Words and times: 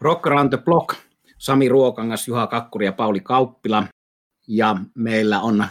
Rock 0.00 0.26
Around 0.26 0.48
the 0.48 0.58
Block, 0.58 0.94
Sami 1.38 1.68
Ruokangas, 1.68 2.28
Juha 2.28 2.46
Kakkuri 2.46 2.86
ja 2.86 2.92
Pauli 2.92 3.20
Kauppila. 3.20 3.84
Ja 4.48 4.76
meillä 4.94 5.40
on 5.40 5.66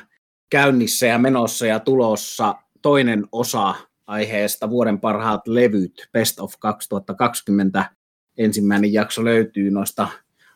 käynnissä 0.50 1.06
ja 1.06 1.18
menossa 1.18 1.66
ja 1.66 1.80
tulossa 1.80 2.56
toinen 2.82 3.26
osa 3.32 3.76
aiheesta 4.08 4.70
vuoden 4.70 5.00
parhaat 5.00 5.48
levyt, 5.48 6.08
Best 6.12 6.40
of 6.40 6.54
2020. 6.60 7.90
Ensimmäinen 8.38 8.94
jakso 8.94 9.24
löytyy 9.24 9.72
noista 9.72 10.08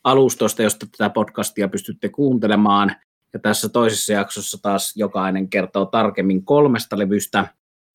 alustoista, 0.04 0.64
josta 0.64 0.86
tätä 0.86 1.10
podcastia 1.10 1.68
pystytte 1.68 2.10
kuuntelemaan. 2.10 2.96
Ja 3.34 3.40
tässä 3.40 3.70
toisessa 3.70 4.14
jaksossa 4.14 4.58
taas 4.62 4.94
jokainen 4.96 5.50
kertoo 5.50 5.86
tarkemmin 5.86 6.46
kolmesta 6.46 6.98
levystä. 6.98 7.48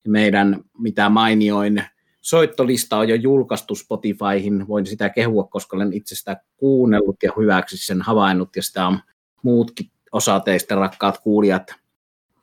Meidän 0.07 0.61
mitä 0.77 1.09
mainioin 1.09 1.83
soittolista 2.27 2.97
on 2.97 3.09
jo 3.09 3.15
julkaistu 3.15 3.75
Spotifyhin, 3.75 4.67
voin 4.67 4.85
sitä 4.85 5.09
kehua, 5.09 5.43
koska 5.43 5.75
olen 5.75 5.93
itse 5.93 6.15
sitä 6.15 6.41
kuunnellut 6.57 7.23
ja 7.23 7.31
hyväksi 7.37 7.77
sen 7.77 8.01
havainnut, 8.01 8.55
ja 8.55 8.63
sitä 8.63 8.87
on 8.87 8.99
muutkin 9.43 9.91
osa 10.11 10.39
teistä, 10.39 10.75
rakkaat 10.75 11.17
kuulijat, 11.17 11.75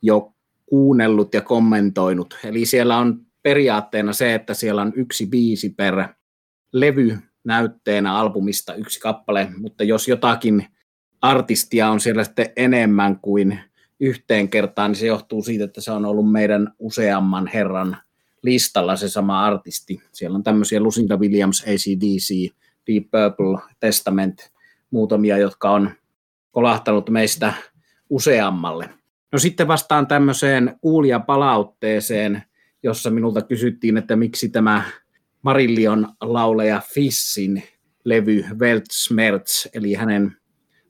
jo 0.01 0.33
kuunnellut 0.65 1.33
ja 1.33 1.41
kommentoinut. 1.41 2.37
Eli 2.43 2.65
siellä 2.65 2.97
on 2.97 3.25
periaatteena 3.43 4.13
se, 4.13 4.33
että 4.33 4.53
siellä 4.53 4.81
on 4.81 4.93
yksi 4.95 5.25
biisi 5.25 5.69
per 5.69 6.07
levy 6.73 7.17
näytteenä 7.43 8.15
albumista 8.15 8.73
yksi 8.73 8.99
kappale, 8.99 9.49
mutta 9.57 9.83
jos 9.83 10.07
jotakin 10.07 10.67
artistia 11.21 11.89
on 11.89 11.99
siellä 11.99 12.23
sitten 12.23 12.49
enemmän 12.55 13.19
kuin 13.19 13.59
yhteen 13.99 14.49
kertaan, 14.49 14.91
niin 14.91 14.99
se 14.99 15.05
johtuu 15.05 15.43
siitä, 15.43 15.63
että 15.63 15.81
se 15.81 15.91
on 15.91 16.05
ollut 16.05 16.31
meidän 16.31 16.73
useamman 16.79 17.47
herran 17.47 17.97
listalla 18.45 18.95
se 18.95 19.09
sama 19.09 19.45
artisti. 19.45 20.01
Siellä 20.11 20.35
on 20.35 20.43
tämmöisiä 20.43 20.79
Lucinda 20.79 21.17
Williams, 21.17 21.61
ACDC, 21.61 22.53
Deep 22.87 23.03
Purple, 23.03 23.73
Testament, 23.79 24.51
muutamia, 24.91 25.37
jotka 25.37 25.71
on 25.71 25.91
kolahtanut 26.51 27.09
meistä 27.09 27.53
useammalle. 28.09 28.89
No 29.31 29.39
sitten 29.39 29.67
vastaan 29.67 30.07
tämmöiseen 30.07 30.75
kuulijapalautteeseen, 30.81 32.43
jossa 32.83 33.09
minulta 33.09 33.41
kysyttiin, 33.41 33.97
että 33.97 34.15
miksi 34.15 34.49
tämä 34.49 34.83
Marillion 35.41 36.07
lauleja 36.21 36.81
Fissin 36.93 37.63
levy 38.03 38.45
Weltschmerz, 38.59 39.65
eli 39.73 39.93
hänen 39.93 40.37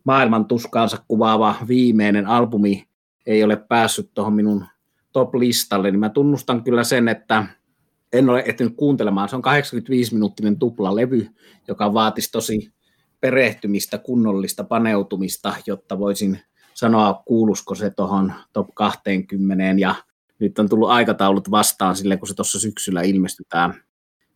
maailman 0.03 0.45
tuskaansa 0.45 0.97
kuvaava 1.08 1.56
viimeinen 1.67 2.28
albumi 2.28 2.88
ei 3.25 3.44
ole 3.44 3.56
päässyt 3.56 4.12
tuohon 4.14 4.34
minun 4.34 4.66
top-listalle, 5.16 5.91
niin 5.91 5.99
mä 5.99 6.09
tunnustan 6.09 6.63
kyllä 6.63 6.83
sen, 6.83 7.08
että 7.08 7.45
en 8.13 8.30
ole 8.30 8.44
ehtinyt 8.45 8.73
kuuntelemaan. 8.75 9.30
Se 9.30 9.35
on 9.35 9.41
85-minuuttinen 9.45 10.59
tuplalevy, 10.59 11.27
joka 11.67 11.94
vaatisi 11.94 12.31
tosi 12.31 12.73
perehtymistä, 13.22 13.97
kunnollista 13.97 14.63
paneutumista, 14.63 15.53
jotta 15.67 15.99
voisin 15.99 16.39
sanoa, 16.73 17.23
kuulusko 17.25 17.75
se 17.75 17.89
tuohon 17.89 18.33
top 18.53 18.67
20. 18.73 19.63
Ja 19.77 19.95
nyt 20.39 20.59
on 20.59 20.69
tullut 20.69 20.89
aikataulut 20.89 21.52
vastaan 21.52 21.95
sille, 21.95 22.17
kun 22.17 22.27
se 22.27 22.33
tuossa 22.33 22.59
syksyllä 22.59 23.02
ilmestyi 23.02 23.45
tämä 23.50 23.73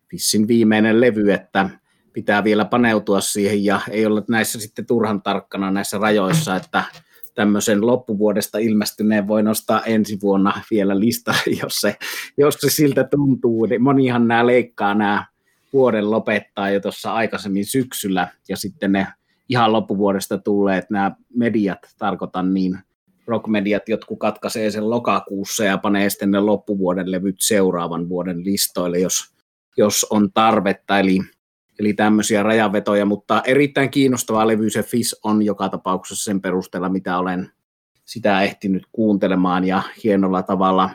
Fissin 0.10 0.48
viimeinen 0.48 1.02
levy, 1.02 1.32
että 1.32 1.70
pitää 2.14 2.44
vielä 2.44 2.66
paneutua 2.66 3.22
siihen 3.22 3.64
ja 3.64 3.82
ei 3.90 4.06
ole 4.06 4.24
näissä 4.30 4.60
sitten 4.60 4.86
turhan 4.86 5.22
tarkkana 5.22 5.72
näissä 5.72 5.98
rajoissa, 5.98 6.56
että 6.56 6.84
tämmöisen 7.40 7.88
loppuvuodesta 7.88 8.58
ilmestyneen 8.58 9.28
voi 9.28 9.44
nostaa 9.44 9.84
ensi 9.84 10.18
vuonna 10.22 10.62
vielä 10.72 11.00
lista, 11.00 11.34
jos 11.62 11.76
se, 11.76 11.96
jos 12.38 12.54
se 12.54 12.70
siltä 12.70 13.04
tuntuu. 13.04 13.68
Monihan 13.80 14.28
nämä 14.28 14.48
leikkaa 14.48 14.94
nämä 14.94 15.26
vuoden 15.74 16.12
lopettaa 16.12 16.70
jo 16.70 16.80
tuossa 16.80 17.14
aikaisemmin 17.14 17.66
syksyllä, 17.66 18.28
ja 18.50 18.58
sitten 18.58 18.92
ne 18.92 19.08
ihan 19.50 19.74
loppuvuodesta 19.74 20.38
tulleet 20.38 20.90
nämä 20.90 21.12
mediat, 21.36 21.80
tarkoitan 21.98 22.54
niin, 22.54 22.80
rockmediat, 23.28 23.90
jotkut 23.90 24.20
katkaisee 24.20 24.72
sen 24.72 24.90
lokakuussa 24.90 25.64
ja 25.64 25.78
panee 25.78 26.10
sitten 26.10 26.32
ne 26.32 26.40
loppuvuoden 26.40 27.12
levyt 27.12 27.36
seuraavan 27.40 28.10
vuoden 28.10 28.46
listoille, 28.46 29.00
jos, 29.00 29.34
jos 29.78 30.06
on 30.10 30.32
tarvetta, 30.34 31.00
eli 31.00 31.20
Eli 31.80 31.94
tämmöisiä 31.94 32.44
rajavetoja, 32.44 33.06
mutta 33.06 33.42
erittäin 33.46 33.92
kiinnostava 33.92 34.48
levy 34.48 34.70
se 34.70 34.84
Fish 34.84 35.20
on 35.24 35.44
joka 35.44 35.70
tapauksessa 35.70 36.24
sen 36.24 36.42
perusteella, 36.42 36.90
mitä 36.90 37.18
olen 37.18 37.52
sitä 38.06 38.42
ehtinyt 38.42 38.84
kuuntelemaan 38.92 39.64
ja 39.64 39.82
hienolla 40.04 40.44
tavalla 40.44 40.90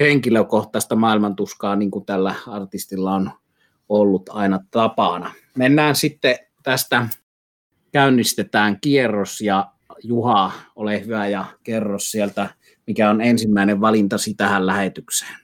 henkilökohtaista 0.00 0.96
maailmantuskaa, 0.96 1.76
niin 1.76 1.90
kuin 1.90 2.06
tällä 2.06 2.34
artistilla 2.46 3.14
on 3.14 3.30
ollut 3.88 4.30
aina 4.32 4.60
tapana. 4.70 5.32
Mennään 5.56 5.94
sitten 5.96 6.36
tästä, 6.62 7.08
käynnistetään 7.92 8.80
kierros 8.80 9.40
ja 9.40 9.72
Juha, 10.04 10.52
ole 10.76 11.04
hyvä 11.04 11.26
ja 11.26 11.44
kerro 11.62 11.98
sieltä, 11.98 12.50
mikä 12.86 13.10
on 13.10 13.20
ensimmäinen 13.20 13.80
valintasi 13.80 14.34
tähän 14.34 14.66
lähetykseen. 14.66 15.41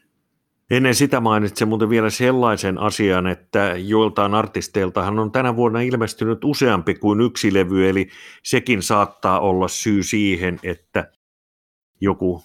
Ennen 0.71 0.95
sitä 0.95 1.21
mainitsen 1.21 1.69
muuten 1.69 1.89
vielä 1.91 2.11
sellaisen 2.11 2.79
asian, 2.79 3.27
että 3.27 3.75
joiltain 3.77 4.35
artisteiltahan 4.35 5.19
on 5.19 5.33
tänä 5.33 5.57
vuonna 5.57 5.81
ilmestynyt 5.81 6.45
useampi 6.45 6.95
kuin 6.95 7.21
yksi 7.21 7.55
levy, 7.55 7.89
eli 7.89 8.09
sekin 8.43 8.83
saattaa 8.83 9.41
olla 9.41 9.69
syy 9.69 10.03
siihen, 10.03 10.59
että 10.63 11.13
joku 12.01 12.43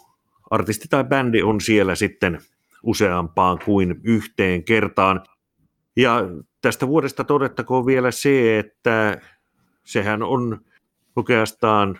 artisti 0.51 0.87
tai 0.89 1.03
bändi 1.03 1.41
on 1.41 1.61
siellä 1.61 1.95
sitten 1.95 2.39
useampaan 2.83 3.59
kuin 3.65 3.95
yhteen 4.03 4.63
kertaan. 4.63 5.23
Ja 5.95 6.21
tästä 6.61 6.87
vuodesta 6.87 7.23
todettakoon 7.23 7.85
vielä 7.85 8.11
se, 8.11 8.59
että 8.59 9.21
sehän 9.83 10.23
on 10.23 10.61
oikeastaan, 11.15 11.99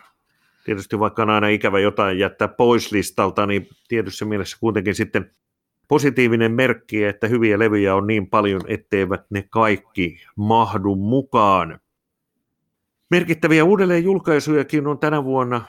tietysti 0.64 0.98
vaikka 0.98 1.22
on 1.22 1.30
aina 1.30 1.48
ikävä 1.48 1.78
jotain 1.78 2.18
jättää 2.18 2.48
pois 2.48 2.92
listalta, 2.92 3.46
niin 3.46 3.68
tietyssä 3.88 4.24
mielessä 4.24 4.56
kuitenkin 4.60 4.94
sitten 4.94 5.30
positiivinen 5.88 6.52
merkki, 6.52 7.04
että 7.04 7.28
hyviä 7.28 7.58
levyjä 7.58 7.94
on 7.94 8.06
niin 8.06 8.30
paljon, 8.30 8.60
etteivät 8.66 9.24
ne 9.30 9.44
kaikki 9.50 10.16
mahdu 10.36 10.94
mukaan. 10.96 11.80
Merkittäviä 13.10 13.64
uudelleenjulkaisujakin 13.64 14.86
on 14.86 14.98
tänä 14.98 15.24
vuonna 15.24 15.64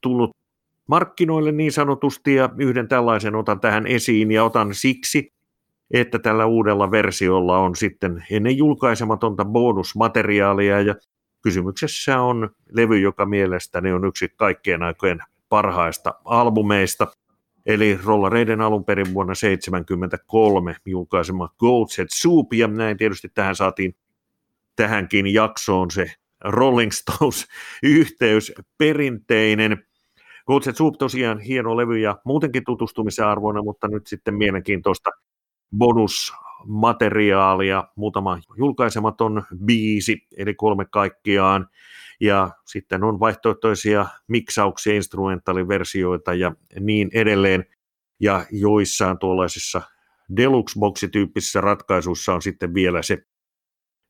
tullut 0.00 0.30
markkinoille 0.86 1.52
niin 1.52 1.72
sanotusti, 1.72 2.34
ja 2.34 2.50
yhden 2.58 2.88
tällaisen 2.88 3.34
otan 3.34 3.60
tähän 3.60 3.86
esiin, 3.86 4.32
ja 4.32 4.44
otan 4.44 4.74
siksi, 4.74 5.32
että 5.90 6.18
tällä 6.18 6.46
uudella 6.46 6.90
versiolla 6.90 7.58
on 7.58 7.76
sitten 7.76 8.24
ennen 8.30 8.56
julkaisematonta 8.56 9.44
bonusmateriaalia, 9.44 10.80
ja 10.80 10.94
kysymyksessä 11.42 12.20
on 12.20 12.50
levy, 12.72 12.98
joka 12.98 13.26
mielestäni 13.26 13.92
on 13.92 14.04
yksi 14.04 14.28
kaikkien 14.36 14.82
aikojen 14.82 15.18
parhaista 15.48 16.14
albumeista– 16.24 17.06
eli 17.66 17.98
rollareiden 18.04 18.60
alun 18.60 18.84
perin 18.84 19.14
vuonna 19.14 19.32
1973 19.40 20.76
julkaisema 20.86 21.48
Gold 21.58 21.86
Set 21.90 22.08
Soup, 22.10 22.52
ja 22.52 22.68
näin 22.68 22.96
tietysti 22.96 23.28
tähän 23.34 23.56
saatiin 23.56 23.96
tähänkin 24.76 25.34
jaksoon 25.34 25.90
se 25.90 26.12
Rolling 26.44 26.90
Stones-yhteys 26.90 28.52
perinteinen. 28.78 29.86
Gold 30.46 30.62
Set 30.62 30.76
Soup 30.76 30.94
tosiaan 30.98 31.40
hieno 31.40 31.76
levy 31.76 31.98
ja 31.98 32.18
muutenkin 32.24 32.64
tutustumisen 32.64 33.26
arvoina, 33.26 33.62
mutta 33.62 33.88
nyt 33.88 34.06
sitten 34.06 34.34
mielenkiintoista 34.34 35.10
bonusmateriaalia, 35.78 37.84
muutama 37.96 38.38
julkaisematon 38.56 39.42
biisi, 39.64 40.26
eli 40.36 40.54
kolme 40.54 40.86
kaikkiaan, 40.90 41.68
ja 42.20 42.50
sitten 42.66 43.04
on 43.04 43.20
vaihtoehtoisia 43.20 44.06
miksauksia, 44.28 44.94
instrumentaaliversioita 44.94 46.34
ja 46.34 46.52
niin 46.80 47.10
edelleen, 47.12 47.64
ja 48.20 48.46
joissain 48.50 49.18
tuollaisissa 49.18 49.82
deluxe-boksityyppisissä 50.36 51.60
ratkaisuissa 51.60 52.34
on 52.34 52.42
sitten 52.42 52.74
vielä 52.74 53.02
se 53.02 53.18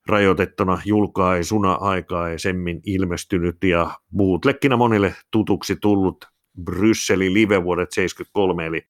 rajoitettuna 0.09 0.81
julkaisuna 0.85 1.73
aikaisemmin 1.73 2.81
ilmestynyt 2.87 3.65
ja 3.65 3.91
bootlegginä 4.17 4.77
monille 4.77 5.15
tutuksi 5.31 5.77
tullut 5.77 6.25
Brysselin 6.65 7.35
live 7.35 7.65
vuodet 7.65 7.93
73, 7.93 8.67
eli 8.67 8.83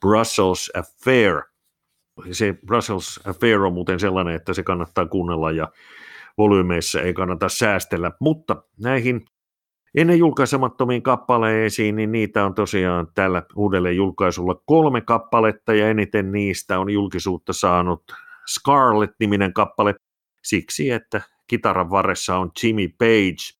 Brussels 0.00 0.70
Affair. 0.74 1.42
Se 2.32 2.54
Brussels 2.66 3.20
Affair 3.24 3.60
on 3.60 3.72
muuten 3.72 4.00
sellainen, 4.00 4.34
että 4.34 4.52
se 4.54 4.62
kannattaa 4.62 5.06
kuunnella 5.06 5.50
ja 5.50 5.72
volyymeissa 6.38 7.00
ei 7.00 7.14
kannata 7.14 7.48
säästellä, 7.48 8.12
mutta 8.20 8.62
näihin 8.82 9.24
ennen 9.94 10.18
julkaisemattomiin 10.18 11.02
kappaleisiin, 11.02 11.96
niin 11.96 12.12
niitä 12.12 12.44
on 12.44 12.54
tosiaan 12.54 13.06
tällä 13.14 13.42
uudelle 13.56 13.92
julkaisulla 13.92 14.62
kolme 14.66 15.00
kappaletta 15.00 15.74
ja 15.74 15.88
eniten 15.88 16.32
niistä 16.32 16.78
on 16.78 16.90
julkisuutta 16.90 17.52
saanut 17.52 18.02
Scarlet-niminen 18.54 19.52
kappale 19.52 19.94
siksi, 20.44 20.90
että 20.90 21.20
kitaran 21.46 21.90
varressa 21.90 22.38
on 22.38 22.50
Jimmy 22.62 22.88
Page. 22.88 23.58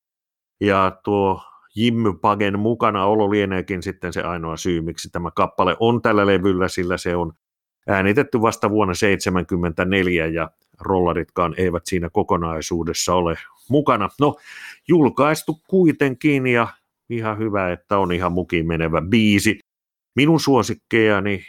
Ja 0.61 0.99
tuo 1.03 1.41
Jimmy 1.75 2.13
Pagen 2.13 2.59
mukana 2.59 3.05
olo 3.05 3.29
lieneekin 3.29 3.83
sitten 3.83 4.13
se 4.13 4.21
ainoa 4.21 4.57
syy, 4.57 4.81
miksi 4.81 5.09
tämä 5.09 5.31
kappale 5.35 5.75
on 5.79 6.01
tällä 6.01 6.25
levyllä, 6.25 6.67
sillä 6.67 6.97
se 6.97 7.15
on 7.15 7.33
äänitetty 7.87 8.41
vasta 8.41 8.69
vuonna 8.69 8.93
1974 8.93 10.27
ja 10.27 10.49
rollaritkaan 10.79 11.55
eivät 11.57 11.85
siinä 11.85 12.09
kokonaisuudessa 12.09 13.13
ole 13.13 13.35
mukana. 13.69 14.09
No, 14.19 14.37
julkaistu 14.87 15.61
kuitenkin 15.67 16.47
ja 16.47 16.67
ihan 17.09 17.37
hyvä, 17.37 17.71
että 17.71 17.97
on 17.97 18.11
ihan 18.11 18.31
mukiin 18.31 18.67
menevä 18.67 19.01
biisi. 19.01 19.59
Minun 20.15 20.39
suosikkejani 20.39 21.43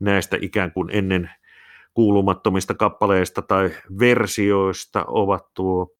näistä 0.00 0.36
ikään 0.40 0.72
kuin 0.72 0.90
ennen 0.92 1.30
kuulumattomista 1.94 2.74
kappaleista 2.74 3.42
tai 3.42 3.70
versioista 3.98 5.04
ovat 5.06 5.46
tuo 5.54 5.94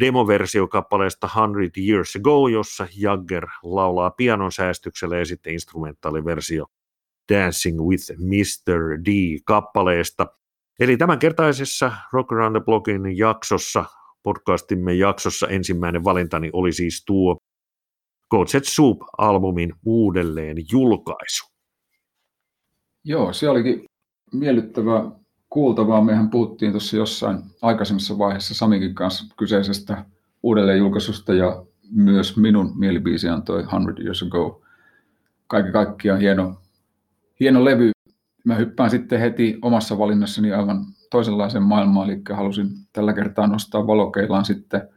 demoversio 0.00 0.68
kappaleesta 0.68 1.28
100 1.34 1.80
Years 1.88 2.16
Ago, 2.16 2.48
jossa 2.48 2.86
Jagger 2.96 3.46
laulaa 3.62 4.10
pianon 4.10 4.52
säästyksellä 4.52 5.16
ja 5.16 5.24
sitten 5.24 5.52
instrumentaaliversio 5.52 6.66
Dancing 7.32 7.80
with 7.80 8.12
Mr. 8.18 8.98
D 9.04 9.38
kappaleesta. 9.44 10.26
Eli 10.80 10.96
tämänkertaisessa 10.96 11.92
Rock 12.12 12.32
Around 12.32 12.56
the 12.56 12.64
Blockin 12.64 13.18
jaksossa, 13.18 13.84
podcastimme 14.22 14.94
jaksossa 14.94 15.48
ensimmäinen 15.48 16.04
valintani 16.04 16.50
oli 16.52 16.72
siis 16.72 17.04
tuo 17.06 17.36
Godset 18.30 18.64
Soup-albumin 18.64 19.72
uudelleen 19.86 20.56
julkaisu. 20.72 21.44
Joo, 23.04 23.32
se 23.32 23.48
olikin 23.48 23.84
miellyttävää 24.32 25.10
kuultavaa. 25.50 26.04
Mehän 26.04 26.30
puhuttiin 26.30 26.72
tuossa 26.72 26.96
jossain 26.96 27.38
aikaisemmassa 27.62 28.18
vaiheessa 28.18 28.54
Samikin 28.54 28.94
kanssa 28.94 29.34
kyseisestä 29.38 30.04
uudelleenjulkaisusta 30.42 31.34
ja 31.34 31.64
myös 31.90 32.36
minun 32.36 32.78
mielibiisi 32.78 33.28
antoi 33.28 33.62
100 33.62 34.02
Years 34.02 34.22
Ago. 34.22 34.62
Kaiken 35.46 35.72
kaikkiaan 35.72 36.20
hieno, 36.20 36.54
hieno 37.40 37.64
levy. 37.64 37.90
Mä 38.44 38.54
hyppään 38.54 38.90
sitten 38.90 39.20
heti 39.20 39.58
omassa 39.62 39.98
valinnassani 39.98 40.52
aivan 40.52 40.84
toisenlaisen 41.10 41.62
maailmaan, 41.62 42.10
eli 42.10 42.20
halusin 42.32 42.68
tällä 42.92 43.12
kertaa 43.12 43.46
nostaa 43.46 43.86
valokeilaan 43.86 44.44
sitten 44.44 44.88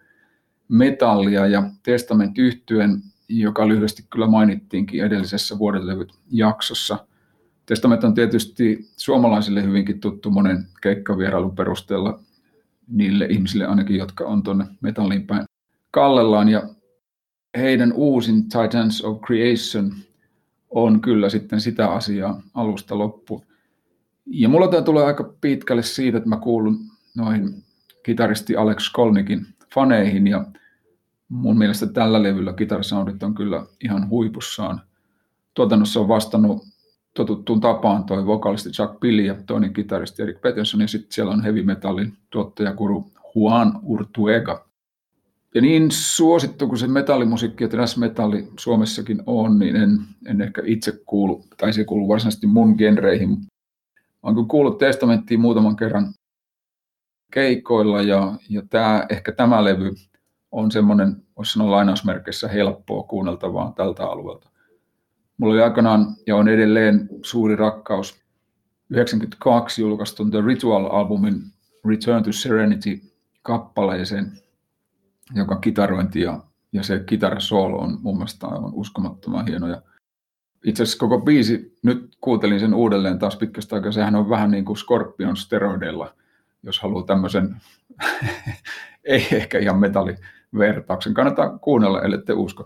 metallia 0.68 1.48
ja 1.48 1.70
Testament 1.84 2.38
yhtyen, 2.38 3.02
joka 3.30 3.68
lyhyesti 3.68 4.06
kyllä 4.10 4.28
mainittiinkin 4.28 5.04
edellisessä 5.04 5.58
vuodenlevyt 5.58 6.14
jaksossa– 6.32 6.98
Testament 7.68 8.04
on 8.04 8.14
tietysti 8.14 8.90
suomalaisille 8.98 9.64
hyvinkin 9.64 10.00
tuttu 10.00 10.32
monen 10.32 10.68
keikkavierailun 10.82 11.56
perusteella 11.56 12.20
niille 12.88 13.26
ihmisille 13.26 13.66
ainakin, 13.66 13.96
jotka 13.96 14.26
on 14.26 14.44
tuonne 14.44 14.66
metalliin 14.82 15.28
päin 15.28 15.46
kallellaan. 15.92 16.50
Ja 16.50 16.70
heidän 17.58 17.94
uusin 17.94 18.44
Titans 18.44 19.02
of 19.02 19.22
Creation 19.22 19.94
on 20.70 21.02
kyllä 21.02 21.30
sitten 21.30 21.62
sitä 21.62 21.92
asiaa 21.92 22.42
alusta 22.54 22.98
loppuun. 22.98 23.46
Ja 24.26 24.50
mulla 24.50 24.68
tämä 24.68 24.82
tulee 24.82 25.06
aika 25.06 25.34
pitkälle 25.42 25.84
siitä, 25.84 26.18
että 26.18 26.30
mä 26.30 26.38
kuulun 26.38 26.80
noihin 27.16 27.64
kitaristi 28.04 28.56
Alex 28.56 28.84
Skolnikin 28.84 29.46
faneihin 29.74 30.28
ja 30.28 30.46
mun 31.30 31.58
mielestä 31.58 31.88
tällä 31.88 32.24
levyllä 32.24 32.54
kitarisoundit 32.54 33.24
on 33.24 33.36
kyllä 33.36 33.66
ihan 33.84 34.10
huipussaan. 34.10 34.82
Tuotannossa 35.54 36.00
on 36.00 36.08
vastannut 36.08 36.64
totuttuun 37.14 37.62
tapaan 37.62 38.04
toi 38.04 38.26
vokalisti 38.26 38.70
Chuck 38.70 39.00
Billy 39.00 39.22
ja 39.22 39.36
toinen 39.46 39.74
kitaristi 39.74 40.22
Erik 40.22 40.42
Peterson 40.42 40.82
ja 40.82 40.88
sitten 40.88 41.12
siellä 41.12 41.34
on 41.34 41.44
heavy 41.44 41.64
metallin 41.64 42.18
tuottajakuru 42.30 43.12
Juan 43.36 43.80
Urtuega. 43.84 44.67
Ja 45.58 45.62
niin 45.62 45.92
suosittu 45.92 46.68
kuin 46.68 46.80
se 46.80 46.88
metallimusiikki 46.88 47.64
ja 47.64 47.70
metalli 47.98 48.48
Suomessakin 48.60 49.24
on, 49.26 49.60
niin 49.60 49.76
en, 49.76 50.00
en 50.26 50.42
ehkä 50.42 50.62
itse 50.66 50.94
kuulu, 51.06 51.46
tai 51.58 51.74
se 51.74 51.86
kuulu 51.86 52.08
varsinaisesti 52.08 52.48
mun 52.48 52.76
genreihin. 52.78 53.38
Olen 54.24 54.48
kuullut 54.48 54.78
testamenttiin 54.78 55.40
muutaman 55.40 55.76
kerran 55.76 56.14
keikoilla 57.34 58.02
ja, 58.02 58.34
ja 58.50 58.62
tää, 58.70 59.06
ehkä 59.10 59.32
tämä 59.32 59.64
levy 59.64 59.94
on 60.52 60.72
semmoinen, 60.72 61.24
voisi 61.38 61.54
sanoa 61.54 61.72
lainausmerkeissä 61.72 62.48
helppoa 62.48 63.04
kuunneltavaa 63.04 63.74
tältä 63.76 64.06
alueelta. 64.06 64.50
Mulla 65.38 65.54
oli 65.54 65.62
aikanaan 65.62 66.06
ja 66.28 66.36
on 66.36 66.48
edelleen 66.48 67.10
suuri 67.24 67.56
rakkaus 67.56 68.22
92 68.90 69.82
julkaistun 69.82 70.32
The 70.32 70.42
Ritual-albumin 70.42 71.42
Return 71.86 72.24
to 72.24 72.32
Serenity-kappaleeseen, 72.32 74.47
joka 75.36 75.56
kitarointi 75.56 76.22
ja, 76.22 76.44
ja 76.74 76.84
se 76.84 77.00
kitarasoolo 77.00 77.78
on 77.78 77.98
mun 78.02 78.18
mielestä 78.18 78.48
aivan 78.48 78.74
uskomattoman 78.74 79.48
hieno. 79.48 79.68
Ja 79.68 79.82
itse 80.66 80.84
asiassa 80.84 81.00
koko 81.00 81.20
biisi, 81.20 81.78
nyt 81.84 82.18
kuuntelin 82.22 82.60
sen 82.60 82.74
uudelleen 82.74 83.20
taas 83.20 83.36
pitkästä 83.36 83.76
aikaa, 83.76 83.92
sehän 83.92 84.16
on 84.16 84.30
vähän 84.30 84.52
niin 84.52 84.66
kuin 84.66 84.78
Scorpion 84.78 85.38
steroideilla, 85.38 86.14
jos 86.64 86.80
haluaa 86.80 87.06
tämmöisen, 87.06 87.56
ei 89.04 89.28
ehkä 89.32 89.60
ihan 89.60 89.80
metallivertauksen. 89.80 91.14
Kannattaa 91.14 91.58
kuunnella, 91.58 92.02
ellette 92.02 92.34
usko. 92.34 92.66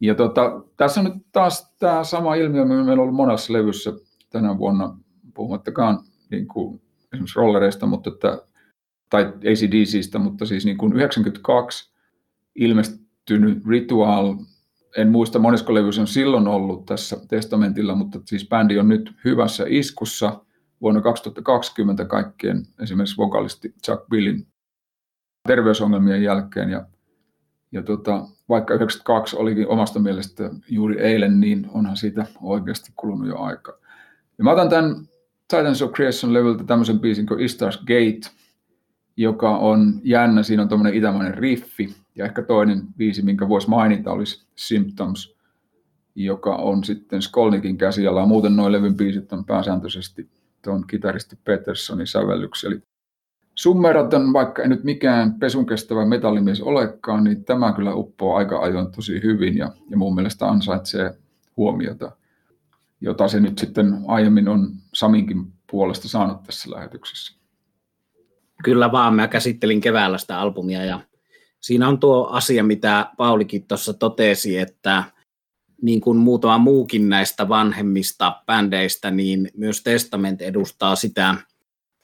Ja 0.00 0.14
tota, 0.14 0.62
tässä 0.76 1.00
on 1.00 1.04
nyt 1.04 1.26
taas 1.32 1.74
tämä 1.78 2.04
sama 2.04 2.34
ilmiö, 2.34 2.64
mikä 2.64 2.76
meillä 2.76 2.92
on 2.92 2.98
ollut 2.98 3.14
monessa 3.14 3.52
levyssä 3.52 3.92
tänä 4.30 4.58
vuonna, 4.58 4.96
puhumattakaan 5.34 5.98
niin 6.30 6.48
kuin 6.48 6.80
esimerkiksi 7.12 7.38
rollereista, 7.38 7.86
mutta 7.86 8.10
että, 8.10 8.42
tai 9.10 9.24
ACDCistä, 9.24 10.18
mutta 10.18 10.46
siis 10.46 10.64
niin 10.64 10.78
kuin 10.78 10.92
92 10.92 11.92
ilmestynyt 12.54 13.66
Ritual, 13.66 14.36
en 14.96 15.08
muista 15.08 15.38
monesko 15.38 15.74
levy 15.74 15.90
on 16.00 16.06
silloin 16.06 16.48
ollut 16.48 16.86
tässä 16.86 17.16
testamentilla, 17.28 17.94
mutta 17.94 18.20
siis 18.24 18.48
bändi 18.48 18.78
on 18.78 18.88
nyt 18.88 19.12
hyvässä 19.24 19.64
iskussa. 19.68 20.44
Vuonna 20.80 21.00
2020 21.00 22.04
kaikkien 22.04 22.66
esimerkiksi 22.82 23.16
vokalisti 23.16 23.74
Chuck 23.84 24.08
Billin 24.08 24.46
terveysongelmien 25.46 26.22
jälkeen. 26.22 26.70
Ja 26.70 26.86
ja 27.72 27.82
tota, 27.82 28.28
vaikka 28.48 28.74
92 28.74 29.36
olikin 29.36 29.68
omasta 29.68 29.98
mielestä 29.98 30.50
juuri 30.70 31.00
eilen, 31.00 31.40
niin 31.40 31.66
onhan 31.74 31.96
siitä 31.96 32.26
oikeasti 32.42 32.92
kulunut 32.96 33.28
jo 33.28 33.38
aikaa. 33.38 33.74
Ja 34.38 34.44
mä 34.44 34.52
otan 34.52 34.68
tämän 34.68 34.96
Titans 35.48 35.82
of 35.82 35.92
Creation 35.92 36.34
levyltä 36.34 36.64
tämmöisen 36.64 37.00
biisin 37.00 37.26
kuin 37.26 37.40
Istar's 37.40 37.78
Gate, 37.80 38.30
joka 39.18 39.56
on 39.56 40.00
jännä. 40.04 40.42
Siinä 40.42 40.62
on 40.62 40.68
tuommoinen 40.68 40.98
itämainen 40.98 41.34
riffi. 41.34 41.96
Ja 42.14 42.24
ehkä 42.24 42.42
toinen 42.42 42.82
biisi, 42.96 43.22
minkä 43.22 43.48
voisi 43.48 43.68
mainita, 43.68 44.12
olisi 44.12 44.46
Symptoms, 44.56 45.36
joka 46.14 46.54
on 46.54 46.84
sitten 46.84 47.22
Skolnikin 47.22 47.78
käsiala. 47.78 48.26
Muuten 48.26 48.56
noin 48.56 48.72
levyn 48.72 48.96
biisit 48.96 49.32
on 49.32 49.44
pääsääntöisesti 49.44 50.28
tuon 50.62 50.86
kitaristi 50.86 51.38
Petersonin 51.44 52.06
sävellyksi. 52.06 52.66
Eli 52.66 52.82
Summeraten, 53.54 54.32
vaikka 54.32 54.62
ei 54.62 54.68
nyt 54.68 54.84
mikään 54.84 55.34
pesun 55.34 55.66
kestävä 55.66 56.06
metallimies 56.06 56.60
olekaan, 56.60 57.24
niin 57.24 57.44
tämä 57.44 57.72
kyllä 57.72 57.94
uppoo 57.94 58.36
aika 58.36 58.58
ajoin 58.58 58.92
tosi 58.92 59.22
hyvin 59.22 59.56
ja, 59.56 59.72
ja 59.90 59.96
mun 59.96 60.14
mielestä 60.14 60.48
ansaitsee 60.48 61.14
huomiota, 61.56 62.12
jota 63.00 63.28
se 63.28 63.40
nyt 63.40 63.58
sitten 63.58 63.98
aiemmin 64.06 64.48
on 64.48 64.70
Saminkin 64.94 65.52
puolesta 65.70 66.08
saanut 66.08 66.42
tässä 66.42 66.70
lähetyksessä. 66.70 67.37
Kyllä 68.64 68.92
vaan, 68.92 69.14
mä 69.14 69.28
käsittelin 69.28 69.80
keväällä 69.80 70.18
sitä 70.18 70.40
albumia 70.40 70.84
ja 70.84 71.00
siinä 71.60 71.88
on 71.88 72.00
tuo 72.00 72.26
asia, 72.26 72.64
mitä 72.64 73.10
Paulikin 73.16 73.66
tuossa 73.66 73.94
totesi, 73.94 74.58
että 74.58 75.04
niin 75.82 76.00
kuin 76.00 76.18
muutama 76.18 76.58
muukin 76.58 77.08
näistä 77.08 77.48
vanhemmista 77.48 78.42
bändeistä, 78.46 79.10
niin 79.10 79.50
myös 79.56 79.82
Testament 79.82 80.42
edustaa 80.42 80.96
sitä 80.96 81.34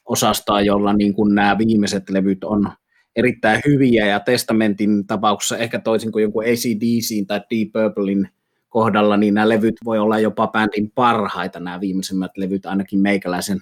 osastoa, 0.05 0.61
jolla 0.61 0.93
niin 0.93 1.13
kuin 1.13 1.35
nämä 1.35 1.57
viimeiset 1.57 2.09
levyt 2.09 2.43
on 2.43 2.69
erittäin 3.15 3.61
hyviä. 3.65 4.05
Ja 4.05 4.19
Testamentin 4.19 5.07
tapauksessa 5.07 5.57
ehkä 5.57 5.79
toisin 5.79 6.11
kuin 6.11 6.21
jonkun 6.21 6.43
ACDC 6.43 7.27
tai 7.27 7.41
Deep 7.51 7.71
Purplein 7.73 8.29
kohdalla, 8.69 9.17
niin 9.17 9.33
nämä 9.33 9.49
levyt 9.49 9.75
voi 9.85 9.99
olla 9.99 10.19
jopa 10.19 10.47
bändin 10.47 10.91
parhaita, 10.95 11.59
nämä 11.59 11.79
viimeisimmät 11.81 12.31
levyt 12.37 12.65
ainakin 12.65 12.99
meikäläisen 12.99 13.59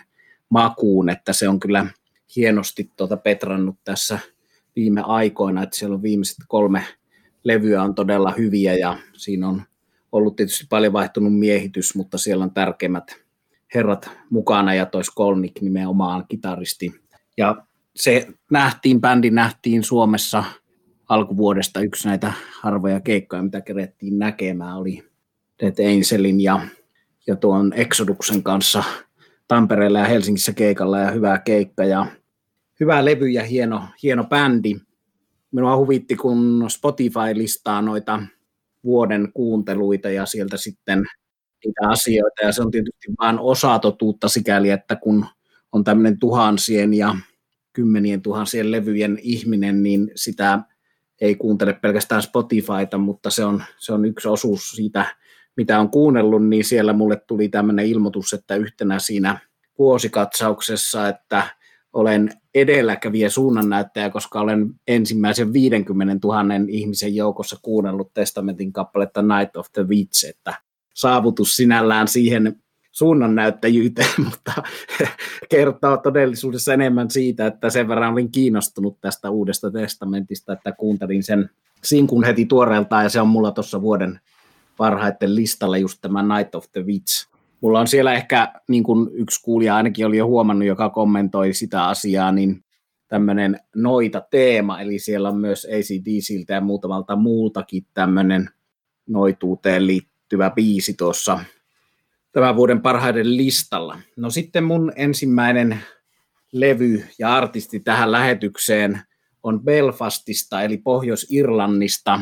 makuun, 0.50 1.10
että 1.10 1.34
se 1.34 1.50
on 1.50 1.60
kyllä 1.60 1.86
hienosti 2.36 2.92
tuota 2.98 3.18
petrannut 3.18 3.76
tässä 3.84 4.20
viime 4.76 5.02
aikoina, 5.02 5.64
että 5.64 5.78
siellä 5.78 5.96
on 5.96 6.04
viimeiset 6.04 6.38
kolme 6.48 6.84
levyä 7.44 7.84
on 7.84 7.96
todella 7.96 8.34
hyviä 8.38 8.74
ja 8.74 8.98
siinä 9.18 9.48
on 9.48 9.62
ollut 10.12 10.36
tietysti 10.36 10.66
paljon 10.70 10.94
vaihtunut 10.94 11.40
miehitys, 11.40 11.96
mutta 11.96 12.18
siellä 12.18 12.44
on 12.44 12.54
tärkeimmät 12.54 13.24
herrat 13.76 14.10
mukana 14.30 14.74
ja 14.74 14.86
tois 14.86 15.10
Kolnik 15.10 15.62
nimenomaan 15.62 16.26
kitaristi. 16.28 16.94
Ja 17.38 17.66
se 17.96 18.28
nähtiin, 18.52 19.02
bändi 19.02 19.30
nähtiin 19.30 19.84
Suomessa 19.84 20.44
alkuvuodesta 21.10 21.80
yksi 21.82 22.08
näitä 22.08 22.34
harvoja 22.62 23.00
keikkoja, 23.00 23.44
mitä 23.44 23.62
kerettiin 23.62 24.20
näkemään, 24.20 24.78
oli 24.78 25.04
Dead 25.62 25.76
Angelin 25.80 26.42
ja, 26.42 26.68
ja 27.28 27.36
tuon 27.36 27.74
Exoduksen 27.74 28.44
kanssa 28.44 28.84
Tampereella 29.48 30.00
ja 30.00 30.06
Helsingissä 30.06 30.54
keikalla 30.54 31.00
ja 31.00 31.12
hyvä 31.12 31.40
keikka 31.40 31.86
ja 31.86 32.06
hyvä 32.80 33.06
levy 33.06 33.30
ja 33.30 33.44
hieno, 33.44 33.84
hieno 34.04 34.24
bändi. 34.24 34.76
Minua 35.52 35.78
huvitti, 35.78 36.16
kun 36.16 36.66
Spotify 36.70 37.34
listaa 37.34 37.82
noita 37.82 38.20
vuoden 38.84 39.32
kuunteluita 39.34 40.10
ja 40.10 40.26
sieltä 40.26 40.58
sitten 40.58 41.04
niitä 41.66 41.90
asioita, 41.90 42.46
ja 42.46 42.52
se 42.52 42.62
on 42.62 42.72
tietysti 42.72 43.08
vain 43.20 43.40
osa 43.40 43.80
totuutta 43.80 44.30
sikäli, 44.30 44.70
että 44.70 44.96
kun 44.96 45.26
on 45.72 45.84
tämmöinen 45.84 46.20
tuhansien 46.20 46.94
ja 46.94 47.16
kymmenien 47.74 48.22
tuhansien 48.22 48.72
levyjen 48.72 49.20
ihminen, 49.22 49.84
niin 49.84 50.12
sitä 50.16 50.60
ei 51.22 51.36
kuuntele 51.36 51.74
pelkästään 51.74 52.22
Spotifyta, 52.22 52.98
mutta 52.98 53.30
se 53.30 53.46
on, 53.46 53.64
se 53.78 53.94
on 53.94 54.06
yksi 54.06 54.28
osuus 54.28 54.72
siitä, 54.72 55.16
mitä 55.58 55.80
on 55.80 55.90
kuunnellut, 55.90 56.48
niin 56.48 56.64
siellä 56.64 56.94
mulle 56.94 57.16
tuli 57.28 57.50
tämmöinen 57.50 57.86
ilmoitus, 57.86 58.34
että 58.34 58.56
yhtenä 58.56 59.00
siinä 59.00 59.40
vuosikatsauksessa, 59.80 61.08
että 61.08 61.44
olen 61.94 62.30
edelläkävijä 62.56 63.30
suunnannäyttäjä, 63.30 64.10
koska 64.10 64.40
olen 64.40 64.70
ensimmäisen 64.88 65.54
50 65.54 66.28
000 66.28 66.44
ihmisen 66.68 67.16
joukossa 67.16 67.60
kuunnellut 67.62 68.14
testamentin 68.14 68.74
kappaletta 68.74 69.22
Night 69.22 69.56
of 69.56 69.68
the 69.74 69.88
Witch, 69.88 70.30
että 70.30 70.54
saavutus 70.94 71.56
sinällään 71.56 72.08
siihen 72.08 72.56
suunnannäyttäjyyteen, 72.92 74.10
mutta 74.30 74.64
kertoo 75.50 75.98
todellisuudessa 75.98 76.74
enemmän 76.74 77.10
siitä, 77.10 77.48
että 77.48 77.70
sen 77.70 77.88
verran 77.88 78.14
olin 78.14 78.32
kiinnostunut 78.32 79.02
tästä 79.02 79.30
uudesta 79.30 79.72
testamentista, 79.72 80.54
että 80.54 80.72
kuuntelin 80.72 81.24
sen 81.24 81.50
sinkun 81.84 82.24
heti 82.24 82.46
tuoreeltaan 82.46 83.04
ja 83.04 83.10
se 83.10 83.22
on 83.22 83.28
mulla 83.28 83.52
tuossa 83.52 83.82
vuoden 83.82 84.20
parhaiten 84.78 85.36
listalla 85.36 85.78
just 85.78 85.98
tämä 86.02 86.38
Night 86.38 86.56
of 86.56 86.66
the 86.72 86.86
Witch. 86.86 87.33
Mulla 87.64 87.80
on 87.80 87.88
siellä 87.88 88.14
ehkä, 88.14 88.54
niin 88.70 88.84
kuin 88.84 89.10
yksi 89.14 89.42
kuulija 89.44 89.76
ainakin 89.76 90.06
oli 90.06 90.18
jo 90.18 90.28
huomannut, 90.28 90.68
joka 90.68 90.90
kommentoi 90.90 91.54
sitä 91.54 91.88
asiaa, 91.88 92.32
niin 92.32 92.64
tämmöinen 93.08 93.60
noita 93.76 94.22
teema, 94.32 94.82
eli 94.82 95.00
siellä 95.00 95.30
on 95.30 95.38
myös 95.38 95.66
ACDCiltä 95.66 96.54
ja 96.54 96.62
muutamalta 96.62 97.16
muultakin 97.16 97.86
tämmöinen 97.94 98.50
noituuteen 99.10 99.88
liittyvä 99.88 100.50
biisi 100.50 100.94
tuossa 100.94 101.40
tämän 102.32 102.56
vuoden 102.56 102.82
parhaiden 102.82 103.38
listalla. 103.38 104.00
No 104.18 104.30
sitten 104.30 104.64
mun 104.64 104.92
ensimmäinen 104.96 105.80
levy 106.52 107.04
ja 107.20 107.34
artisti 107.36 107.80
tähän 107.80 108.12
lähetykseen 108.12 109.02
on 109.44 109.64
Belfastista, 109.64 110.62
eli 110.62 110.78
Pohjois-Irlannista, 110.78 112.20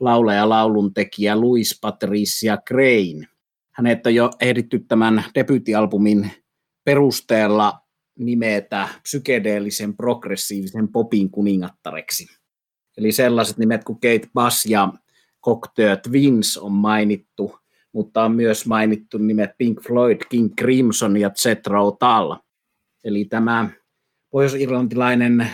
laulaja 0.00 0.48
lauluntekijä 0.48 1.40
Louis 1.40 1.78
Patricia 1.80 2.58
Crane. 2.68 3.31
Hänet 3.72 4.06
on 4.06 4.14
jo 4.14 4.30
ehditty 4.40 4.78
tämän 4.78 5.24
debyyttialbumin 5.34 6.30
perusteella 6.84 7.78
nimetä 8.18 8.88
psykedeellisen 9.02 9.96
progressiivisen 9.96 10.88
popin 10.88 11.30
kuningattareksi. 11.30 12.26
Eli 12.98 13.12
sellaiset 13.12 13.58
nimet 13.58 13.84
kuin 13.84 14.00
Kate 14.00 14.28
Bass 14.34 14.66
ja 14.66 14.92
Cocteau 15.44 15.96
Twins 15.96 16.58
on 16.58 16.72
mainittu, 16.72 17.58
mutta 17.92 18.24
on 18.24 18.32
myös 18.32 18.66
mainittu 18.66 19.18
nimet 19.18 19.50
Pink 19.58 19.82
Floyd, 19.82 20.20
King 20.28 20.50
Crimson 20.60 21.16
ja 21.16 21.30
Jethro 21.44 21.90
Tull. 21.90 22.34
Eli 23.04 23.24
tämä 23.24 23.68
pohjois-irlantilainen 24.30 25.50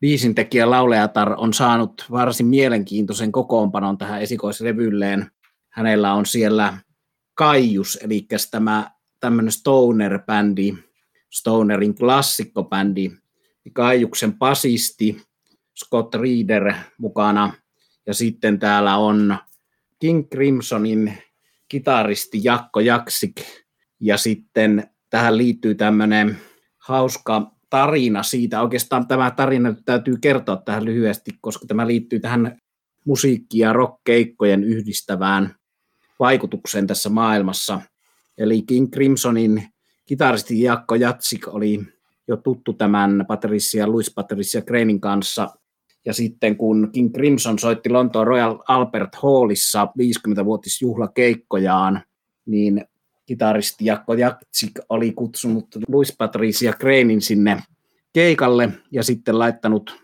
biisintekijä 0.00 0.70
lauleatar 0.70 1.34
on 1.38 1.54
saanut 1.54 2.06
varsin 2.10 2.46
mielenkiintoisen 2.46 3.32
kokoonpanon 3.32 3.98
tähän 3.98 4.22
esikoislevylleen. 4.22 5.30
Hänellä 5.68 6.14
on 6.14 6.26
siellä 6.26 6.78
Kaius, 7.34 7.98
eli 8.02 8.26
tämä 8.50 8.90
tämmöinen 9.20 9.52
stoner-bändi, 9.52 10.74
stonerin 11.30 11.94
klassikkobändi, 11.94 13.10
Kaijuksen 13.72 14.38
pasisti, 14.38 15.22
Scott 15.84 16.14
Reeder 16.14 16.74
mukana, 16.98 17.52
ja 18.06 18.14
sitten 18.14 18.58
täällä 18.58 18.96
on 18.96 19.38
King 19.98 20.28
Crimsonin 20.28 21.18
kitaristi 21.68 22.40
Jakko 22.42 22.80
Jaksik, 22.80 23.40
ja 24.00 24.16
sitten 24.16 24.90
tähän 25.10 25.36
liittyy 25.36 25.74
tämmöinen 25.74 26.38
hauska 26.78 27.50
tarina 27.70 28.22
siitä. 28.22 28.62
Oikeastaan 28.62 29.08
tämä 29.08 29.30
tarina 29.30 29.74
täytyy 29.84 30.16
kertoa 30.20 30.56
tähän 30.56 30.84
lyhyesti, 30.84 31.30
koska 31.40 31.66
tämä 31.66 31.86
liittyy 31.86 32.20
tähän 32.20 32.58
musiikki- 33.04 33.58
ja 33.58 33.72
rockkeikkojen 33.72 34.64
yhdistävään 34.64 35.54
vaikutukseen 36.18 36.86
tässä 36.86 37.08
maailmassa. 37.08 37.80
Eli 38.38 38.62
King 38.62 38.90
Crimsonin 38.90 39.68
kitaristi 40.06 40.62
Jakko 40.62 40.94
Jatsik 40.94 41.48
oli 41.48 41.80
jo 42.28 42.36
tuttu 42.36 42.72
tämän 42.72 43.24
Patricia, 43.28 43.88
Louis 43.88 44.12
Patricia 44.14 44.62
Cranein 44.62 45.00
kanssa. 45.00 45.48
Ja 46.06 46.14
sitten 46.14 46.56
kun 46.56 46.90
King 46.92 47.14
Crimson 47.14 47.58
soitti 47.58 47.90
Lontoon 47.90 48.26
Royal 48.26 48.58
Albert 48.68 49.14
Hallissa 49.14 49.84
50-vuotisjuhlakeikkojaan, 49.84 52.02
niin 52.46 52.84
kitaristi 53.26 53.84
Jakko 53.84 54.14
Jatsik 54.14 54.72
oli 54.88 55.12
kutsunut 55.12 55.66
Louis 55.88 56.14
Patricia 56.18 56.72
Cranein 56.72 57.22
sinne 57.22 57.62
keikalle 58.12 58.72
ja 58.90 59.02
sitten 59.02 59.38
laittanut 59.38 59.96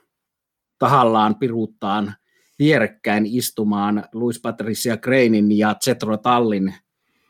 tahallaan 0.78 1.34
piruuttaan 1.34 2.14
vierekkäin 2.60 3.26
istumaan 3.26 4.04
Louis 4.12 4.40
Patricia 4.40 4.96
Cranein 4.96 5.58
ja 5.58 5.76
Zetro 5.84 6.16
Tallin 6.16 6.74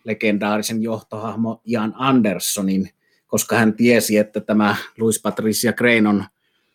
legendaarisen 0.05 0.83
johtohahmo 0.83 1.63
Ian 1.67 1.95
Andersonin, 1.97 2.91
koska 3.27 3.57
hän 3.57 3.75
tiesi, 3.75 4.17
että 4.17 4.41
tämä 4.41 4.77
Louis 4.99 5.23
Patricia 5.23 5.73
Crane 5.73 6.09
on 6.09 6.25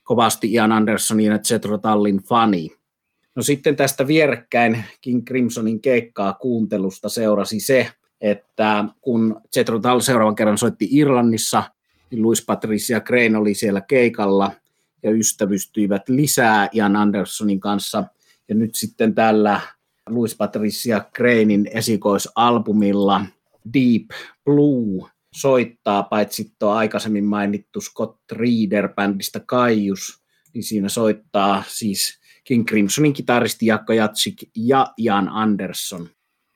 kovasti 0.03 0.53
Ian 0.53 0.71
Andersonin 0.71 1.25
ja 1.25 1.39
Zetro 1.39 1.77
Tallin 1.77 2.17
fani. 2.17 2.71
No 3.35 3.41
sitten 3.41 3.75
tästä 3.75 4.07
vierekkäin 4.07 4.83
King 5.01 5.25
Crimsonin 5.25 5.81
keikkaa 5.81 6.33
kuuntelusta 6.33 7.09
seurasi 7.09 7.59
se, 7.59 7.91
että 8.21 8.85
kun 9.01 9.41
Zetro 9.53 9.79
Tall 9.79 9.99
seuraavan 9.99 10.35
kerran 10.35 10.57
soitti 10.57 10.87
Irlannissa, 10.91 11.63
niin 12.11 12.21
Louis 12.21 12.45
Patricia 12.45 13.01
Crane 13.01 13.37
oli 13.37 13.53
siellä 13.53 13.81
keikalla 13.81 14.51
ja 15.03 15.11
ystävystyivät 15.11 16.09
lisää 16.09 16.69
Ian 16.73 16.95
Andersonin 16.95 17.59
kanssa– 17.59 18.03
ja 18.49 18.55
nyt 18.55 18.75
sitten 18.75 19.15
tällä 19.15 19.61
Louis 20.09 20.35
Patricia 20.35 21.05
Cranein 21.15 21.69
esikoisalbumilla 21.73 23.21
Deep 23.73 24.05
Blue 24.45 25.09
soittaa, 25.35 26.03
paitsi 26.03 26.53
tuo 26.59 26.69
aikaisemmin 26.69 27.25
mainittu 27.25 27.81
Scott 27.81 28.21
Reeder-bändistä 28.31 29.39
Kaius, 29.45 30.23
niin 30.53 30.63
siinä 30.63 30.89
soittaa 30.89 31.63
siis 31.67 32.19
King 32.43 32.65
Crimsonin 32.65 33.13
kitaristi 33.13 33.65
Jakko 33.65 33.93
Jatsik 33.93 34.43
ja 34.55 34.93
Jan 34.97 35.29
Anderson. 35.29 36.09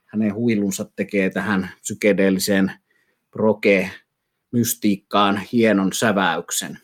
Hänen 0.06 0.36
huilunsa 0.36 0.86
tekee 0.96 1.30
tähän 1.30 1.70
psykedeelliseen 1.82 2.72
proke-mystiikkaan 3.32 5.42
hienon 5.52 5.94
säväyksen. 5.94 6.80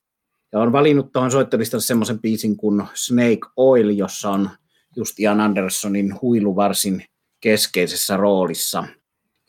Ja 0.51 0.59
on 0.59 0.71
valinnut 0.71 1.12
tuohon 1.12 1.31
soittelistalle 1.31 1.83
semmoisen 1.83 2.19
biisin 2.19 2.57
kuin 2.57 2.83
Snake 2.93 3.47
Oil, 3.57 3.89
jossa 3.89 4.29
on 4.29 4.50
just 4.96 5.20
Ian 5.20 5.42
Andersonin 5.42 6.22
huilu 6.22 6.56
varsin 6.56 7.04
keskeisessä 7.40 8.18
roolissa. 8.18 8.88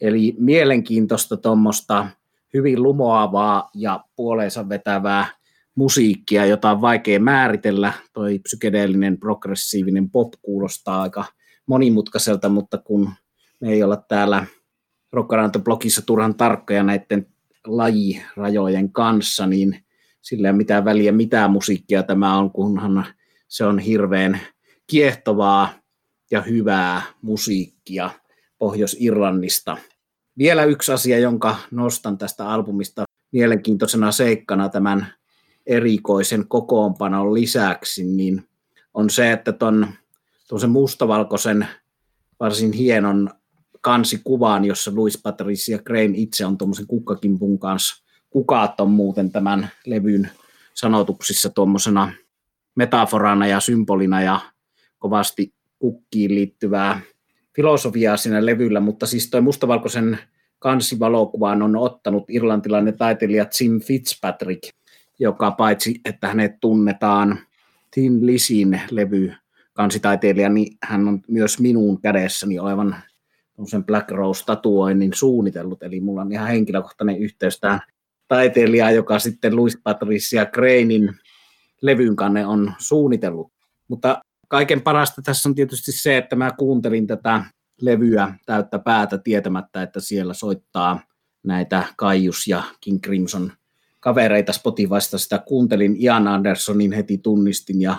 Eli 0.01 0.35
mielenkiintoista 0.39 1.37
tuommoista 1.37 2.07
hyvin 2.55 2.83
lumoavaa 2.83 3.71
ja 3.75 4.05
puoleensa 4.17 4.69
vetävää 4.69 5.27
musiikkia, 5.75 6.47
jota 6.47 6.71
on 6.71 6.81
vaikea 6.81 7.21
määritellä. 7.21 7.93
Toi 8.13 8.39
psykedeellinen 8.39 9.19
progressiivinen 9.19 10.11
pop 10.11 10.33
kuulostaa 10.43 11.03
aika 11.03 11.25
monimutkaiselta, 11.67 12.49
mutta 12.49 12.79
kun 12.79 13.11
me 13.61 13.73
ei 13.73 13.83
olla 13.83 13.97
täällä 13.97 14.47
Rockaranto-blogissa 15.13 16.03
turhan 16.07 16.35
tarkkoja 16.35 16.83
näiden 16.83 17.27
lajirajojen 17.67 18.93
kanssa, 18.93 19.47
niin 19.47 19.85
sillä 20.23 20.49
ei 20.49 20.51
ole 20.51 20.57
mitään 20.57 20.85
väliä, 20.85 21.13
mitä 21.13 21.49
musiikkia 21.49 22.03
tämä 22.03 22.39
on, 22.39 22.51
kunhan 22.51 23.07
se 23.49 23.65
on 23.65 23.79
hirveän 23.79 24.41
kiehtovaa 24.87 25.69
ja 26.31 26.43
hyvää 26.43 27.03
musiikkia 27.23 28.11
Pohjois-Irlannista. 28.59 29.77
Vielä 30.39 30.65
yksi 30.65 30.93
asia, 30.93 31.19
jonka 31.19 31.57
nostan 31.71 32.19
tästä 32.19 32.51
albumista 32.51 33.05
mielenkiintoisena 33.33 34.13
seikkana 34.13 34.69
tämän 34.69 35.07
erikoisen 35.67 36.49
kokoonpanon 36.49 37.35
lisäksi, 37.35 38.05
niin 38.05 38.49
on 38.95 39.11
se, 39.11 39.33
että 39.33 39.53
tuon 39.53 39.89
mustavalkoisen 40.69 41.69
varsin 42.41 42.73
hienon 42.73 43.31
kansikuvaan, 43.81 44.65
jossa 44.65 44.95
Louis 44.95 45.19
Patricia 45.23 45.79
Crane 45.79 46.13
itse 46.15 46.47
on 46.47 46.59
tuommoisen 46.59 46.87
kukkakimpun 46.87 47.59
kanssa. 47.59 48.05
Kukaat 48.31 48.81
on 48.81 48.91
muuten 48.91 49.33
tämän 49.33 49.69
levyn 49.87 50.31
sanotuksissa 50.75 51.51
tuommoisena 51.51 52.13
metaforana 52.75 53.47
ja 53.47 53.61
symbolina 53.61 54.23
ja 54.23 54.41
kovasti 55.07 55.53
kukkiin 55.79 56.35
liittyvää 56.35 57.01
filosofiaa 57.57 58.17
siinä 58.17 58.47
levyllä, 58.47 58.81
mutta 58.81 59.07
siis 59.07 59.31
toi 59.31 59.41
mustavalkoisen 59.41 60.19
kansivalokuvaan 60.59 61.63
on 61.63 61.77
ottanut 61.77 62.25
irlantilainen 62.31 62.97
taiteilija 62.99 63.47
Jim 63.61 63.81
Fitzpatrick, 63.81 64.63
joka 65.19 65.51
paitsi, 65.51 66.01
että 66.05 66.29
hänet 66.29 66.53
tunnetaan 66.61 67.39
Tin 67.95 68.27
Lisin 68.27 68.81
levy 68.91 69.33
kansitaiteilija, 69.73 70.49
niin 70.49 70.77
hän 70.83 71.09
on 71.09 71.21
myös 71.29 71.61
minun 71.61 72.01
kädessäni 72.01 72.59
olevan 72.59 72.97
sen 73.65 73.85
Black 73.85 74.11
Rose-tatuoinnin 74.11 75.15
suunnitellut, 75.15 75.83
eli 75.83 76.01
mulla 76.01 76.21
on 76.21 76.33
ihan 76.33 76.49
henkilökohtainen 76.49 77.19
yhteys 77.19 77.61
tähän 77.61 77.81
taiteilijaan, 78.29 78.95
joka 78.95 79.19
sitten 79.19 79.57
Louis 79.57 79.79
Patricia 79.83 80.47
Cranein 80.47 81.15
levyn 81.83 82.17
kanne 82.17 82.47
on 82.47 82.73
suunnitellut. 82.79 83.53
Mutta 83.89 84.23
kaiken 84.49 84.83
parasta 84.83 85.23
tässä 85.23 85.49
on 85.49 85.55
tietysti 85.55 85.93
se, 85.93 86.17
että 86.17 86.37
mä 86.37 86.51
kuuntelin 86.59 87.07
tätä 87.07 87.45
levyä 87.81 88.35
täyttä 88.47 88.79
päätä 88.79 89.19
tietämättä, 89.19 89.83
että 89.83 90.01
siellä 90.01 90.35
soittaa 90.35 91.01
näitä 91.45 91.85
Kaius 91.97 92.47
ja 92.47 92.63
King 92.81 93.01
Crimson 93.01 93.53
kavereita 94.01 94.53
Spotifysta. 94.53 95.19
Sitä 95.19 95.39
kuuntelin 95.39 95.97
Ian 95.99 96.29
Andersonin 96.29 96.93
heti 96.93 97.19
tunnistin 97.19 97.81
ja 97.81 97.97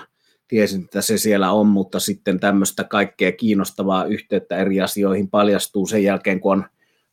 tiesin, 0.48 0.84
että 0.84 1.02
se 1.02 1.18
siellä 1.18 1.52
on, 1.52 1.68
mutta 1.68 2.00
sitten 2.00 2.40
tämmöistä 2.40 2.84
kaikkea 2.84 3.32
kiinnostavaa 3.32 4.06
yhteyttä 4.06 4.58
eri 4.58 4.82
asioihin 4.82 5.30
paljastuu 5.30 5.88
sen 5.88 6.04
jälkeen, 6.04 6.40
kun 6.40 6.52
on 6.52 6.66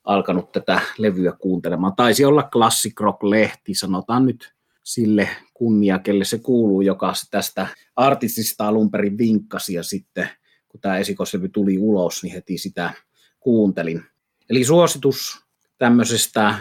alkanut 0.05 0.53
tätä 0.53 0.81
levyä 0.99 1.33
kuuntelemaan. 1.33 1.97
Taisi 1.97 2.25
olla 2.25 2.49
Classic 2.53 3.01
Rock-lehti, 3.01 3.75
sanotaan 3.75 4.27
nyt 4.27 4.54
sille 4.85 5.29
kunnia, 5.55 5.99
kelle 5.99 6.25
se 6.25 6.39
kuuluu, 6.39 6.81
joka 6.81 7.13
tästä 7.31 7.67
artistista 7.97 8.69
alun 8.69 8.91
perin 8.91 9.19
vinkkasi 9.19 9.75
ja 9.75 9.83
sitten 9.83 10.29
kun 10.69 10.81
tämä 10.81 10.99
esikoslevy 10.99 11.49
tuli 11.49 11.79
ulos, 11.79 12.23
niin 12.23 12.35
heti 12.35 12.59
sitä 12.59 12.93
kuuntelin. 13.41 14.03
Eli 14.51 14.65
suositus 14.65 15.45
tämmöisestä 15.79 16.55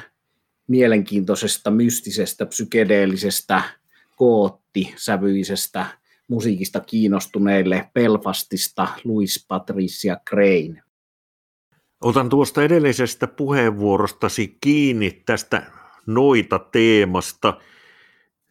mielenkiintoisesta, 0.68 1.72
mystisestä, 1.72 2.46
psykedeellisestä, 2.46 3.63
koottisävyisestä 4.15 5.86
musiikista 6.27 6.80
kiinnostuneille 6.80 7.89
Belfastista 7.94 8.88
Louis 9.03 9.46
Patricia 9.48 10.18
Crane. 10.30 10.84
Otan 12.01 12.30
tuosta 12.30 12.63
edellisestä 12.63 13.27
puheenvuorostasi 13.27 14.58
kiinni 14.62 15.22
tästä 15.25 15.72
noita 16.06 16.60
teemasta. 16.60 17.62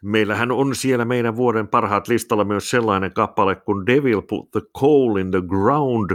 Meillähän 0.02 0.50
on 0.50 0.74
siellä 0.74 1.04
meidän 1.04 1.36
vuoden 1.36 1.68
parhaat 1.68 2.08
listalla 2.08 2.44
myös 2.44 2.70
sellainen 2.70 3.12
kappale 3.12 3.56
kuin 3.56 3.86
Devil 3.86 4.22
Put 4.22 4.50
the 4.50 4.60
Coal 4.78 5.16
in 5.16 5.30
the 5.30 5.42
Ground, 5.48 6.10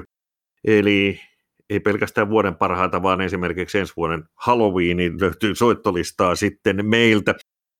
eli 0.63 1.19
ei 1.69 1.79
pelkästään 1.79 2.29
vuoden 2.29 2.55
parhaita, 2.55 3.03
vaan 3.03 3.21
esimerkiksi 3.21 3.77
ensi 3.77 3.93
vuoden 3.97 4.23
Halloweenin 4.35 5.21
löytyy 5.21 5.55
soittolistaa 5.55 6.35
sitten 6.35 6.85
meiltä. 6.85 7.35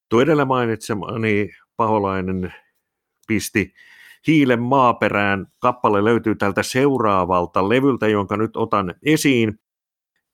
Tuo 0.09 0.21
edellä 0.21 0.45
mainitsemani 0.45 1.49
paholainen 1.77 2.53
pisti 3.27 3.73
hiilen 4.27 4.61
maaperään. 4.61 5.47
Kappale 5.59 6.03
löytyy 6.03 6.35
tältä 6.35 6.63
seuraavalta 6.63 7.69
levyltä, 7.69 8.07
jonka 8.07 8.37
nyt 8.37 8.57
otan 8.57 8.93
esiin. 9.05 9.59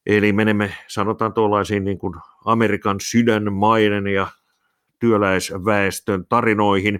Eli 0.06 0.34
menemme, 0.34 0.74
sanotaan 0.88 1.34
tuollaisiin 1.34 1.84
niin 1.84 1.98
kuin 1.98 2.14
Amerikan 2.46 2.98
sydänmaiden 3.02 4.08
ja 4.08 4.28
työläisväestön 5.04 6.26
tarinoihin. 6.30 7.00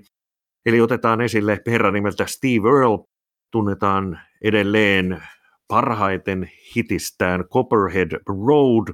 Eli 0.66 0.82
otetaan 0.82 1.22
esille 1.22 1.62
herra 1.68 1.92
nimeltä 1.92 2.26
Steve 2.26 2.70
Earl, 2.70 2.98
tunnetaan 3.52 4.20
edelleen 4.44 5.24
parhaiten 5.68 6.52
hitistään 6.76 7.44
Copperhead 7.44 8.12
Road. 8.28 8.94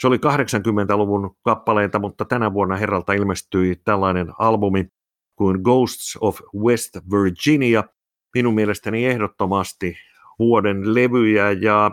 Se 0.00 0.06
oli 0.06 0.16
80-luvun 0.16 1.36
kappaleita, 1.42 1.98
mutta 1.98 2.24
tänä 2.24 2.52
vuonna 2.52 2.76
herralta 2.76 3.12
ilmestyi 3.12 3.76
tällainen 3.84 4.32
albumi 4.38 4.86
kuin 5.36 5.60
Ghosts 5.62 6.18
of 6.20 6.40
West 6.56 6.96
Virginia. 7.12 7.84
Minun 8.34 8.54
mielestäni 8.54 9.06
ehdottomasti 9.06 9.96
vuoden 10.38 10.94
levyjä 10.94 11.50
ja 11.50 11.90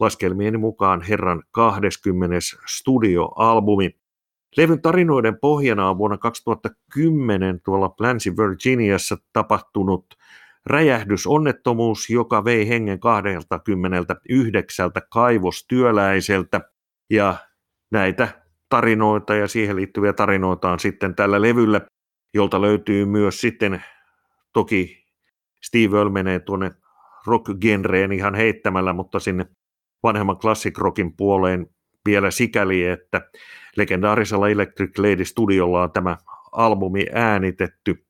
laskelmieni 0.00 0.58
mukaan 0.58 1.02
herran 1.02 1.42
20. 1.50 2.36
studioalbumi. 2.66 3.90
Levyn 4.56 4.82
tarinoiden 4.82 5.38
pohjana 5.40 5.90
on 5.90 5.98
vuonna 5.98 6.18
2010 6.18 7.60
tuolla 7.64 7.94
Länsi 8.00 8.36
Virginiassa 8.36 9.16
tapahtunut 9.32 10.06
räjähdysonnettomuus, 10.66 12.10
joka 12.10 12.44
vei 12.44 12.68
hengen 12.68 13.00
29 13.00 14.90
kaivostyöläiseltä. 15.12 16.60
Ja 17.10 17.34
näitä 17.90 18.28
tarinoita 18.68 19.34
ja 19.34 19.48
siihen 19.48 19.76
liittyviä 19.76 20.12
tarinoita 20.12 20.70
on 20.70 20.80
sitten 20.80 21.14
tällä 21.14 21.42
levyllä 21.42 21.80
jolta 22.34 22.60
löytyy 22.60 23.04
myös 23.04 23.40
sitten, 23.40 23.84
toki 24.52 25.04
Steve 25.64 25.98
Earl 25.98 26.10
menee 26.10 26.38
tuonne 26.38 26.70
rock-genreen 27.26 28.12
ihan 28.12 28.34
heittämällä, 28.34 28.92
mutta 28.92 29.18
sinne 29.18 29.46
vanhemman 30.02 30.38
classic 30.38 30.78
rockin 30.78 31.16
puoleen 31.16 31.66
vielä 32.08 32.30
sikäli, 32.30 32.84
että 32.84 33.20
legendaarisella 33.76 34.48
Electric 34.48 34.98
Lady 34.98 35.24
Studiolla 35.24 35.82
on 35.82 35.92
tämä 35.92 36.16
albumi 36.52 37.06
äänitetty. 37.12 38.06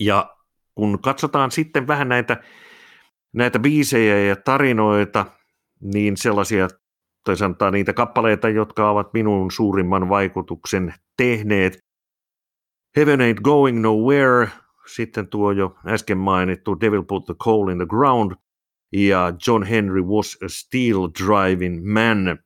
Ja 0.00 0.36
kun 0.74 0.98
katsotaan 1.02 1.50
sitten 1.50 1.86
vähän 1.86 2.08
näitä, 2.08 2.42
näitä 3.32 3.58
biisejä 3.58 4.18
ja 4.18 4.36
tarinoita, 4.36 5.26
niin 5.80 6.16
sellaisia, 6.16 6.68
tai 7.24 7.36
sanotaan 7.36 7.72
niitä 7.72 7.92
kappaleita, 7.92 8.48
jotka 8.48 8.90
ovat 8.90 9.12
minun 9.12 9.50
suurimman 9.50 10.08
vaikutuksen 10.08 10.94
tehneet, 11.16 11.78
Heaven 12.96 13.20
Ain't 13.20 13.40
Going 13.42 13.80
Nowhere, 13.80 14.48
sitten 14.86 15.28
tuo 15.28 15.52
jo 15.52 15.76
äsken 15.86 16.18
mainittu 16.18 16.80
Devil 16.80 17.02
Put 17.02 17.24
the 17.24 17.34
Coal 17.34 17.68
in 17.68 17.78
the 17.78 17.86
Ground 17.86 18.32
ja 18.92 19.32
John 19.46 19.62
Henry 19.62 20.02
Was 20.02 20.38
a 20.44 20.48
Steel 20.48 21.08
Driving 21.24 21.92
Man. 21.92 22.38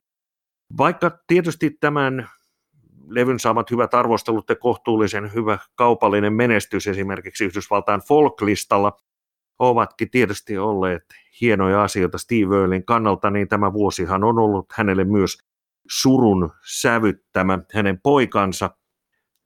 Vaikka 0.77 1.19
tietysti 1.27 1.77
tämän 1.79 2.29
levyn 3.07 3.39
saamat 3.39 3.71
hyvät 3.71 3.93
arvostelut 3.93 4.49
ja 4.49 4.55
kohtuullisen 4.55 5.33
hyvä 5.33 5.57
kaupallinen 5.75 6.33
menestys 6.33 6.87
esimerkiksi 6.87 7.45
Yhdysvaltain 7.45 8.01
folklistalla 8.07 8.97
ovatkin 9.59 10.09
tietysti 10.11 10.57
olleet 10.57 11.03
hienoja 11.41 11.83
asioita 11.83 12.17
Steve 12.17 12.57
Earlin 12.57 12.85
kannalta, 12.85 13.29
niin 13.29 13.47
tämä 13.47 13.73
vuosihan 13.73 14.23
on 14.23 14.39
ollut 14.39 14.65
hänelle 14.73 15.03
myös 15.03 15.37
surun 15.89 16.51
sävyttämä. 16.65 17.59
Hänen 17.73 18.01
poikansa 18.01 18.69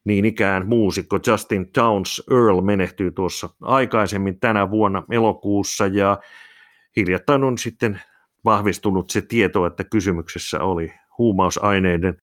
niin 0.05 0.25
ikään 0.25 0.67
muusikko 0.67 1.19
Justin 1.27 1.71
Towns 1.71 2.23
Earl 2.31 2.61
menehtyy 2.61 3.11
tuossa 3.11 3.49
aikaisemmin 3.61 4.39
tänä 4.39 4.71
vuonna 4.71 5.03
elokuussa 5.11 5.87
ja 5.87 6.17
hiljattain 6.95 7.43
on 7.43 7.57
sitten 7.57 8.01
vahvistunut 8.45 9.09
se 9.09 9.21
tieto, 9.21 9.65
että 9.65 9.83
kysymyksessä 9.83 10.59
oli 10.59 10.93
huumausaineiden 11.17 12.17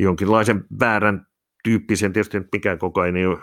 jonkinlaisen 0.00 0.64
väärän 0.80 1.26
tyyppisen, 1.64 2.12
tietysti 2.12 2.40
mikään 2.52 2.78
koko 2.78 3.04
ei 3.04 3.26
ole 3.26 3.38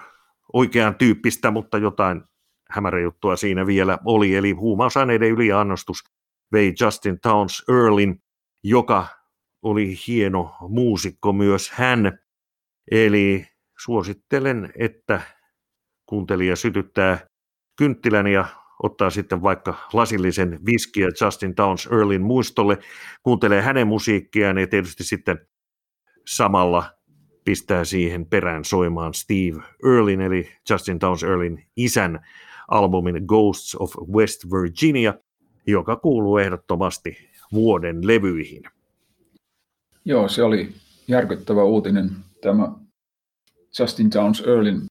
oikean 0.53 0.95
tyyppistä, 0.95 1.51
mutta 1.51 1.77
jotain 1.77 2.21
hämäräjuttua 2.69 3.35
siinä 3.35 3.67
vielä 3.67 3.97
oli, 4.05 4.35
eli 4.35 4.51
huumausaineiden 4.51 5.29
yliannostus 5.29 6.03
vei 6.51 6.73
Justin 6.81 7.19
Towns 7.19 7.63
Earlin, 7.69 8.21
joka 8.63 9.07
oli 9.61 9.95
hieno 10.07 10.55
muusikko 10.69 11.33
myös 11.33 11.71
hän, 11.71 12.19
Eli 12.91 13.45
suosittelen, 13.79 14.73
että 14.79 15.21
kuuntelija 16.05 16.55
sytyttää 16.55 17.27
kynttilän 17.77 18.27
ja 18.27 18.45
ottaa 18.83 19.09
sitten 19.09 19.41
vaikka 19.41 19.75
lasillisen 19.93 20.59
viskiä 20.65 21.07
Justin 21.21 21.55
Towns 21.55 21.87
Earlin 21.91 22.21
muistolle, 22.21 22.77
kuuntelee 23.23 23.61
hänen 23.61 23.87
musiikkiaan 23.87 24.57
ja 24.57 24.67
tietysti 24.67 25.03
sitten 25.03 25.37
samalla 26.27 26.83
pistää 27.45 27.83
siihen 27.83 28.25
perään 28.25 28.65
soimaan 28.65 29.13
Steve 29.13 29.63
Earlin 29.85 30.21
eli 30.21 30.51
Justin 30.69 30.99
Towns 30.99 31.23
Earlin 31.23 31.65
isän 31.75 32.19
albumin 32.67 33.25
Ghosts 33.27 33.75
of 33.75 33.95
West 34.13 34.45
Virginia, 34.51 35.13
joka 35.67 35.95
kuuluu 35.95 36.37
ehdottomasti 36.37 37.29
vuoden 37.53 38.07
levyihin. 38.07 38.63
Joo, 40.05 40.27
se 40.27 40.43
oli 40.43 40.73
järkyttävä 41.07 41.63
uutinen 41.63 42.09
tämä 42.41 42.71
Justin 43.79 44.11
Downs 44.11 44.41
Earlin, 44.41 44.81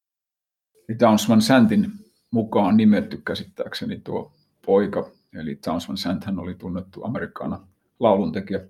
Downs 1.00 1.28
Van 1.28 1.42
Santin 1.42 1.90
mukaan 2.30 2.76
nimetty 2.76 3.20
käsittääkseni 3.24 4.00
tuo 4.04 4.32
poika, 4.66 5.10
eli 5.34 5.58
Downs 5.66 5.88
Van 5.88 5.96
Sant 5.96 6.24
hän 6.24 6.38
oli 6.38 6.54
tunnettu 6.54 7.04
amerikkana 7.04 7.66
lauluntekijä. 8.00 8.60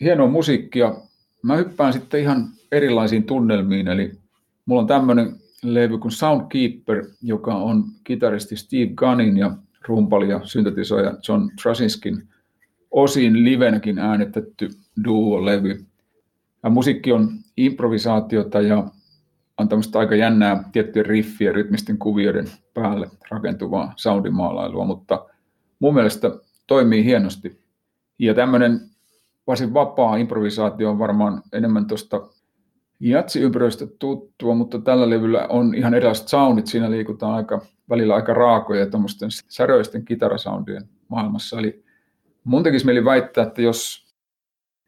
Hienoa 0.00 0.28
musiikkia. 0.28 0.94
Mä 1.42 1.56
hyppään 1.56 1.92
sitten 1.92 2.20
ihan 2.20 2.48
erilaisiin 2.72 3.24
tunnelmiin, 3.24 3.88
eli 3.88 4.12
mulla 4.66 4.82
on 4.82 4.88
tämmöinen 4.88 5.36
levy 5.62 5.98
kuin 5.98 6.12
Soundkeeper, 6.12 7.04
joka 7.22 7.54
on 7.54 7.84
kitaristi 8.04 8.56
Steve 8.56 8.92
Gunnin 8.94 9.36
ja 9.36 9.56
rumpali 9.88 10.28
ja 10.28 10.40
syntetisoija 10.44 11.14
John 11.28 11.50
Trasinskin 11.62 12.28
osin 12.90 13.44
livenäkin 13.44 13.98
äänetetty 13.98 14.70
duo-levy. 15.04 15.84
Ja 16.62 16.70
musiikki 16.70 17.12
on 17.12 17.30
improvisaatiota 17.56 18.60
ja 18.60 18.84
on 19.62 19.68
tämmöistä 19.68 19.98
aika 19.98 20.14
jännää 20.14 20.64
tiettyjen 20.72 21.06
riffien, 21.06 21.54
rytmisten 21.54 21.98
kuvioiden 21.98 22.46
päälle 22.74 23.10
rakentuvaa 23.30 23.92
soundimaalailua, 23.96 24.84
mutta 24.84 25.26
mun 25.78 25.94
mielestä 25.94 26.30
toimii 26.66 27.04
hienosti. 27.04 27.60
Ja 28.18 28.34
tämmöinen 28.34 28.80
varsin 29.46 29.74
vapaa 29.74 30.16
improvisaatio 30.16 30.90
on 30.90 30.98
varmaan 30.98 31.42
enemmän 31.52 31.86
tuosta 31.86 32.28
jatsiympyröistä 33.00 33.86
tuttua, 33.98 34.54
mutta 34.54 34.78
tällä 34.78 35.10
levyllä 35.10 35.46
on 35.48 35.74
ihan 35.74 35.94
erilaiset 35.94 36.28
soundit. 36.28 36.66
Siinä 36.66 36.90
liikutaan 36.90 37.34
aika, 37.34 37.60
välillä 37.90 38.14
aika 38.14 38.34
raakoja 38.34 38.80
ja 38.80 38.86
säröisten 39.48 40.04
kitarasoundien 40.04 40.88
maailmassa. 41.08 41.58
Eli 41.58 41.84
mun 42.44 42.62
tekisi 42.62 42.86
mieli 42.86 43.04
väittää, 43.04 43.44
että 43.44 43.62
jos, 43.62 44.06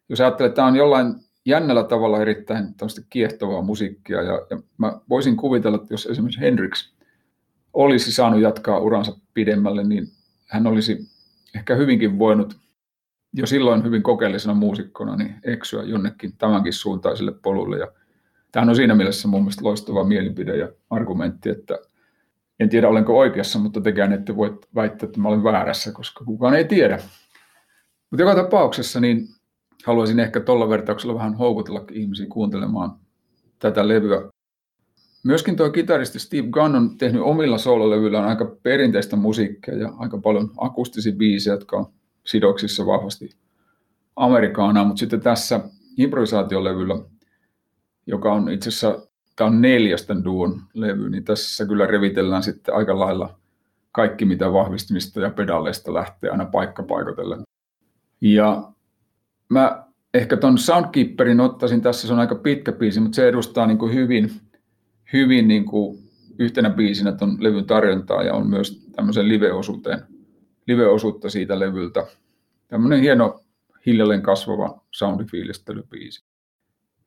jos 0.09 0.21
ajattelee, 0.21 0.47
että 0.47 0.55
tämä 0.55 0.67
on 0.67 0.75
jollain 0.75 1.15
jännällä 1.45 1.83
tavalla 1.83 2.21
erittäin 2.21 2.65
kiehtovaa 3.09 3.61
musiikkia, 3.61 4.21
ja, 4.21 4.47
ja 4.49 4.59
mä 4.77 4.99
voisin 5.09 5.37
kuvitella, 5.37 5.77
että 5.77 5.93
jos 5.93 6.05
esimerkiksi 6.05 6.41
Hendrix 6.41 6.93
olisi 7.73 8.11
saanut 8.11 8.41
jatkaa 8.41 8.79
uransa 8.79 9.17
pidemmälle, 9.33 9.83
niin 9.83 10.07
hän 10.47 10.67
olisi 10.67 11.09
ehkä 11.55 11.75
hyvinkin 11.75 12.19
voinut 12.19 12.57
jo 13.33 13.45
silloin 13.45 13.83
hyvin 13.83 14.03
kokeellisena 14.03 14.53
muusikkona 14.53 15.15
niin 15.15 15.35
eksyä 15.43 15.83
jonnekin 15.83 16.37
tämänkin 16.37 16.73
suuntaiselle 16.73 17.31
polulle. 17.31 17.77
Ja 17.77 17.87
tämähän 18.51 18.69
on 18.69 18.75
siinä 18.75 18.95
mielessä 18.95 19.27
mun 19.27 19.41
mielestä 19.41 19.63
loistava 19.63 20.03
mielipide 20.03 20.57
ja 20.57 20.69
argumentti, 20.89 21.49
että 21.49 21.79
en 22.59 22.69
tiedä 22.69 22.89
olenko 22.89 23.17
oikeassa, 23.19 23.59
mutta 23.59 23.81
tekään 23.81 24.13
ette 24.13 24.35
voi 24.35 24.59
väittää, 24.75 25.07
että 25.07 25.19
mä 25.19 25.27
olen 25.27 25.43
väärässä, 25.43 25.91
koska 25.91 26.25
kukaan 26.25 26.53
ei 26.53 26.65
tiedä. 26.65 26.99
Mutta 28.11 28.23
joka 28.23 28.35
tapauksessa 28.35 28.99
niin 28.99 29.27
haluaisin 29.85 30.19
ehkä 30.19 30.39
tuolla 30.39 30.69
vertauksella 30.69 31.15
vähän 31.15 31.33
houkutella 31.33 31.83
ihmisiä 31.91 32.25
kuuntelemaan 32.29 32.91
tätä 33.59 33.87
levyä. 33.87 34.29
Myöskin 35.23 35.55
tuo 35.55 35.69
kitaristi 35.69 36.19
Steve 36.19 36.47
Gunn 36.47 36.75
on 36.75 36.97
tehnyt 36.97 37.21
omilla 37.21 37.57
soololevyillään 37.57 38.27
aika 38.27 38.55
perinteistä 38.63 39.15
musiikkia 39.15 39.77
ja 39.77 39.93
aika 39.97 40.17
paljon 40.17 40.51
akustisia 40.57 41.13
biisejä, 41.15 41.53
jotka 41.53 41.77
on 41.77 41.85
sidoksissa 42.23 42.85
vahvasti 42.85 43.29
Amerikaanaan, 44.15 44.87
mutta 44.87 44.99
sitten 44.99 45.21
tässä 45.21 45.59
improvisaatiolevyllä, 45.97 46.95
joka 48.07 48.33
on 48.33 48.51
itse 48.51 48.69
asiassa 48.69 49.07
tämä 49.35 49.47
on 49.47 49.61
neljästä 49.61 50.23
duon 50.23 50.61
levy, 50.73 51.09
niin 51.09 51.23
tässä 51.23 51.65
kyllä 51.65 51.87
revitellään 51.87 52.43
sitten 52.43 52.75
aika 52.75 52.99
lailla 52.99 53.39
kaikki, 53.91 54.25
mitä 54.25 54.53
vahvistimista 54.53 55.19
ja 55.19 55.29
pedaleista 55.29 55.93
lähtee 55.93 56.29
aina 56.29 56.45
paikkapaikotellen. 56.45 57.41
Ja 58.21 58.71
mä 59.49 59.85
ehkä 60.13 60.37
ton 60.37 60.57
Soundkeeperin 60.57 61.39
ottaisin 61.39 61.81
tässä, 61.81 62.07
se 62.07 62.13
on 62.13 62.19
aika 62.19 62.35
pitkä 62.35 62.71
biisi, 62.71 62.99
mutta 62.99 63.15
se 63.15 63.27
edustaa 63.27 63.67
niin 63.67 63.77
kuin 63.77 63.93
hyvin, 63.93 64.31
hyvin 65.13 65.47
niin 65.47 65.65
kuin 65.65 65.99
yhtenä 66.39 66.69
biisinä 66.69 67.11
ton 67.11 67.37
levyn 67.39 67.65
tarjontaa 67.65 68.23
ja 68.23 68.33
on 68.33 68.49
myös 68.49 68.87
tämmöisen 68.95 69.29
live-osuuteen, 69.29 69.99
live-osuutta 70.67 71.29
siitä 71.29 71.59
levyltä. 71.59 72.07
Tämmöinen 72.67 73.01
hieno 73.01 73.39
hiljalleen 73.85 74.21
kasvava 74.21 74.81
soundifiilistelybiisi. 74.91 76.23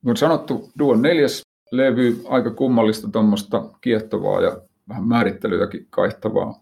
Mutta 0.02 0.20
sanottu, 0.20 0.70
Duon 0.78 1.02
neljäs 1.02 1.42
levy, 1.72 2.20
aika 2.28 2.50
kummallista 2.50 3.08
tuommoista 3.08 3.70
kiehtovaa 3.80 4.40
ja 4.40 4.60
vähän 4.88 5.08
määrittelyäkin 5.08 5.86
kaihtavaa 5.90 6.60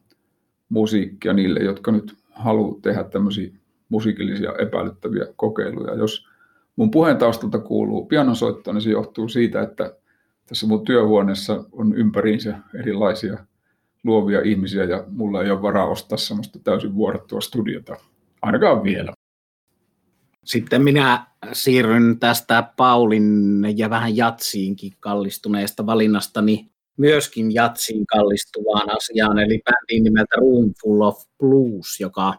musiikkia 0.69 1.33
niille, 1.33 1.61
jotka 1.61 1.93
nyt 1.93 2.15
haluaa 2.31 2.81
tehdä 2.83 3.05
tämmöisiä 3.05 3.51
musiikillisia 3.89 4.53
epäilyttäviä 4.59 5.27
kokeiluja. 5.37 5.95
Jos 5.95 6.27
mun 6.77 6.91
puheen 6.91 7.17
taustalta 7.17 7.59
kuuluu 7.59 8.07
pianosoitto, 8.07 8.73
niin 8.73 8.83
se 8.83 8.91
johtuu 8.91 9.29
siitä, 9.29 9.63
että 9.63 9.97
tässä 10.47 10.67
mun 10.67 10.85
työhuoneessa 10.85 11.65
on 11.73 11.95
ympäriinsä 11.95 12.59
erilaisia 12.81 13.39
luovia 14.05 14.41
ihmisiä 14.45 14.85
ja 14.85 15.05
mulla 15.09 15.43
ei 15.43 15.51
ole 15.51 15.63
varaa 15.63 15.87
ostaa 15.87 16.19
semmoista 16.19 16.59
täysin 16.59 16.95
vuodattua 16.95 17.41
studiota, 17.41 17.97
ainakaan 18.43 18.83
vielä. 18.83 19.13
Sitten 20.45 20.83
minä 20.83 21.27
siirryn 21.53 22.19
tästä 22.21 22.69
Paulin 22.77 23.65
ja 23.77 23.91
vähän 23.91 24.17
jatsiinkin 24.17 24.93
kallistuneesta 25.01 25.87
valinnastani 25.87 26.71
myöskin 26.97 27.55
jatsiin 27.55 28.07
kallistuvaan 28.07 28.97
asiaan, 28.97 29.39
eli 29.39 29.61
bändiin 29.65 30.03
nimeltä 30.03 30.37
Room 30.37 30.73
Full 30.83 31.01
of 31.01 31.23
Blues, 31.39 32.01
joka 32.01 32.35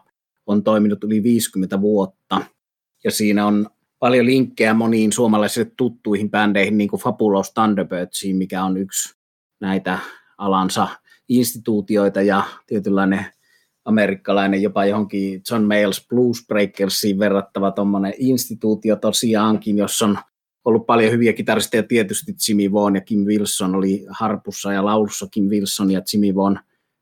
on 0.48 0.62
toiminut 0.62 1.04
yli 1.04 1.22
50 1.22 1.80
vuotta. 1.80 2.40
Ja 3.04 3.10
siinä 3.10 3.46
on 3.46 3.66
paljon 3.98 4.26
linkkejä 4.26 4.74
moniin 4.74 5.12
suomalaisille 5.12 5.72
tuttuihin 5.76 6.30
bändeihin, 6.30 6.78
niin 6.78 6.88
kuin 6.88 7.00
Fabulous 7.00 7.52
Thunderbirdsiin, 7.52 8.36
mikä 8.36 8.64
on 8.64 8.76
yksi 8.76 9.14
näitä 9.60 9.98
alansa 10.38 10.88
instituutioita 11.28 12.22
ja 12.22 12.42
tietynlainen 12.66 13.26
amerikkalainen, 13.84 14.62
jopa 14.62 14.84
johonkin 14.84 15.42
John 15.50 15.62
Mayles 15.62 16.06
Blues 16.08 16.46
Breakersiin 16.46 17.18
verrattava 17.18 17.70
tuommoinen 17.70 18.14
instituutio 18.18 18.96
tosiaankin, 18.96 19.78
jossa 19.78 20.06
on 20.06 20.18
ollut 20.64 20.86
paljon 20.86 21.12
hyviä 21.12 21.32
kitaristeja, 21.32 21.82
tietysti 21.82 22.34
Jimmy 22.48 22.72
Vaughan 22.72 22.94
ja 22.94 23.00
Kim 23.00 23.20
Wilson 23.20 23.74
oli 23.74 24.06
harpussa 24.10 24.72
ja 24.72 24.84
laulussa 24.84 25.26
Kim 25.30 25.44
Wilson 25.44 25.90
ja 25.90 26.02
Jimmy 26.12 26.34
Vaughan 26.34 26.60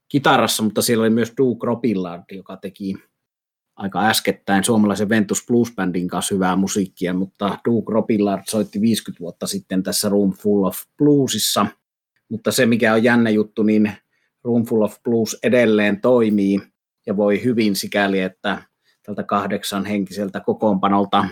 kitarassa, 0.09 0.63
mutta 0.63 0.83
siellä 0.83 1.03
oli 1.03 1.11
myös 1.11 1.33
Duke 1.39 1.67
Robillard, 1.67 2.25
joka 2.33 2.57
teki 2.57 2.95
aika 3.77 4.09
äskettäin 4.09 4.65
suomalaisen 4.65 5.09
Ventus 5.09 5.47
Blues 5.47 5.73
Bandin 5.75 6.09
kanssa 6.09 6.35
hyvää 6.35 6.57
musiikkia, 6.57 7.15
mutta 7.15 7.59
Duke 7.65 7.93
Robillard 7.93 8.43
soitti 8.49 8.81
50 8.81 9.21
vuotta 9.21 9.47
sitten 9.47 9.83
tässä 9.83 10.09
Room 10.09 10.33
Full 10.33 10.65
of 10.65 10.77
Bluesissa, 10.99 11.67
mutta 12.29 12.53
se 12.53 12.67
mikä 12.67 12.93
on 12.93 13.05
jännä 13.05 13.31
juttu, 13.31 13.63
niin 13.63 13.93
Room 14.45 14.65
Full 14.65 14.83
of 14.83 15.03
Blues 15.03 15.39
edelleen 15.43 16.01
toimii 16.01 16.61
ja 17.07 17.17
voi 17.17 17.45
hyvin 17.45 17.77
sikäli, 17.77 18.21
että 18.21 18.63
tältä 19.03 19.23
kahdeksan 19.23 19.85
henkiseltä 19.85 20.41
kokoonpanolta 20.41 21.29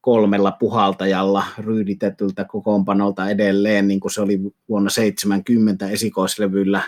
kolmella 0.00 0.52
puhaltajalla 0.52 1.44
ryyditetyltä 1.58 2.44
kokoonpanolta 2.44 3.30
edelleen, 3.30 3.88
niin 3.88 4.00
kuin 4.00 4.12
se 4.12 4.20
oli 4.20 4.40
vuonna 4.68 4.90
70 4.90 5.88
esikoislevyllä, 5.88 6.82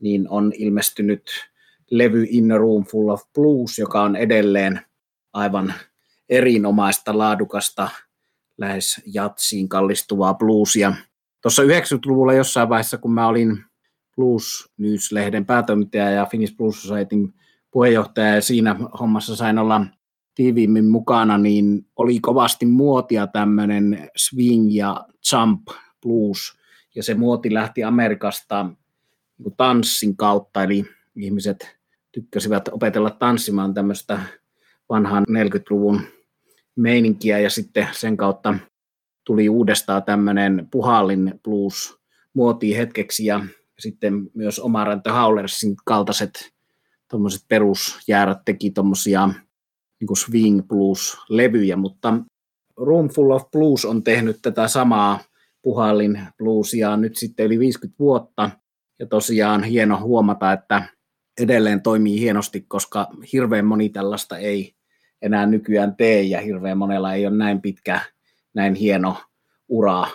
niin 0.00 0.28
on 0.28 0.52
ilmestynyt 0.56 1.30
levy 1.92 2.26
In 2.28 2.52
a 2.52 2.58
Room 2.58 2.84
Full 2.84 3.08
of 3.08 3.22
Blues, 3.34 3.78
joka 3.78 4.02
on 4.02 4.16
edelleen 4.16 4.80
aivan 5.32 5.74
erinomaista, 6.28 7.18
laadukasta, 7.18 7.88
lähes 8.58 9.00
jatsiin 9.06 9.68
kallistuvaa 9.68 10.34
bluesia. 10.34 10.94
Tuossa 11.42 11.62
90-luvulla 11.62 12.34
jossain 12.34 12.68
vaiheessa, 12.68 12.98
kun 12.98 13.14
mä 13.14 13.26
olin 13.26 13.64
Blues 14.16 14.70
News-lehden 14.78 15.46
päätoimittaja 15.46 16.10
ja 16.10 16.26
Finnish 16.26 16.56
Blues 16.56 16.82
Societyn 16.82 17.34
puheenjohtaja 17.70 18.34
ja 18.34 18.40
siinä 18.40 18.76
hommassa 19.00 19.36
sain 19.36 19.58
olla 19.58 19.86
tiiviimmin 20.34 20.90
mukana, 20.90 21.38
niin 21.38 21.86
oli 21.96 22.20
kovasti 22.20 22.66
muotia 22.66 23.26
tämmöinen 23.26 24.10
swing 24.16 24.74
ja 24.74 25.06
jump 25.32 25.62
blues. 26.02 26.58
Ja 26.94 27.02
se 27.02 27.14
muoti 27.14 27.54
lähti 27.54 27.84
Amerikasta 27.84 28.66
niin 29.38 29.54
tanssin 29.56 30.16
kautta, 30.16 30.62
eli 30.62 30.84
ihmiset 31.16 31.81
tykkäsivät 32.12 32.68
opetella 32.68 33.10
tanssimaan 33.10 33.74
tämmöistä 33.74 34.20
vanhan 34.88 35.24
40-luvun 35.30 36.00
meininkiä 36.76 37.38
ja 37.38 37.50
sitten 37.50 37.88
sen 37.92 38.16
kautta 38.16 38.54
tuli 39.24 39.48
uudestaan 39.48 40.02
tämmöinen 40.02 40.68
puhallin 40.70 41.40
blues 41.44 41.96
muotiin 42.34 42.76
hetkeksi 42.76 43.26
ja 43.26 43.44
sitten 43.78 44.30
myös 44.34 44.58
Omaranta 44.58 45.12
Haulersin 45.12 45.76
kaltaiset 45.84 46.52
tuommoiset 47.10 47.44
perusjäärät 47.48 48.38
teki 48.44 48.70
tuommoisia 48.70 49.28
niin 50.00 50.16
swing 50.16 50.68
blues-levyjä, 50.68 51.76
mutta 51.76 52.14
Room 52.76 53.08
Full 53.08 53.30
of 53.30 53.50
Blues 53.50 53.84
on 53.84 54.02
tehnyt 54.02 54.38
tätä 54.42 54.68
samaa 54.68 55.20
puhallin 55.62 56.20
bluesia 56.38 56.96
nyt 56.96 57.16
sitten 57.16 57.46
yli 57.46 57.58
50 57.58 57.98
vuotta, 57.98 58.50
ja 58.98 59.06
tosiaan 59.06 59.64
hieno 59.64 60.00
huomata, 60.00 60.52
että 60.52 60.82
edelleen 61.40 61.82
toimii 61.82 62.20
hienosti, 62.20 62.60
koska 62.60 63.08
hirveän 63.32 63.64
moni 63.64 63.88
tällaista 63.88 64.38
ei 64.38 64.74
enää 65.22 65.46
nykyään 65.46 65.96
tee, 65.96 66.22
ja 66.22 66.40
hirveän 66.40 66.78
monella 66.78 67.14
ei 67.14 67.26
ole 67.26 67.36
näin 67.36 67.60
pitkä, 67.60 68.00
näin 68.54 68.74
hieno 68.74 69.16
ura 69.68 70.06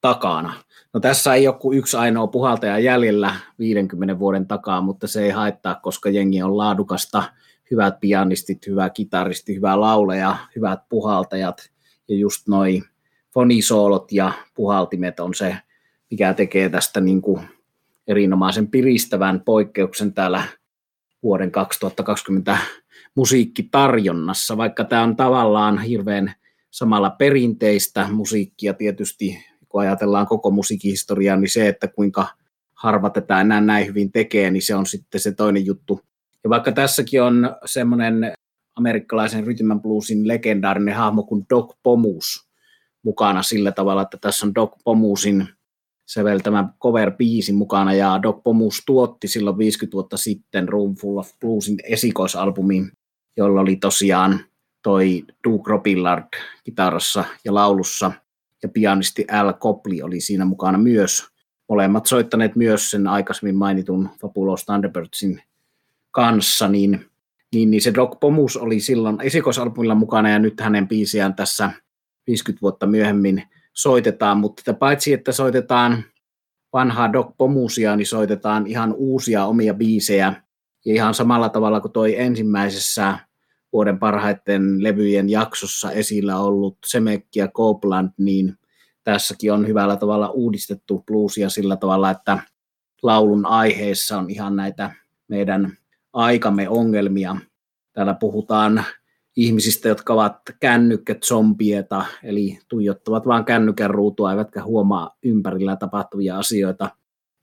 takana. 0.00 0.54
No 0.92 1.00
tässä 1.00 1.34
ei 1.34 1.48
ole 1.48 1.56
kuin 1.60 1.78
yksi 1.78 1.96
ainoa 1.96 2.26
puhaltaja 2.26 2.78
jäljellä 2.78 3.34
50 3.58 4.18
vuoden 4.18 4.46
takaa, 4.46 4.80
mutta 4.80 5.06
se 5.06 5.24
ei 5.24 5.30
haittaa, 5.30 5.74
koska 5.74 6.10
jengi 6.10 6.42
on 6.42 6.56
laadukasta, 6.56 7.22
hyvät 7.70 8.00
pianistit, 8.00 8.66
hyvä 8.66 8.90
kitaristi, 8.90 9.56
hyvä 9.56 9.80
lauleja, 9.80 10.36
hyvät 10.56 10.80
puhaltajat 10.88 11.70
ja 12.08 12.16
just 12.16 12.48
noi 12.48 12.82
fonisoolot 13.34 14.12
ja 14.12 14.32
puhaltimet 14.54 15.20
on 15.20 15.34
se, 15.34 15.56
mikä 16.10 16.34
tekee 16.34 16.68
tästä 16.68 17.00
niin 17.00 17.22
kuin 17.22 17.48
erinomaisen 18.08 18.68
piristävän 18.68 19.40
poikkeuksen 19.40 20.14
täällä 20.14 20.42
vuoden 21.22 21.50
2020 21.50 22.58
musiikkitarjonnassa, 23.14 24.56
vaikka 24.56 24.84
tämä 24.84 25.02
on 25.02 25.16
tavallaan 25.16 25.78
hirveän 25.78 26.34
samalla 26.70 27.10
perinteistä 27.10 28.08
musiikkia 28.12 28.74
tietysti 28.74 29.44
kun 29.74 29.80
ajatellaan 29.80 30.26
koko 30.26 30.50
musiikkihistoriaa, 30.50 31.36
niin 31.36 31.50
se, 31.50 31.68
että 31.68 31.88
kuinka 31.88 32.26
harva 32.74 33.10
tätä 33.10 33.40
enää 33.40 33.60
näin 33.60 33.86
hyvin 33.86 34.12
tekee, 34.12 34.50
niin 34.50 34.62
se 34.62 34.74
on 34.74 34.86
sitten 34.86 35.20
se 35.20 35.32
toinen 35.32 35.66
juttu. 35.66 36.00
Ja 36.44 36.50
vaikka 36.50 36.72
tässäkin 36.72 37.22
on 37.22 37.56
semmoinen 37.64 38.32
amerikkalaisen 38.76 39.46
rytmän 39.46 39.80
bluesin 39.80 40.28
legendaarinen 40.28 40.94
hahmo 40.94 41.22
kuin 41.22 41.46
Doc 41.50 41.76
Pomus 41.82 42.48
mukana 43.02 43.42
sillä 43.42 43.72
tavalla, 43.72 44.02
että 44.02 44.18
tässä 44.20 44.46
on 44.46 44.54
Doc 44.54 44.72
Pomusin 44.84 45.48
säveltämä 46.06 46.68
cover-biisi 46.82 47.52
mukana, 47.52 47.94
ja 47.94 48.20
Doc 48.22 48.42
Pomus 48.42 48.82
tuotti 48.86 49.28
silloin 49.28 49.58
50 49.58 49.94
vuotta 49.94 50.16
sitten 50.16 50.68
Room 50.68 50.94
Full 50.94 51.18
of 51.18 51.30
Bluesin 51.40 51.76
esikoisalbumin, 51.84 52.92
jolla 53.36 53.60
oli 53.60 53.76
tosiaan 53.76 54.40
toi 54.82 55.24
Duke 55.44 55.70
Robillard 55.70 56.28
kitarassa 56.64 57.24
ja 57.44 57.54
laulussa, 57.54 58.12
ja 58.62 58.68
pianisti 58.68 59.24
Al 59.32 59.52
Copley 59.52 60.02
oli 60.02 60.20
siinä 60.20 60.44
mukana 60.44 60.78
myös. 60.78 61.26
Molemmat 61.68 62.06
soittaneet 62.06 62.56
myös 62.56 62.90
sen 62.90 63.06
aikaisemmin 63.06 63.56
mainitun 63.56 64.08
Fabulous 64.20 64.64
Thunderbirdsin 64.64 65.42
kanssa, 66.10 66.68
niin, 66.68 67.06
niin, 67.54 67.70
niin 67.70 67.82
se 67.82 67.94
Doc 67.94 68.20
Pomus 68.20 68.56
oli 68.56 68.80
silloin 68.80 69.20
esikoisalbumilla 69.20 69.94
mukana, 69.94 70.30
ja 70.30 70.38
nyt 70.38 70.60
hänen 70.60 70.88
biisiään 70.88 71.34
tässä 71.34 71.70
50 72.26 72.62
vuotta 72.62 72.86
myöhemmin 72.86 73.42
soitetaan, 73.74 74.38
mutta 74.38 74.74
paitsi 74.74 75.12
että 75.12 75.32
soitetaan 75.32 76.04
vanhaa 76.72 77.12
Doc 77.12 77.36
Pomusia, 77.38 77.96
niin 77.96 78.06
soitetaan 78.06 78.66
ihan 78.66 78.92
uusia 78.92 79.44
omia 79.44 79.74
biisejä, 79.74 80.42
ja 80.84 80.94
ihan 80.94 81.14
samalla 81.14 81.48
tavalla 81.48 81.80
kuin 81.80 81.92
toi 81.92 82.20
ensimmäisessä 82.20 83.18
vuoden 83.72 83.98
parhaiten 83.98 84.82
levyjen 84.82 85.30
jaksossa 85.30 85.90
esillä 85.90 86.38
ollut 86.38 86.78
Semekki 86.86 87.38
ja 87.38 87.48
Copeland, 87.48 88.10
niin 88.18 88.58
tässäkin 89.04 89.52
on 89.52 89.66
hyvällä 89.66 89.96
tavalla 89.96 90.28
uudistettu 90.28 91.04
bluesia 91.06 91.50
sillä 91.50 91.76
tavalla, 91.76 92.10
että 92.10 92.38
laulun 93.02 93.46
aiheissa 93.46 94.18
on 94.18 94.30
ihan 94.30 94.56
näitä 94.56 94.90
meidän 95.28 95.78
aikamme 96.12 96.68
ongelmia. 96.68 97.36
Täällä 97.92 98.14
puhutaan 98.14 98.84
ihmisistä, 99.36 99.88
jotka 99.88 100.12
ovat 100.12 100.36
kännykkäzombieta, 100.60 102.04
eli 102.22 102.58
tuijottavat 102.68 103.26
vain 103.26 103.44
kännykän 103.44 103.90
ruutua, 103.90 104.30
eivätkä 104.30 104.64
huomaa 104.64 105.16
ympärillä 105.22 105.76
tapahtuvia 105.76 106.38
asioita. 106.38 106.90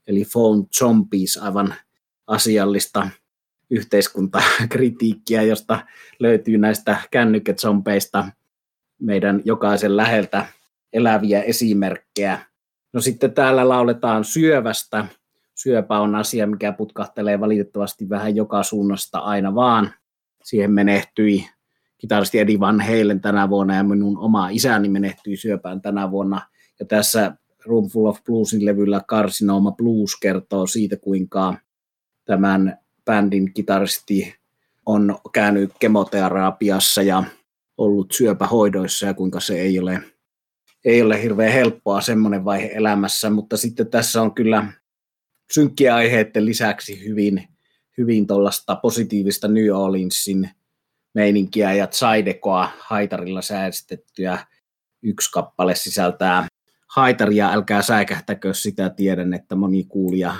Eli 0.08 0.26
phone 0.32 0.64
zombies, 0.78 1.38
aivan 1.38 1.74
asiallista 2.28 3.10
yhteiskuntakritiikkiä, 3.70 5.42
josta 5.42 5.80
löytyy 6.20 6.58
näistä 6.58 6.98
kännykkäzombeista 7.12 8.26
meidän 9.00 9.42
jokaisen 9.46 9.98
läheltä 9.98 10.46
eläviä 10.94 11.42
esimerkkejä. 11.42 12.40
No 12.94 13.02
sitten 13.02 13.34
täällä 13.34 13.70
lauletaan 13.70 14.24
syövästä. 14.24 15.06
Syöpä 15.56 16.00
on 16.00 16.16
asia, 16.16 16.48
mikä 16.48 16.72
putkahtelee 16.72 17.40
valitettavasti 17.40 18.10
vähän 18.10 18.36
joka 18.36 18.64
suunnasta 18.64 19.20
aina 19.20 19.56
vaan. 19.56 19.94
Siihen 20.44 20.72
menehtyi 20.72 21.46
kitaristi 22.02 22.40
Eddie 22.40 22.60
Van 22.60 22.82
Halen 22.82 23.22
tänä 23.22 23.50
vuonna 23.50 23.76
ja 23.76 23.84
minun 23.84 24.18
oma 24.18 24.50
isäni 24.50 24.90
menehtyi 24.90 25.38
syöpään 25.38 25.82
tänä 25.82 26.12
vuonna. 26.12 26.42
Ja 26.80 26.86
tässä 26.86 27.38
Room 27.66 27.90
Full 27.90 28.06
of 28.06 28.24
Bluesin 28.24 28.66
levyllä 28.66 29.02
Carcinoma 29.08 29.72
Blues 29.72 30.16
kertoo 30.22 30.68
siitä, 30.68 30.98
kuinka 30.98 31.58
tämän 32.26 32.78
bändin 33.06 33.54
kitaristi 33.54 34.36
on 34.86 35.18
käynyt 35.34 35.72
kemoterapiassa 35.80 37.02
ja 37.02 37.24
ollut 37.78 38.12
syöpähoidoissa 38.12 39.06
ja 39.06 39.14
kuinka 39.14 39.40
se 39.40 39.62
ei 39.62 39.80
ole, 39.80 40.04
ei 40.86 41.02
ole 41.02 41.24
hirveän 41.24 41.54
helppoa 41.54 42.02
semmoinen 42.02 42.46
vaihe 42.46 42.72
elämässä, 42.74 43.30
mutta 43.30 43.58
sitten 43.58 43.88
tässä 43.88 44.22
on 44.22 44.34
kyllä 44.34 44.74
synkkiä 45.54 45.96
aiheiden 45.96 46.46
lisäksi 46.46 47.06
hyvin, 47.06 47.48
hyvin 47.98 48.28
tuollaista 48.28 48.76
positiivista 48.76 49.48
New 49.48 49.70
Orleansin 49.76 50.50
meininkiä 51.14 51.74
ja 51.74 51.88
Zaidekoa 51.88 52.70
haitarilla 52.80 53.42
säästettyä. 53.42 54.46
Yksi 55.04 55.32
kappale 55.32 55.76
sisältää 55.76 56.48
haitaria, 56.88 57.52
älkää 57.52 57.82
säikähtäkö 57.82 58.54
sitä, 58.54 58.90
tiedän, 58.90 59.34
että 59.34 59.56
moni 59.56 59.84
kuulija 59.84 60.36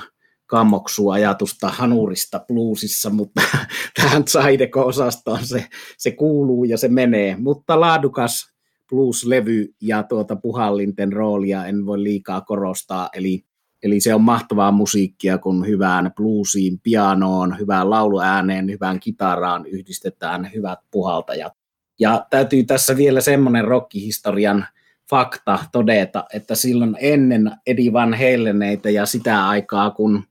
kammoksuu 0.46 1.10
ajatusta 1.10 1.68
hanurista 1.68 2.40
bluesissa, 2.48 3.10
mutta 3.10 3.42
tähän 4.00 4.24
Zaideko-osastoon 4.28 5.46
se, 5.46 5.66
se 5.98 6.10
kuuluu 6.10 6.64
ja 6.64 6.78
se 6.78 6.88
menee. 6.88 7.36
Mutta 7.36 7.80
laadukas 7.80 8.52
blues-levy 8.88 9.74
ja 9.80 10.02
tuota 10.02 10.36
puhallinten 10.36 11.12
roolia 11.12 11.66
en 11.66 11.86
voi 11.86 12.02
liikaa 12.02 12.40
korostaa, 12.40 13.08
eli, 13.12 13.44
eli 13.82 14.00
se 14.00 14.14
on 14.14 14.20
mahtavaa 14.20 14.72
musiikkia, 14.72 15.38
kun 15.38 15.66
hyvään 15.66 16.12
bluesiin, 16.16 16.80
pianoon, 16.82 17.58
hyvään 17.58 17.90
lauluääneen, 17.90 18.70
hyvään 18.70 19.00
kitaraan 19.00 19.66
yhdistetään 19.66 20.50
hyvät 20.54 20.78
puhaltajat. 20.90 21.52
Ja 22.00 22.26
täytyy 22.30 22.64
tässä 22.64 22.96
vielä 22.96 23.20
semmoinen 23.20 23.64
rockihistorian 23.64 24.66
fakta 25.10 25.58
todeta, 25.72 26.24
että 26.34 26.54
silloin 26.54 26.96
ennen 27.00 27.50
Eddie 27.66 27.92
Van 27.92 28.14
Haleneitä 28.14 28.90
ja 28.90 29.06
sitä 29.06 29.48
aikaa, 29.48 29.90
kun 29.90 30.24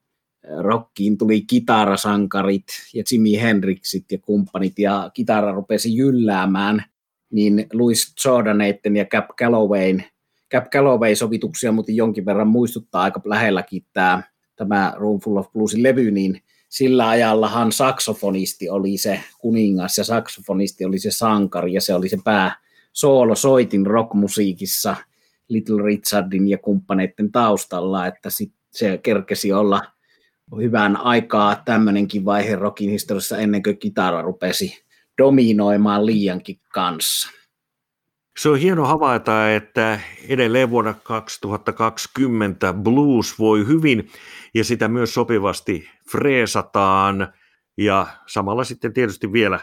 rockiin 0.58 1.18
tuli 1.18 1.42
kitarasankarit 1.42 2.64
ja 2.94 3.04
Jimi 3.12 3.42
Hendrixit 3.42 4.12
ja 4.12 4.18
kumppanit 4.18 4.80
ja 4.80 5.12
kitara 5.14 5.52
rupesi 5.52 5.98
jylläämään, 5.98 6.84
niin 7.32 7.68
Louis 7.74 8.14
Jordaneitten 8.26 8.96
ja 8.96 9.06
Cap 9.06 9.26
Callowayn, 9.40 10.04
Cap 10.52 10.66
Calloway-sovituksia 10.70 11.72
mutta 11.72 11.92
jonkin 11.92 12.26
verran 12.26 12.48
muistuttaa 12.48 13.02
aika 13.02 13.22
lähelläkin 13.26 13.86
tämä, 13.94 14.24
tämä 14.56 14.94
Room 14.96 15.20
Full 15.20 15.38
of 15.38 15.52
Bluesin 15.54 15.84
levy, 15.84 16.12
niin 16.12 16.42
sillä 16.70 17.10
ajallahan 17.10 17.72
saksofonisti 17.72 18.70
oli 18.70 18.98
se 18.98 19.20
kuningas 19.40 19.98
ja 19.98 20.04
saksofonisti 20.04 20.86
oli 20.86 21.00
se 21.00 21.12
sankari 21.12 21.74
ja 21.74 21.82
se 21.82 21.94
oli 21.94 22.10
se 22.10 22.18
pää 22.24 22.56
soolo 22.94 23.36
soitin 23.36 23.86
rockmusiikissa 23.86 24.96
Little 25.48 25.84
Richardin 25.84 26.48
ja 26.48 26.58
kumppaneiden 26.58 27.32
taustalla, 27.32 28.08
että 28.08 28.30
sit 28.30 28.54
se 28.72 29.00
kerkesi 29.04 29.54
olla– 29.54 29.82
hyvän 30.58 30.98
aikaa 30.98 31.62
tämmöinenkin 31.66 32.26
vaihe 32.26 32.56
rockin 32.56 32.90
historiassa 32.90 33.38
ennen 33.38 33.64
kuin 33.64 33.78
kitara 33.78 34.22
rupesi 34.22 34.84
dominoimaan 35.18 36.06
liiankin 36.06 36.60
kanssa. 36.74 37.30
Se 38.38 38.50
on 38.50 38.58
hieno 38.58 38.86
havaita, 38.86 39.52
että 39.52 40.00
edelleen 40.28 40.70
vuonna 40.70 40.94
2020 40.94 42.74
blues 42.74 43.40
voi 43.40 43.68
hyvin 43.68 44.10
ja 44.54 44.64
sitä 44.64 44.88
myös 44.88 45.14
sopivasti 45.14 45.90
freesataan 46.12 47.34
ja 47.78 48.08
samalla 48.28 48.64
sitten 48.64 48.94
tietysti 48.94 49.34
vielä 49.34 49.60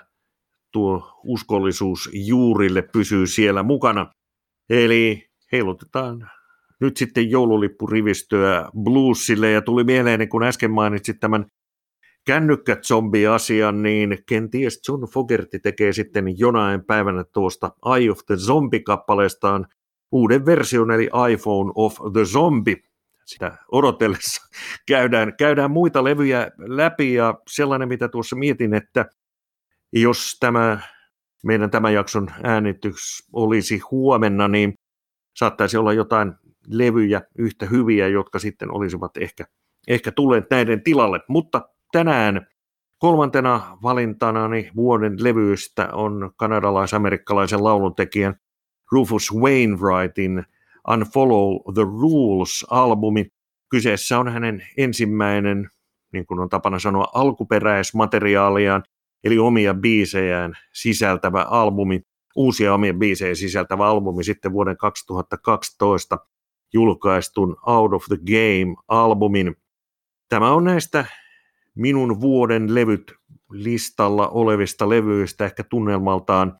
tuo 0.73 1.21
uskollisuus 1.25 2.11
juurille 2.13 2.83
pysyy 2.83 3.27
siellä 3.27 3.63
mukana. 3.63 4.13
Eli 4.71 5.29
heilutetaan 5.53 6.31
nyt 6.81 6.97
sitten 6.97 7.31
joululippurivistöä 7.31 8.69
bluesille 8.83 9.51
ja 9.51 9.63
tuli 9.63 9.85
mieleen, 9.85 10.29
kun 10.29 10.43
äsken 10.43 10.71
mainitsit 10.71 11.21
tämän 11.21 11.47
kännykkä-zombi-asian, 12.29 13.83
niin 13.83 14.19
kenties 14.27 14.81
John 14.89 15.07
Fogerty 15.13 15.59
tekee 15.59 15.93
sitten 15.93 16.39
jonain 16.39 16.85
päivänä 16.85 17.25
tuosta 17.25 17.71
Eye 17.97 18.11
of 18.11 18.19
the 18.27 18.37
Zombie-kappaleestaan 18.37 19.67
uuden 20.13 20.47
version, 20.47 20.91
eli 20.91 21.11
iPhone 21.33 21.73
of 21.75 21.97
the 22.13 22.25
Zombie. 22.25 22.77
Sitä 23.25 23.57
odotellessa 23.73 24.43
käydään, 24.89 25.37
käydään 25.37 25.71
muita 25.71 26.05
levyjä 26.05 26.51
läpi 26.59 27.15
ja 27.15 27.35
sellainen, 27.51 27.89
mitä 27.89 28.09
tuossa 28.09 28.37
mietin, 28.37 28.75
että 28.75 29.07
jos 29.93 30.37
tämä 30.41 30.81
meidän 31.45 31.71
tämän 31.71 31.95
jakson 31.95 32.29
äänitys 32.43 33.29
olisi 33.33 33.79
huomenna, 33.91 34.49
niin 34.49 34.75
saattaisi 35.37 35.77
olla 35.77 35.93
jotain 35.93 36.33
levyjä 36.67 37.23
yhtä 37.39 37.67
hyviä, 37.67 38.09
jotka 38.09 38.39
sitten 38.39 38.75
olisivat 38.75 39.17
ehkä, 39.17 39.45
ehkä 39.89 40.13
tulleet 40.13 40.45
näiden 40.51 40.83
tilalle. 40.83 41.21
Mutta 41.29 41.69
tänään 41.93 42.47
kolmantena 42.99 43.79
valintana 43.83 44.41
vuoden 44.77 45.25
levyistä 45.25 45.89
on 45.93 46.33
kanadalais-amerikkalaisen 46.37 47.65
lauluntekijän 47.65 48.35
Rufus 48.93 49.35
Wainwrightin 49.35 50.45
Unfollow 50.91 51.75
the 51.75 51.83
Rules-albumi. 51.83 53.27
Kyseessä 53.71 54.19
on 54.19 54.29
hänen 54.29 54.67
ensimmäinen, 54.77 55.71
niin 56.13 56.27
kuin 56.27 56.41
on 56.41 56.49
tapana 56.49 56.79
sanoa, 56.79 57.09
alkuperäismateriaaliaan, 57.15 58.83
eli 59.25 59.39
omia 59.39 59.75
biisejään 59.75 60.55
sisältävä 60.73 61.43
albumi, 61.43 62.03
uusia 62.37 62.75
omia 62.75 62.95
biisejä 62.95 63.35
sisältävä 63.35 63.87
albumi 63.87 64.25
sitten 64.25 64.53
vuoden 64.53 64.77
2012 64.77 66.19
julkaistun 66.73 67.57
Out 67.67 67.93
of 67.93 68.05
the 68.09 68.17
Game-albumin. 68.17 69.57
Tämä 70.29 70.53
on 70.53 70.65
näistä 70.65 71.05
minun 71.79 72.21
vuoden 72.21 72.75
levyt 72.75 73.13
listalla 73.51 74.29
olevista 74.29 74.89
levyistä 74.89 75.45
ehkä 75.45 75.65
tunnelmaltaan 75.65 76.59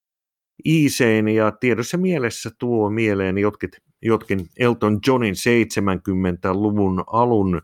iisein 0.67 1.29
ja 1.29 1.51
tiedossa 1.51 1.99
mielessä 1.99 2.51
tuo 2.59 2.91
mieleen 2.91 3.39
jotkin, 3.39 3.71
jotkin 4.03 4.47
Elton 4.59 4.99
Johnin 5.07 5.35
70-luvun 5.35 7.05
alun 7.07 7.63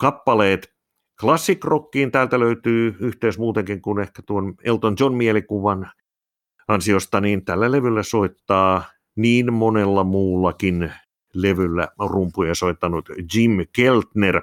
kappaleet. 0.00 0.72
Classic 1.20 1.64
rockiin 1.64 2.10
täältä 2.10 2.40
löytyy 2.40 2.96
yhteys 3.00 3.38
muutenkin 3.38 3.82
kuin 3.82 3.98
ehkä 3.98 4.22
tuon 4.26 4.54
Elton 4.64 4.96
John 5.00 5.14
mielikuvan 5.14 5.90
ansiosta, 6.68 7.20
niin 7.20 7.44
tällä 7.44 7.72
levyllä 7.72 8.02
soittaa 8.02 8.84
niin 9.16 9.52
monella 9.52 10.04
muullakin 10.04 10.92
levyllä 11.34 11.88
rumpuja 11.98 12.54
soittanut 12.54 13.08
Jim 13.34 13.52
Keltner, 13.76 14.42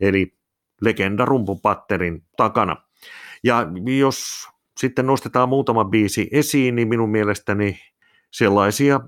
eli 0.00 0.39
legenda 0.80 1.24
rumpupatterin 1.24 2.22
takana. 2.36 2.76
Ja 3.44 3.66
jos 3.98 4.48
sitten 4.80 5.06
nostetaan 5.06 5.48
muutama 5.48 5.84
biisi 5.84 6.28
esiin, 6.32 6.74
niin 6.74 6.88
minun 6.88 7.10
mielestäni 7.10 7.80
sellaisia 8.30 9.00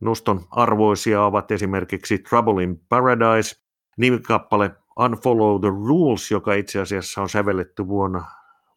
noston 0.00 0.40
arvoisia 0.50 1.22
ovat 1.22 1.50
esimerkiksi 1.50 2.18
Trouble 2.18 2.64
in 2.64 2.80
Paradise, 2.88 3.56
nimikappale 3.96 4.70
Unfollow 4.98 5.60
the 5.60 5.68
Rules, 5.68 6.30
joka 6.30 6.54
itse 6.54 6.80
asiassa 6.80 7.22
on 7.22 7.28
sävelletty 7.28 7.88
vuonna, 7.88 8.24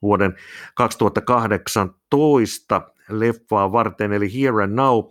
vuoden 0.01 0.35
2018 0.75 2.81
leffaa 3.09 3.71
varten, 3.71 4.13
eli 4.13 4.33
Here 4.33 4.63
and 4.63 4.73
Now, 4.73 5.03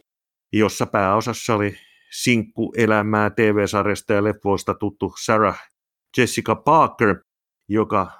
jossa 0.52 0.86
pääosassa 0.86 1.54
oli 1.54 1.76
sinkkuelämää 2.10 3.30
TV-sarjasta 3.30 4.12
ja 4.12 4.24
leffoista 4.24 4.74
tuttu 4.74 5.14
Sarah 5.24 5.60
Jessica 6.16 6.54
Parker, 6.54 7.16
joka 7.68 8.10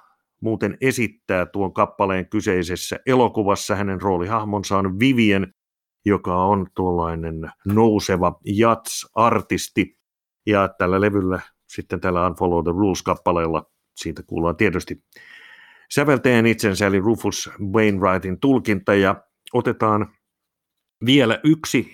muuten 0.41 0.77
esittää 0.81 1.45
tuon 1.45 1.73
kappaleen 1.73 2.29
kyseisessä 2.29 2.99
elokuvassa. 3.05 3.75
Hänen 3.75 4.01
roolihahmonsa 4.01 4.77
on 4.77 4.99
Vivian, 4.99 5.53
joka 6.05 6.35
on 6.35 6.67
tuollainen 6.75 7.51
nouseva 7.65 8.39
jats-artisti. 8.45 9.97
Ja 10.45 10.69
tällä 10.77 11.01
levyllä, 11.01 11.39
sitten 11.67 12.01
tällä 12.01 12.27
Unfollow 12.27 12.63
the 12.63 12.71
Rules-kappaleella, 12.71 13.71
siitä 13.95 14.23
kuullaan 14.23 14.55
tietysti 14.55 15.03
säveltäjän 15.91 16.45
itsensä, 16.45 16.87
eli 16.87 16.99
Rufus 16.99 17.49
Wainwrightin 17.73 18.39
tulkinta, 18.39 18.95
ja 18.95 19.23
otetaan 19.53 20.13
vielä 21.05 21.39
yksi 21.43 21.91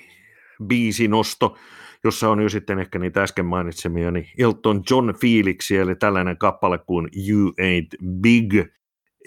biisinosto, 0.68 1.58
jossa 2.04 2.30
on 2.30 2.42
jo 2.42 2.50
sitten 2.50 2.80
ehkä 2.80 3.00
niitä 3.00 3.24
äsken 3.24 3.46
mainitsemia, 3.46 4.12
niin 4.12 4.26
Elton 4.38 4.84
John 4.90 5.14
fiiliksi, 5.22 5.78
eli 5.78 5.96
tällainen 5.96 6.38
kappale 6.38 6.78
kuin 6.78 7.10
You 7.28 7.50
Ain't 7.50 8.06
Big. 8.22 8.54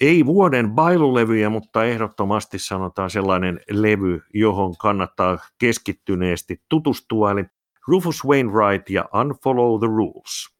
Ei 0.00 0.26
vuoden 0.26 0.70
bailulevyjä, 0.70 1.50
mutta 1.50 1.84
ehdottomasti 1.84 2.58
sanotaan 2.58 3.10
sellainen 3.10 3.60
levy, 3.70 4.22
johon 4.34 4.76
kannattaa 4.76 5.38
keskittyneesti 5.58 6.62
tutustua, 6.68 7.30
eli 7.30 7.44
Rufus 7.88 8.24
Wainwright 8.24 8.90
ja 8.90 9.08
Unfollow 9.20 9.78
the 9.78 9.86
Rules. 9.86 10.56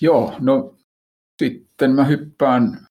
Joo, 0.00 0.34
no 0.40 0.74
sitten 1.38 1.90
mä 1.90 2.04
hyppään 2.04 2.86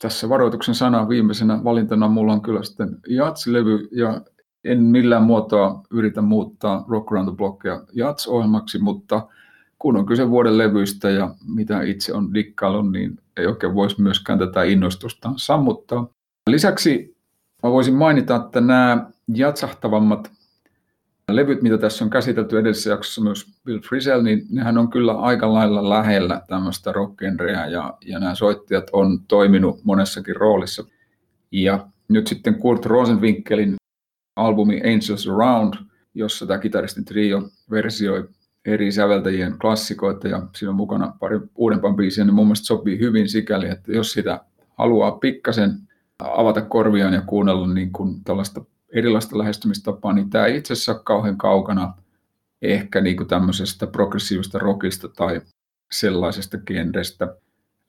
tässä 0.00 0.28
varoituksen 0.28 0.74
sana 0.74 1.08
viimeisenä 1.08 1.64
valintana 1.64 2.08
mulla 2.08 2.32
on 2.32 2.42
kyllä 2.42 2.62
sitten 2.62 2.88
Jats-levy 3.08 3.88
ja 3.92 4.20
en 4.66 4.82
millään 4.82 5.22
muotoa 5.22 5.82
yritä 5.90 6.22
muuttaa 6.22 6.84
Rock 6.88 7.12
Around 7.12 7.28
the 7.28 7.36
Blockia 7.36 7.80
Jats-ohjelmaksi, 7.92 8.78
mutta 8.78 9.28
kun 9.78 9.96
on 9.96 10.06
kyse 10.06 10.30
vuoden 10.30 10.58
levyistä 10.58 11.10
ja 11.10 11.34
mitä 11.54 11.82
itse 11.82 12.14
on 12.14 12.34
dikkailun, 12.34 12.92
niin 12.92 13.18
ei 13.36 13.46
oikein 13.46 13.74
voisi 13.74 14.02
myöskään 14.02 14.38
tätä 14.38 14.62
innostusta 14.62 15.32
sammuttaa. 15.36 16.08
Lisäksi 16.50 17.16
mä 17.62 17.70
voisin 17.70 17.94
mainita, 17.94 18.36
että 18.36 18.60
nämä 18.60 19.10
jatsahtavammat 19.34 20.30
levyt, 21.30 21.62
mitä 21.62 21.78
tässä 21.78 22.04
on 22.04 22.10
käsitelty 22.10 22.58
edellisessä 22.58 22.90
jaksossa 22.90 23.20
myös 23.20 23.46
Bill 23.64 23.80
Frisell, 23.80 24.22
niin 24.22 24.46
nehän 24.50 24.78
on 24.78 24.90
kyllä 24.90 25.12
aika 25.12 25.54
lailla 25.54 25.88
lähellä 25.88 26.42
tämmöistä 26.48 26.92
rockgenreä 26.92 27.66
ja, 27.66 27.94
ja 28.06 28.18
nämä 28.18 28.34
soittajat 28.34 28.90
on 28.92 29.20
toiminut 29.28 29.84
monessakin 29.84 30.36
roolissa. 30.36 30.84
Ja 31.52 31.86
nyt 32.08 32.26
sitten 32.26 32.54
Kurt 32.54 32.86
Rosenwinkelin 32.86 33.74
albumi 34.36 34.80
Angels 34.80 35.28
Around, 35.28 35.74
jossa 36.14 36.46
tämä 36.46 36.58
kitaristin 36.58 37.04
trio 37.04 37.42
versioi 37.70 38.28
eri 38.64 38.92
säveltäjien 38.92 39.58
klassikoita 39.58 40.28
ja 40.28 40.42
siinä 40.56 40.70
on 40.70 40.76
mukana 40.76 41.14
pari 41.20 41.40
uudempaa 41.54 41.92
biisiä, 41.92 42.24
niin 42.24 42.34
mun 42.34 42.46
mielestä 42.46 42.66
sopii 42.66 42.98
hyvin 42.98 43.28
sikäli, 43.28 43.68
että 43.68 43.92
jos 43.92 44.12
sitä 44.12 44.40
haluaa 44.78 45.12
pikkasen 45.12 45.70
avata 46.18 46.62
korviaan 46.62 47.14
ja 47.14 47.20
kuunnella 47.20 47.74
niin 47.74 47.92
kuin 47.92 48.24
tällaista 48.24 48.64
erilaista 48.92 49.38
lähestymistapaa, 49.38 50.12
niin 50.12 50.30
tämä 50.30 50.46
ei 50.46 50.56
itse 50.56 50.72
asiassa 50.72 50.92
ole 50.92 51.00
kauhean 51.04 51.38
kaukana 51.38 51.94
ehkä 52.62 53.00
niin 53.00 53.16
kuin 53.16 53.28
tämmöisestä 53.28 53.86
progressiivista 53.86 54.58
rockista 54.58 55.08
tai 55.08 55.40
sellaisesta 55.92 56.58
genrestä. 56.58 57.36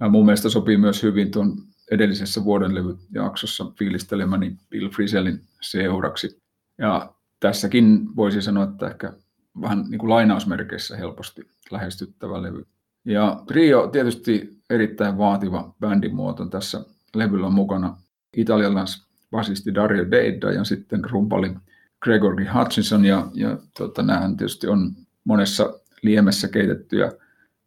Mun 0.10 0.26
mielestä 0.26 0.50
sopii 0.50 0.78
myös 0.78 1.04
hyvin 1.04 1.32
tuon 1.32 1.58
edellisessä 1.92 2.44
vuodenlevyjaksossa 2.44 3.66
fiilistelemäni 3.80 4.58
Bill 4.70 4.90
Frisellin 4.90 5.42
seuraksi. 5.62 6.42
Ja 6.78 7.14
tässäkin 7.40 8.16
voisi 8.16 8.42
sanoa, 8.42 8.64
että 8.64 8.88
ehkä 8.88 9.14
vähän 9.62 9.86
niin 9.90 10.00
kuin 10.00 10.10
lainausmerkeissä 10.10 10.98
helposti 10.98 11.48
lähestyttävä 11.72 12.42
levy. 12.42 12.66
Ja 13.06 13.44
trio 13.48 13.88
tietysti 13.88 14.58
erittäin 14.70 15.18
vaativa 15.18 15.76
bändimuoto. 15.80 16.46
Tässä 16.46 16.86
levyllä 17.16 17.48
on 17.48 17.54
mukana 17.54 17.98
italialais 18.38 19.08
basisti 19.32 19.76
Dario 19.76 20.12
Deida 20.12 20.52
ja 20.52 20.64
sitten 20.64 21.10
rumpali 21.10 21.56
Gregory 22.04 22.46
Hutchinson. 22.54 23.06
Ja, 23.06 23.28
ja 23.34 23.58
tota, 23.78 24.04
nämähän 24.04 24.38
tietysti 24.38 24.68
on 24.68 24.92
monessa 25.24 25.80
liemessä 26.02 26.48
keitettyjä 26.48 27.12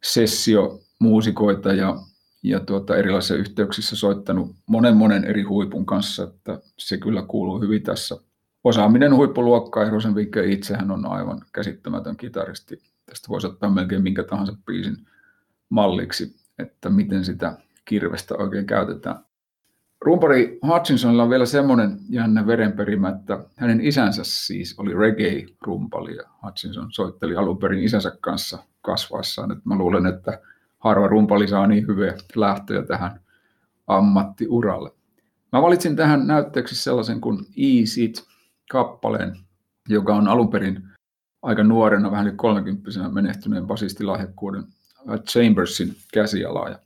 sessiomuusikoita 0.03 1.73
ja 1.73 1.95
ja 2.43 2.59
tuota, 2.59 2.95
erilaisissa 2.95 3.35
yhteyksissä 3.35 3.95
soittanut 3.95 4.55
monen 4.67 4.97
monen 4.97 5.23
eri 5.23 5.43
huipun 5.43 5.85
kanssa, 5.85 6.23
että 6.23 6.59
se 6.77 6.97
kyllä 6.97 7.21
kuuluu 7.27 7.61
hyvin 7.61 7.83
tässä. 7.83 8.17
Osaaminen 8.63 9.15
huippuluokkaa, 9.15 9.83
ja 9.83 9.89
Rosenvinkke 9.89 10.43
itsehän 10.43 10.91
on 10.91 11.05
aivan 11.05 11.41
käsittämätön 11.53 12.17
kitaristi. 12.17 12.81
Tästä 13.05 13.29
voisi 13.29 13.47
ottaa 13.47 13.69
melkein 13.69 14.03
minkä 14.03 14.23
tahansa 14.23 14.55
biisin 14.65 14.97
malliksi, 15.69 16.35
että 16.59 16.89
miten 16.89 17.25
sitä 17.25 17.57
kirvestä 17.85 18.35
oikein 18.35 18.65
käytetään. 18.65 19.15
Rumpari 20.01 20.59
Hutchinsonilla 20.67 21.23
on 21.23 21.29
vielä 21.29 21.45
semmoinen 21.45 21.99
jännä 22.09 22.47
verenperimä, 22.47 23.09
että 23.09 23.39
hänen 23.55 23.81
isänsä 23.81 24.21
siis 24.23 24.79
oli 24.79 24.93
reggae-rumpali 24.93 26.15
ja 26.15 26.23
Hutchinson 26.43 26.91
soitteli 26.91 27.35
alun 27.35 27.57
perin 27.57 27.83
isänsä 27.83 28.17
kanssa 28.21 28.57
kasvaessaan. 28.81 29.51
Että 29.51 29.63
mä 29.65 29.75
luulen, 29.75 30.05
että 30.05 30.39
harva 30.81 31.07
rumpali 31.07 31.47
saa 31.47 31.67
niin 31.67 31.87
hyviä 31.87 32.13
lähtöjä 32.35 32.83
tähän 32.83 33.19
ammattiuralle. 33.87 34.91
Mä 35.51 35.61
valitsin 35.61 35.95
tähän 35.95 36.27
näytteeksi 36.27 36.75
sellaisen 36.75 37.21
kuin 37.21 37.37
E-Sit-kappaleen, 37.57 39.37
joka 39.89 40.15
on 40.15 40.27
alun 40.27 40.49
perin 40.49 40.83
aika 41.41 41.63
nuorena, 41.63 42.11
vähän 42.11 42.27
yli 42.27 42.35
30 42.35 43.09
menehtyneen 43.11 43.67
basistilahjakkuuden 43.67 44.63
Chambersin 45.29 45.95
käsialaa. 46.13 46.69
Ja 46.69 46.79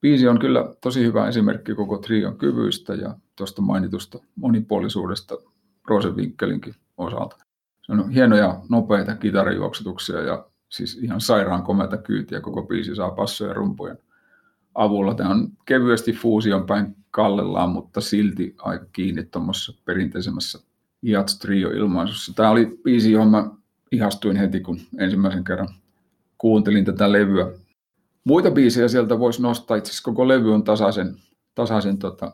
biisi 0.00 0.28
on 0.28 0.38
kyllä 0.38 0.74
tosi 0.80 1.04
hyvä 1.04 1.28
esimerkki 1.28 1.74
koko 1.74 1.98
trion 1.98 2.38
kyvyistä 2.38 2.94
ja 2.94 3.14
tuosta 3.36 3.62
mainitusta 3.62 4.18
monipuolisuudesta 4.34 5.34
Rosenwinkelinkin 5.88 6.74
osalta. 6.96 7.36
Se 7.82 7.92
on 7.92 8.10
hienoja, 8.10 8.60
nopeita 8.68 9.14
kitarijuoksutuksia 9.14 10.20
ja 10.20 10.46
siis 10.68 10.98
ihan 11.02 11.20
sairaan 11.20 11.62
komeata 11.62 11.96
kyytiä 11.96 12.40
koko 12.40 12.62
biisi 12.62 12.94
saa 12.94 13.10
passoja 13.10 13.54
rumpujen 13.54 13.98
avulla. 14.74 15.14
Tämä 15.14 15.30
on 15.30 15.48
kevyesti 15.64 16.12
fuusion 16.12 16.66
päin 16.66 16.96
kallellaan, 17.10 17.70
mutta 17.70 18.00
silti 18.00 18.54
aika 18.58 18.84
kiinni 18.92 19.24
tuommoisessa 19.24 19.82
perinteisemmässä 19.84 20.58
Jats 21.02 21.38
Trio-ilmaisussa. 21.38 22.32
Tämä 22.36 22.50
oli 22.50 22.78
biisi, 22.82 23.12
johon 23.12 23.30
mä 23.30 23.50
ihastuin 23.92 24.36
heti, 24.36 24.60
kun 24.60 24.80
ensimmäisen 24.98 25.44
kerran 25.44 25.68
kuuntelin 26.38 26.84
tätä 26.84 27.12
levyä. 27.12 27.52
Muita 28.24 28.50
biisejä 28.50 28.88
sieltä 28.88 29.18
voisi 29.18 29.42
nostaa, 29.42 29.76
itse 29.76 29.90
asiassa 29.90 30.04
koko 30.04 30.28
levy 30.28 30.54
on 30.54 30.64
tasaisen, 30.64 31.16
tasaisen 31.54 31.98
tota, 31.98 32.32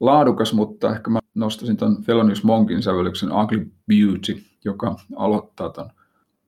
laadukas, 0.00 0.52
mutta 0.52 0.94
ehkä 0.94 1.10
mä 1.10 1.18
nostaisin 1.34 1.76
tuon 1.76 2.04
Thelonious 2.04 2.44
Monkin 2.44 2.82
sävellyksen 2.82 3.32
Ugly 3.32 3.70
Beauty, 3.88 4.42
joka 4.64 4.96
aloittaa 5.16 5.70
tämän 5.70 5.90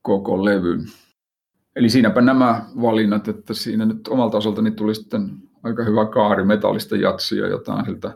koko 0.03 0.45
levyn. 0.45 0.85
Eli 1.79 1.89
siinäpä 1.89 2.21
nämä 2.21 2.65
valinnat, 2.83 3.29
että 3.29 3.55
siinä 3.55 3.85
nyt 3.85 4.09
omalta 4.09 4.37
osaltani 4.37 4.71
tuli 4.71 4.95
sitten 4.95 5.31
aika 5.63 5.85
hyvä 5.85 6.07
kaari 6.07 6.45
metallista 6.45 6.97
jatsia 6.97 7.47
jotain 7.47 7.85
siltä 7.85 8.13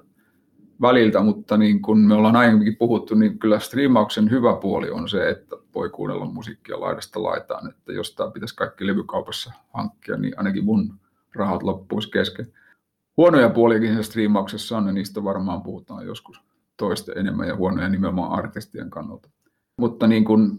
väliltä, 0.81 1.21
mutta 1.21 1.57
niin 1.57 1.83
kuin 1.83 1.99
me 1.99 2.15
ollaan 2.15 2.37
aiemminkin 2.37 2.77
puhuttu, 2.77 3.15
niin 3.15 3.39
kyllä 3.39 3.59
striimauksen 3.59 4.31
hyvä 4.31 4.57
puoli 4.57 4.91
on 4.91 5.09
se, 5.09 5.29
että 5.29 5.57
voi 5.75 5.91
kuunnella 5.91 6.25
musiikkia 6.25 6.81
laidasta 6.81 7.23
laitaan, 7.23 7.71
että 7.71 7.93
jos 7.93 8.15
tämä 8.15 8.31
pitäisi 8.31 8.57
kaikki 8.57 8.87
levykaupassa 8.87 9.53
hankkia, 9.75 10.17
niin 10.17 10.35
ainakin 10.37 10.65
mun 10.65 10.95
rahat 11.35 11.63
loppuisi 11.63 12.11
kesken. 12.11 12.53
Huonoja 13.17 13.51
puoliakin 13.51 13.97
se 13.97 14.03
striimauksessa 14.03 14.77
on, 14.77 14.87
ja 14.87 14.93
niistä 14.93 15.25
varmaan 15.25 15.63
puhutaan 15.63 16.07
joskus 16.07 16.41
toista 16.77 17.13
enemmän 17.13 17.49
ja 17.49 17.57
huonoja 17.57 17.89
nimenomaan 17.89 18.33
artistien 18.33 18.91
kannalta. 18.91 19.31
Mutta 19.77 20.07
niin 20.07 20.25
kuin, 20.25 20.59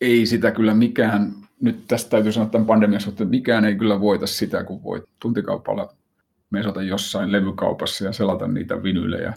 ei 0.00 0.26
sitä 0.26 0.50
kyllä 0.50 0.74
mikään 0.74 1.41
nyt 1.62 1.86
tästä 1.88 2.10
täytyy 2.10 2.32
sanoa 2.32 2.48
tämän 2.50 2.66
pandemian 2.66 3.00
suhteen, 3.00 3.26
että 3.26 3.36
mikään 3.36 3.64
ei 3.64 3.74
kyllä 3.74 4.00
voita 4.00 4.26
sitä, 4.26 4.64
kun 4.64 4.82
voit 4.82 5.04
tuntikaupalla 5.20 5.94
mesota 6.50 6.82
jossain 6.82 7.32
levykaupassa 7.32 8.04
ja 8.04 8.12
selata 8.12 8.48
niitä 8.48 8.82
vinyylejä 8.82 9.34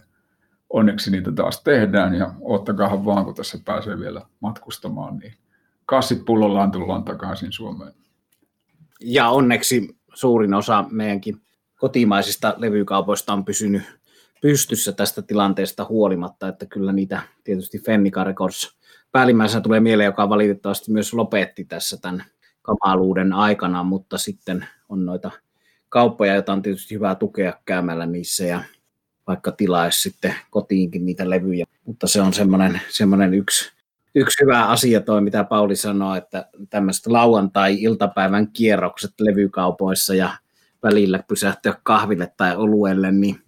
onneksi 0.70 1.12
niitä 1.12 1.32
taas 1.32 1.64
tehdään 1.64 2.16
ja 2.16 2.34
ottakaa 2.42 3.06
vaan, 3.06 3.26
kun 3.26 3.36
tässä 3.36 3.60
pääsee 3.66 4.00
vielä 4.00 4.22
matkustamaan, 4.40 5.18
niin 5.18 5.34
kassit 5.86 6.26
pullollaan 6.26 6.72
tullaan 6.72 7.04
takaisin 7.04 7.52
Suomeen. 7.52 7.94
Ja 9.02 9.30
onneksi 9.30 9.98
suurin 10.14 10.54
osa 10.54 10.86
meidänkin 10.92 11.42
kotimaisista 11.80 12.56
levykaupoista 12.58 13.34
on 13.34 13.46
pysynyt 13.46 13.84
pystyssä 14.42 14.92
tästä 14.92 15.22
tilanteesta 15.22 15.86
huolimatta, 15.90 16.48
että 16.48 16.66
kyllä 16.66 16.94
niitä 16.94 17.22
tietysti 17.44 17.80
Fennica 17.80 18.24
Records 18.24 18.78
päällimmäisenä 19.16 19.62
tulee 19.62 19.80
mieleen, 19.80 20.06
joka 20.06 20.30
valitettavasti 20.30 20.92
myös 20.92 21.14
lopetti 21.14 21.66
tässä 21.66 21.98
tämän 21.98 22.24
kamaluuden 22.62 23.34
aikana, 23.34 23.84
mutta 23.84 24.18
sitten 24.18 24.68
on 24.90 25.06
noita 25.06 25.32
kauppoja, 25.90 26.34
joita 26.34 26.54
on 26.54 26.62
tietysti 26.62 26.96
hyvä 26.96 27.16
tukea 27.16 27.54
käymällä 27.66 28.06
niissä 28.06 28.46
ja 28.46 28.62
vaikka 29.28 29.52
tilaisi 29.52 30.02
sitten 30.02 30.36
kotiinkin 30.50 31.06
niitä 31.06 31.30
levyjä. 31.30 31.66
Mutta 31.86 32.08
se 32.08 32.22
on 32.22 32.34
semmoinen, 32.34 32.82
semmoinen 32.90 33.34
yksi, 33.34 33.72
yksi 34.16 34.44
hyvä 34.44 34.66
asia 34.66 35.02
toi, 35.02 35.22
mitä 35.22 35.44
Pauli 35.44 35.76
sanoi, 35.76 36.18
että 36.18 36.50
tämmöiset 36.70 37.08
lauantai-iltapäivän 37.08 38.48
kierrokset 38.48 39.14
levykaupoissa 39.20 40.16
ja 40.16 40.30
välillä 40.84 41.24
pysähtyä 41.28 41.76
kahville 41.84 42.34
tai 42.38 42.56
oluelle, 42.56 43.12
niin 43.12 43.42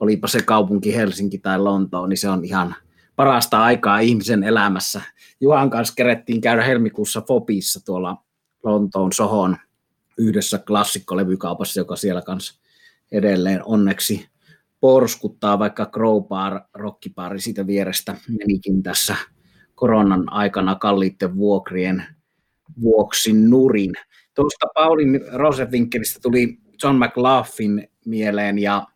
olipa 0.00 0.28
se 0.28 0.42
kaupunki 0.42 0.96
Helsinki 0.96 1.38
tai 1.38 1.58
Lontoo, 1.58 2.06
niin 2.06 2.18
se 2.18 2.28
on 2.28 2.44
ihan 2.44 2.74
parasta 3.16 3.62
aikaa 3.62 3.98
ihmisen 3.98 4.44
elämässä. 4.44 5.02
Juhan 5.40 5.70
kanssa 5.70 5.94
kerettiin 5.94 6.40
käydä 6.40 6.62
helmikuussa 6.62 7.20
Fopissa 7.20 7.84
tuolla 7.84 8.16
Lontoon 8.64 9.12
Sohon 9.12 9.56
yhdessä 10.18 10.58
klassikkolevykaupassa, 10.58 11.80
joka 11.80 11.96
siellä 11.96 12.22
kanssa 12.22 12.60
edelleen 13.12 13.60
onneksi 13.64 14.28
porskuttaa, 14.80 15.58
vaikka 15.58 15.86
Crowbar 15.86 16.60
rockipari 16.74 17.40
siitä 17.40 17.66
vierestä 17.66 18.16
menikin 18.28 18.82
tässä 18.82 19.16
koronan 19.74 20.32
aikana 20.32 20.74
kalliitten 20.74 21.36
vuokrien 21.36 22.04
vuoksi 22.80 23.32
nurin. 23.32 23.92
Tuosta 24.34 24.66
Paulin 24.74 25.20
Rosevinkelistä 25.32 26.18
tuli 26.22 26.58
John 26.82 26.96
McLaughlin 26.96 27.88
mieleen 28.04 28.58
ja 28.58 28.86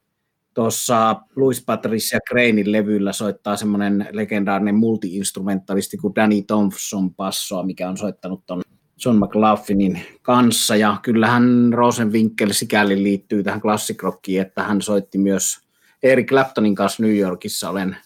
tuossa 0.59 1.17
Louis 1.37 1.65
Patricia 1.65 2.19
Cranein 2.29 2.73
levyllä 2.73 3.13
soittaa 3.13 3.57
semmoinen 3.57 4.09
legendaarinen 4.13 4.75
multiinstrumentalisti 4.75 5.97
kuin 5.97 6.15
Danny 6.15 6.43
Thompson 6.43 7.15
passoa, 7.15 7.63
mikä 7.63 7.89
on 7.89 7.97
soittanut 7.97 8.47
tuon 8.47 8.63
John 9.05 9.19
McLaughlinin 9.19 10.01
kanssa. 10.23 10.77
Ja 10.77 10.97
kyllähän 11.03 11.73
Rosenwinkel 11.73 12.53
sikäli 12.53 13.03
liittyy 13.03 13.43
tähän 13.43 13.61
classic 13.61 14.03
rockiin, 14.03 14.43
että 14.43 14.63
hän 14.63 14.83
soitti 14.83 15.19
myös 15.19 15.59
Eric 16.03 16.29
Claptonin 16.29 16.75
kanssa 16.75 17.03
New 17.03 17.17
Yorkissa. 17.17 17.71
Olen 17.71 17.97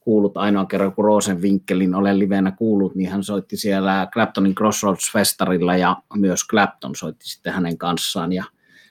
kuullut 0.00 0.36
ainoa 0.36 0.66
kerran, 0.66 0.92
kun 0.92 1.04
Rosenwinkelin 1.04 1.94
olen 1.94 2.18
livenä 2.18 2.50
kuullut, 2.50 2.94
niin 2.94 3.10
hän 3.10 3.24
soitti 3.24 3.56
siellä 3.56 4.08
Claptonin 4.12 4.54
Crossroads-festarilla 4.54 5.76
ja 5.76 5.96
myös 6.14 6.46
Clapton 6.50 6.96
soitti 6.96 7.28
sitten 7.28 7.52
hänen 7.52 7.78
kanssaan. 7.78 8.32
Ja 8.32 8.44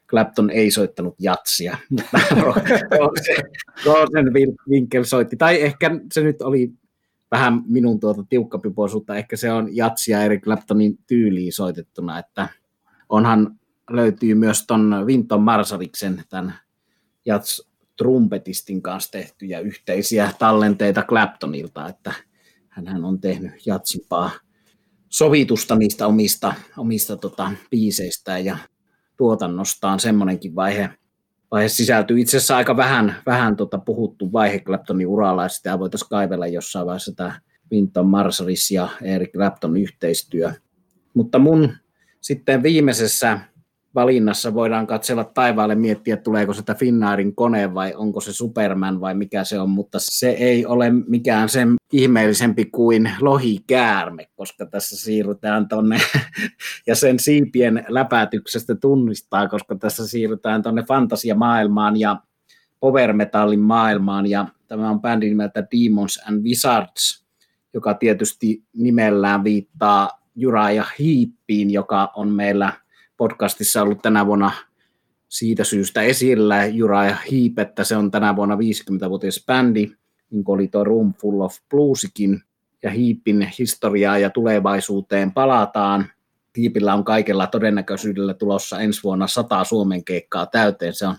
Clapton 0.10 0.49
ei 0.49 0.72
soittanut 0.72 1.16
jatsia, 1.20 1.78
mutta 1.89 2.20
Rosenwinkel 3.86 5.03
soitti. 5.03 5.36
Tai 5.36 5.62
ehkä 5.62 5.91
se 6.14 6.22
nyt 6.22 6.41
oli 6.41 6.72
vähän 7.32 7.64
minun 7.68 7.99
tuota 7.99 8.24
tiukkapipoisuutta, 8.30 9.16
ehkä 9.16 9.36
se 9.36 9.51
on 9.51 9.76
jatsia 9.76 10.24
Eric 10.24 10.43
Claptonin 10.43 10.99
tyyliin 11.08 11.53
soitettuna, 11.53 12.20
että 12.20 12.49
onhan 13.10 13.60
löytyy 13.89 14.36
myös 14.36 14.66
ton 14.68 15.03
Vinton 15.05 15.41
Marsaliksen 15.41 16.24
tämän 16.30 16.53
jats 17.26 17.70
trumpetistin 17.97 18.82
kanssa 18.82 19.12
tehtyjä 19.12 19.60
yhteisiä 19.60 20.34
tallenteita 20.39 21.03
Claptonilta, 21.03 21.88
että 21.88 22.14
hän 22.70 23.05
on 23.05 23.22
tehnyt 23.22 23.51
jatsimpaa 23.66 24.32
sovitusta 25.10 25.76
niistä 25.76 26.08
omista, 26.08 26.53
omista 26.78 27.18
tota, 27.18 27.51
biiseistä 27.72 28.39
ja 28.39 28.58
tuotannostaan 29.18 29.99
semmoinenkin 29.99 30.55
vaihe, 30.55 30.89
vaihe 31.51 31.70
sisältyy. 31.70 32.20
Itse 32.20 32.38
asiassa 32.38 32.57
aika 32.57 32.78
vähän, 32.78 33.15
vähän 33.26 33.55
tota 33.55 33.78
puhuttu 33.78 34.34
vaihe 34.34 34.59
Claptonin 34.59 35.07
uralla, 35.07 35.43
ja 35.43 35.49
sitä 35.49 35.80
voitaisiin 35.80 36.09
kaivella 36.09 36.47
jossain 36.47 36.86
vaiheessa 36.86 37.15
tämä 37.15 37.39
Vinton 37.72 38.07
Marsalis 38.07 38.72
ja 38.72 38.89
Eric 39.01 39.32
Clapton 39.32 39.78
yhteistyö. 39.78 40.53
Mutta 41.13 41.39
mun 41.39 41.74
sitten 42.22 42.63
viimeisessä 42.63 43.39
valinnassa 43.97 44.53
voidaan 44.53 44.87
katsella 44.87 45.23
taivaalle 45.23 45.75
miettiä, 45.75 46.17
tuleeko 46.17 46.53
sitä 46.53 46.75
Finnairin 46.75 47.35
kone 47.35 47.73
vai 47.73 47.93
onko 47.95 48.21
se 48.21 48.33
Superman 48.33 49.01
vai 49.01 49.15
mikä 49.15 49.43
se 49.43 49.59
on, 49.59 49.69
mutta 49.69 49.97
se 50.01 50.29
ei 50.29 50.65
ole 50.65 50.89
mikään 51.07 51.49
sen 51.49 51.75
ihmeellisempi 51.93 52.65
kuin 52.65 53.11
lohikäärme, 53.21 54.27
koska 54.35 54.65
tässä 54.65 54.97
siirrytään 54.97 55.67
tonne 55.67 55.97
ja 56.87 56.95
sen 56.95 57.19
siipien 57.19 57.85
läpätyksestä 57.87 58.75
tunnistaa, 58.75 59.47
koska 59.47 59.75
tässä 59.75 60.07
siirrytään 60.07 60.61
tonne 60.61 60.83
fantasiamaailmaan 60.83 61.99
ja 61.99 62.17
power 62.79 63.13
metallin 63.13 63.59
maailmaan 63.59 64.27
ja 64.27 64.47
tämä 64.67 64.89
on 64.89 65.01
bändi 65.01 65.29
nimeltä 65.29 65.63
Demons 65.71 66.19
and 66.27 66.43
Wizards, 66.43 67.25
joka 67.73 67.93
tietysti 67.93 68.63
nimellään 68.73 69.43
viittaa 69.43 70.09
ja 70.75 70.85
Heepiin, 70.99 71.71
joka 71.71 72.11
on 72.15 72.29
meillä– 72.29 72.73
podcastissa 73.18 73.82
ollut 73.82 74.01
tänä 74.01 74.26
vuonna 74.26 74.51
siitä 75.30 75.63
syystä 75.63 76.01
esillä 76.01 76.65
Jura 76.65 77.05
ja 77.05 77.15
Heap, 77.15 77.59
että 77.59 77.84
se 77.84 77.95
on 77.95 78.11
tänä 78.11 78.36
vuonna 78.36 78.55
50-vuotias 78.55 79.43
bändi, 79.47 79.91
niin 80.32 80.43
kuin 80.43 80.55
oli 80.55 80.68
tuo 80.68 80.84
Room 80.84 81.13
Full 81.13 81.41
of 81.41 81.55
Bluesikin, 81.70 82.41
ja 82.84 82.89
Heapin 82.89 83.51
historiaa 83.59 84.18
ja 84.18 84.30
tulevaisuuteen 84.30 85.32
palataan. 85.32 86.05
Heapillä 86.57 86.93
on 86.93 87.03
kaikella 87.03 87.47
todennäköisyydellä 87.47 88.34
tulossa 88.34 88.80
ensi 88.80 89.03
vuonna 89.03 89.28
100 89.28 89.63
Suomen 89.63 90.03
keikkaa 90.03 90.45
täyteen. 90.45 90.93
Se 90.93 91.07
on 91.07 91.15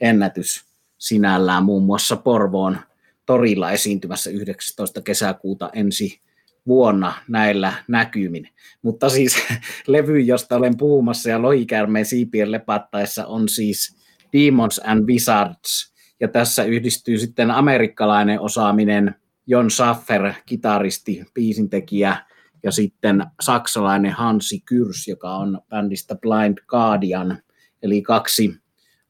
ennätys 0.00 0.64
sinällään 0.98 1.64
muun 1.64 1.82
muassa 1.82 2.16
Porvoon 2.16 2.78
torilla 3.26 3.70
esiintymässä 3.70 4.30
19. 4.30 5.00
kesäkuuta 5.00 5.70
ensi 5.72 6.20
vuonna 6.66 7.12
näillä 7.28 7.72
näkymin. 7.88 8.48
Mutta 8.82 9.08
siis 9.08 9.36
levy, 9.86 10.20
josta 10.20 10.56
olen 10.56 10.76
puhumassa 10.76 11.30
ja 11.30 11.42
lohikärmeen 11.42 12.04
siipien 12.04 12.52
lepattaessa 12.52 13.26
on 13.26 13.48
siis 13.48 13.96
Demons 14.32 14.80
and 14.84 15.08
Wizards. 15.08 15.92
Ja 16.20 16.28
tässä 16.28 16.64
yhdistyy 16.64 17.18
sitten 17.18 17.50
amerikkalainen 17.50 18.40
osaaminen, 18.40 19.14
Jon 19.46 19.70
Schaffer, 19.70 20.32
kitaristi, 20.46 21.24
biisintekijä, 21.34 22.16
ja 22.62 22.70
sitten 22.72 23.24
saksalainen 23.40 24.12
Hansi 24.12 24.60
Kyrs, 24.60 25.08
joka 25.08 25.34
on 25.34 25.60
bändistä 25.68 26.16
Blind 26.16 26.58
Guardian, 26.66 27.38
eli 27.82 28.02
kaksi 28.02 28.54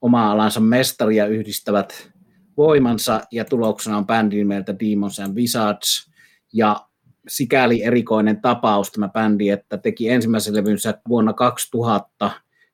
oma 0.01 0.31
alansa 0.31 0.59
mestaria 0.59 1.25
yhdistävät 1.27 2.11
voimansa, 2.57 3.21
ja 3.31 3.45
tuloksena 3.45 3.97
on 3.97 4.07
bändi 4.07 4.35
nimeltä 4.35 4.79
Demons 4.79 5.19
and 5.19 5.35
Wizards, 5.35 6.11
ja 6.53 6.86
sikäli 7.27 7.83
erikoinen 7.83 8.41
tapaus 8.41 8.91
tämä 8.91 9.07
bändi, 9.09 9.49
että 9.49 9.77
teki 9.77 10.09
ensimmäisen 10.09 10.55
levynsä 10.55 11.01
vuonna 11.09 11.33
2000, 11.33 12.31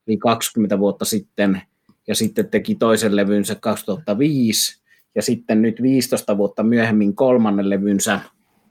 eli 0.07 0.17
20 0.17 0.79
vuotta 0.79 1.05
sitten, 1.05 1.61
ja 2.07 2.15
sitten 2.15 2.49
teki 2.49 2.75
toisen 2.75 3.15
levynsä 3.15 3.55
2005, 3.55 4.83
ja 5.15 5.21
sitten 5.21 5.61
nyt 5.61 5.81
15 5.81 6.37
vuotta 6.37 6.63
myöhemmin 6.63 7.15
kolmannen 7.15 7.69
levynsä. 7.69 8.19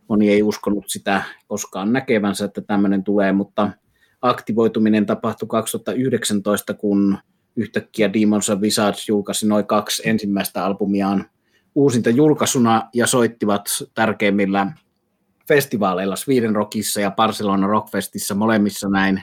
Moni 0.08 0.30
ei 0.30 0.42
uskonut 0.42 0.84
sitä 0.86 1.22
koskaan 1.46 1.92
näkevänsä, 1.92 2.44
että 2.44 2.60
tämmöinen 2.60 3.04
tulee, 3.04 3.32
mutta 3.32 3.70
aktivoituminen 4.22 5.06
tapahtui 5.06 5.48
2019, 5.48 6.74
kun 6.74 7.18
yhtäkkiä 7.56 8.12
Demons 8.12 8.50
of 8.50 8.60
Wizards 8.60 9.08
julkaisi 9.08 9.46
noin 9.46 9.66
kaksi 9.66 10.08
ensimmäistä 10.08 10.64
albumiaan 10.64 11.24
uusinta 11.74 12.10
julkaisuna 12.10 12.88
ja 12.94 13.06
soittivat 13.06 13.62
tärkeimmillä 13.94 14.66
festivaaleilla 15.48 16.16
Sweden 16.16 16.54
Rockissa 16.54 17.00
ja 17.00 17.10
Barcelona 17.10 17.66
Rockfestissa 17.66 18.34
molemmissa 18.34 18.88
näin 18.88 19.22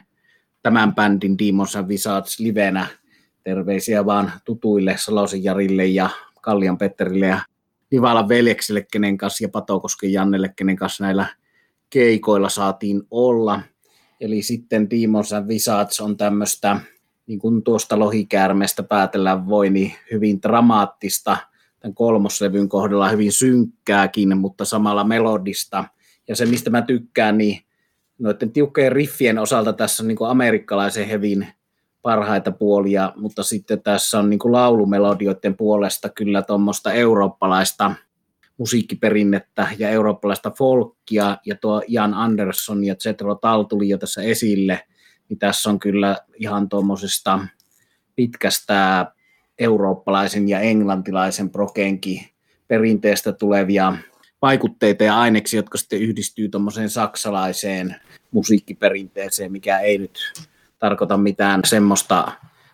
tämän 0.61 0.95
bändin 0.95 1.38
Demons 1.38 1.76
and 1.76 1.89
Wizards 1.89 2.39
livenä. 2.39 2.88
Terveisiä 3.43 4.05
vaan 4.05 4.32
tutuille 4.45 4.95
Salosen 4.97 5.43
Jarille 5.43 5.86
ja 5.86 6.09
Kallian 6.41 6.78
Petterille 6.78 7.26
ja 7.26 7.39
Nivalan 7.91 8.30
veljeksille, 8.30 8.88
kenen 8.91 9.17
kanssa 9.17 9.43
ja 9.43 9.49
Patokosken 9.49 10.13
Jannelle, 10.13 10.53
kenen 10.55 10.76
kanssa 10.76 11.03
näillä 11.03 11.26
keikoilla 11.89 12.49
saatiin 12.49 13.03
olla. 13.11 13.61
Eli 14.22 14.41
sitten 14.41 14.89
Demons 14.89 15.34
and 15.34 15.49
Wizards 15.49 15.99
on 15.99 16.17
tämmöistä, 16.17 16.80
niin 17.28 17.39
kuin 17.39 17.63
tuosta 17.63 17.99
lohikäärmeestä 17.99 18.84
päätellään 18.84 19.47
voi, 19.47 19.70
niin 19.70 19.93
hyvin 20.11 20.41
dramaattista, 20.41 21.38
tämän 21.80 21.93
kolmoslevyn 21.93 22.70
kohdalla 22.70 23.09
hyvin 23.09 23.32
synkkääkin, 23.32 24.38
mutta 24.38 24.65
samalla 24.65 25.03
melodista– 25.03 25.86
ja 26.30 26.36
se, 26.36 26.45
mistä 26.45 26.69
mä 26.69 26.82
tykkään, 26.82 27.38
niin 27.38 27.61
noiden 28.19 28.51
tiukkojen 28.51 28.91
riffien 28.91 29.39
osalta 29.39 29.73
tässä 29.73 30.03
on 30.03 30.07
niin 30.07 30.17
kuin 30.17 30.30
amerikkalaisen 30.30 31.07
hevin 31.07 31.47
parhaita 32.01 32.51
puolia, 32.51 33.13
mutta 33.15 33.43
sitten 33.43 33.82
tässä 33.82 34.19
on 34.19 34.30
niin 34.30 34.39
kuin 34.39 34.51
laulumelodioiden 34.51 35.57
puolesta 35.57 36.09
kyllä 36.09 36.41
tuommoista 36.41 36.93
eurooppalaista 36.93 37.91
musiikkiperinnettä 38.57 39.67
ja 39.77 39.89
eurooppalaista 39.89 40.51
folkkia, 40.51 41.38
ja 41.45 41.55
tuo 41.55 41.84
Jan 41.88 42.13
Andersson 42.13 42.84
ja 42.84 42.95
Zetro 42.95 43.36
Tal 43.36 43.63
tuli 43.63 43.89
jo 43.89 43.97
tässä 43.97 44.21
esille, 44.21 44.88
niin 45.30 45.39
tässä 45.39 45.69
on 45.69 45.80
kyllä 45.80 46.17
ihan 46.36 46.69
tuommoisesta 46.69 47.39
pitkästä 48.15 49.05
eurooppalaisen 49.59 50.49
ja 50.49 50.59
englantilaisen 50.59 51.49
prokenki 51.49 52.34
perinteestä 52.67 53.32
tulevia 53.32 53.93
vaikutteita 54.41 55.03
ja 55.03 55.19
aineksia, 55.19 55.57
jotka 55.57 55.77
sitten 55.77 56.01
yhdistyy 56.01 56.49
tuommoiseen 56.49 56.89
saksalaiseen 56.89 57.95
musiikkiperinteeseen, 58.31 59.51
mikä 59.51 59.79
ei 59.79 59.97
nyt 59.97 60.19
tarkoita 60.79 61.17
mitään 61.17 61.61
semmoista 61.65 62.31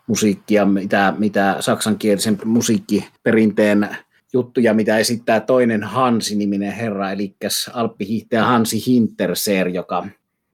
musiikkia, 0.08 0.66
mitä, 0.66 1.14
mitä 1.18 1.58
saksankielisen 1.60 2.38
musiikkiperinteen 2.46 3.98
juttuja, 4.34 4.74
mitä 4.74 4.98
esittää 4.98 5.40
toinen 5.40 5.84
Hansi-niminen 5.84 6.72
herra, 6.72 7.12
eli 7.12 7.36
alppihiihtäjä 7.74 8.44
Hansi 8.44 8.86
Hinterseer, 8.88 9.68
joka 9.68 10.08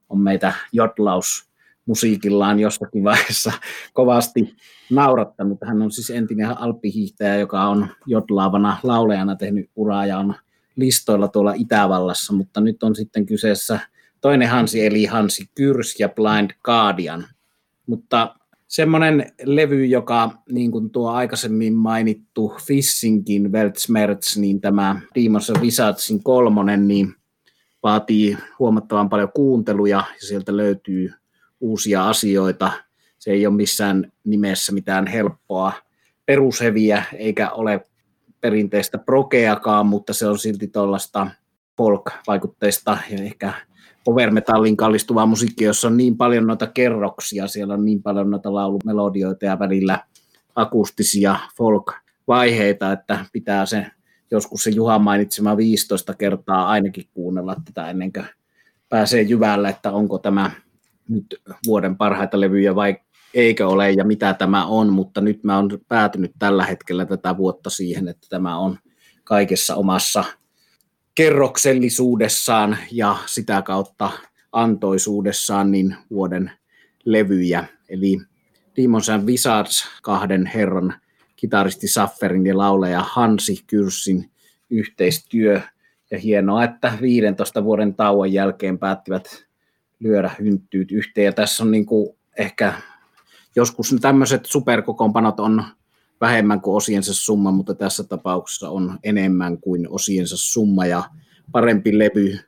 on 0.08 0.20
meitä 0.20 0.52
jotlaus 0.72 1.52
musiikillaan 1.86 2.60
jossakin 2.60 3.04
vaiheessa 3.04 3.52
kovasti 3.92 4.56
naurattanut. 4.90 5.58
Hän 5.64 5.82
on 5.82 5.90
siis 5.92 6.10
entinen 6.10 6.58
alppihiihtäjä, 6.58 7.36
joka 7.36 7.62
on 7.62 7.88
jotlaavana 8.06 8.76
laulajana 8.82 9.36
tehnyt 9.36 9.70
uraa 9.76 10.06
ja 10.06 10.18
on 10.18 10.34
listoilla 10.76 11.28
tuolla 11.28 11.54
Itävallassa, 11.56 12.32
mutta 12.32 12.60
nyt 12.60 12.82
on 12.82 12.96
sitten 12.96 13.26
kyseessä 13.26 13.80
toinen 14.20 14.48
Hansi, 14.48 14.86
eli 14.86 15.04
Hansi 15.04 15.50
Kyrs 15.54 16.00
ja 16.00 16.08
Blind 16.08 16.50
Guardian. 16.64 17.26
Mutta 17.86 18.34
semmoinen 18.68 19.32
levy, 19.44 19.86
joka 19.86 20.30
niin 20.50 20.70
kuin 20.70 20.90
tuo 20.90 21.10
aikaisemmin 21.10 21.74
mainittu 21.74 22.56
Fishingin 22.66 23.52
Weltschmerz, 23.52 24.36
niin 24.36 24.60
tämä 24.60 25.00
Demons 25.14 25.50
of 25.50 25.60
Wizardsin 25.60 26.22
kolmonen, 26.22 26.88
niin 26.88 27.14
vaatii 27.82 28.38
huomattavan 28.58 29.08
paljon 29.08 29.32
kuunteluja 29.34 29.96
ja 29.96 30.26
sieltä 30.26 30.56
löytyy 30.56 31.12
uusia 31.60 32.08
asioita. 32.08 32.72
Se 33.18 33.30
ei 33.30 33.46
ole 33.46 33.56
missään 33.56 34.12
nimessä 34.24 34.72
mitään 34.72 35.06
helppoa 35.06 35.72
perusheviä, 36.26 37.02
eikä 37.18 37.50
ole 37.50 37.86
perinteistä 38.42 38.98
prokeakaan, 38.98 39.86
mutta 39.86 40.12
se 40.12 40.26
on 40.26 40.38
silti 40.38 40.68
tuollaista 40.68 41.26
folk-vaikutteista 41.76 42.98
ja 43.10 43.22
ehkä 43.22 43.52
power 44.04 44.30
metallin 44.30 44.76
kallistuvaa 44.76 45.26
musiikkia, 45.26 45.66
jossa 45.66 45.88
on 45.88 45.96
niin 45.96 46.16
paljon 46.16 46.46
noita 46.46 46.66
kerroksia, 46.66 47.46
siellä 47.46 47.74
on 47.74 47.84
niin 47.84 48.02
paljon 48.02 48.30
noita 48.30 48.54
laulumelodioita 48.54 49.44
ja 49.44 49.58
välillä 49.58 49.98
akustisia 50.54 51.36
folk-vaiheita, 51.58 52.92
että 52.92 53.24
pitää 53.32 53.66
se 53.66 53.86
joskus 54.30 54.62
se 54.62 54.70
Juhan 54.70 55.02
mainitsema 55.02 55.56
15 55.56 56.14
kertaa 56.14 56.68
ainakin 56.68 57.08
kuunnella 57.14 57.56
tätä 57.64 57.90
ennen 57.90 58.12
kuin 58.12 58.26
pääsee 58.88 59.22
jyvällä, 59.22 59.68
että 59.68 59.92
onko 59.92 60.18
tämä 60.18 60.50
nyt 61.08 61.26
vuoden 61.66 61.96
parhaita 61.96 62.40
levyjä 62.40 62.74
vai 62.74 62.96
eikö 63.34 63.68
ole 63.68 63.90
ja 63.90 64.04
mitä 64.04 64.34
tämä 64.34 64.66
on, 64.66 64.92
mutta 64.92 65.20
nyt 65.20 65.44
mä 65.44 65.56
oon 65.56 65.78
päätynyt 65.88 66.32
tällä 66.38 66.64
hetkellä 66.64 67.06
tätä 67.06 67.36
vuotta 67.36 67.70
siihen, 67.70 68.08
että 68.08 68.26
tämä 68.30 68.58
on 68.58 68.78
kaikessa 69.24 69.74
omassa 69.74 70.24
kerroksellisuudessaan 71.14 72.78
ja 72.92 73.16
sitä 73.26 73.62
kautta 73.62 74.10
antoisuudessaan 74.52 75.72
niin 75.72 75.96
vuoden 76.10 76.52
levyjä. 77.04 77.64
Eli 77.88 78.20
Demons 78.76 79.08
and 79.08 79.28
Wizards 79.28 79.88
kahden 80.02 80.46
herran 80.46 80.94
kitaristi 81.36 81.88
Safferin 81.88 82.46
ja 82.46 82.58
lauleja 82.58 83.00
Hansi 83.00 83.64
Kyrssin 83.66 84.30
yhteistyö. 84.70 85.60
Ja 86.10 86.18
hienoa, 86.18 86.64
että 86.64 86.92
15 87.00 87.64
vuoden 87.64 87.94
tauon 87.94 88.32
jälkeen 88.32 88.78
päättivät 88.78 89.44
lyödä 90.00 90.30
hynttyyt 90.38 90.92
yhteen. 90.92 91.24
Ja 91.24 91.32
tässä 91.32 91.64
on 91.64 91.70
niin 91.70 91.86
kuin 91.86 92.16
ehkä 92.38 92.74
joskus 93.56 93.96
tämmöiset 94.00 94.46
superkokoonpanot 94.46 95.40
on 95.40 95.64
vähemmän 96.20 96.60
kuin 96.60 96.76
osiensa 96.76 97.14
summa, 97.14 97.50
mutta 97.50 97.74
tässä 97.74 98.04
tapauksessa 98.04 98.70
on 98.70 98.98
enemmän 99.04 99.58
kuin 99.58 99.88
osiensa 99.88 100.36
summa 100.38 100.86
ja 100.86 101.02
parempi 101.52 101.98
levy 101.98 102.38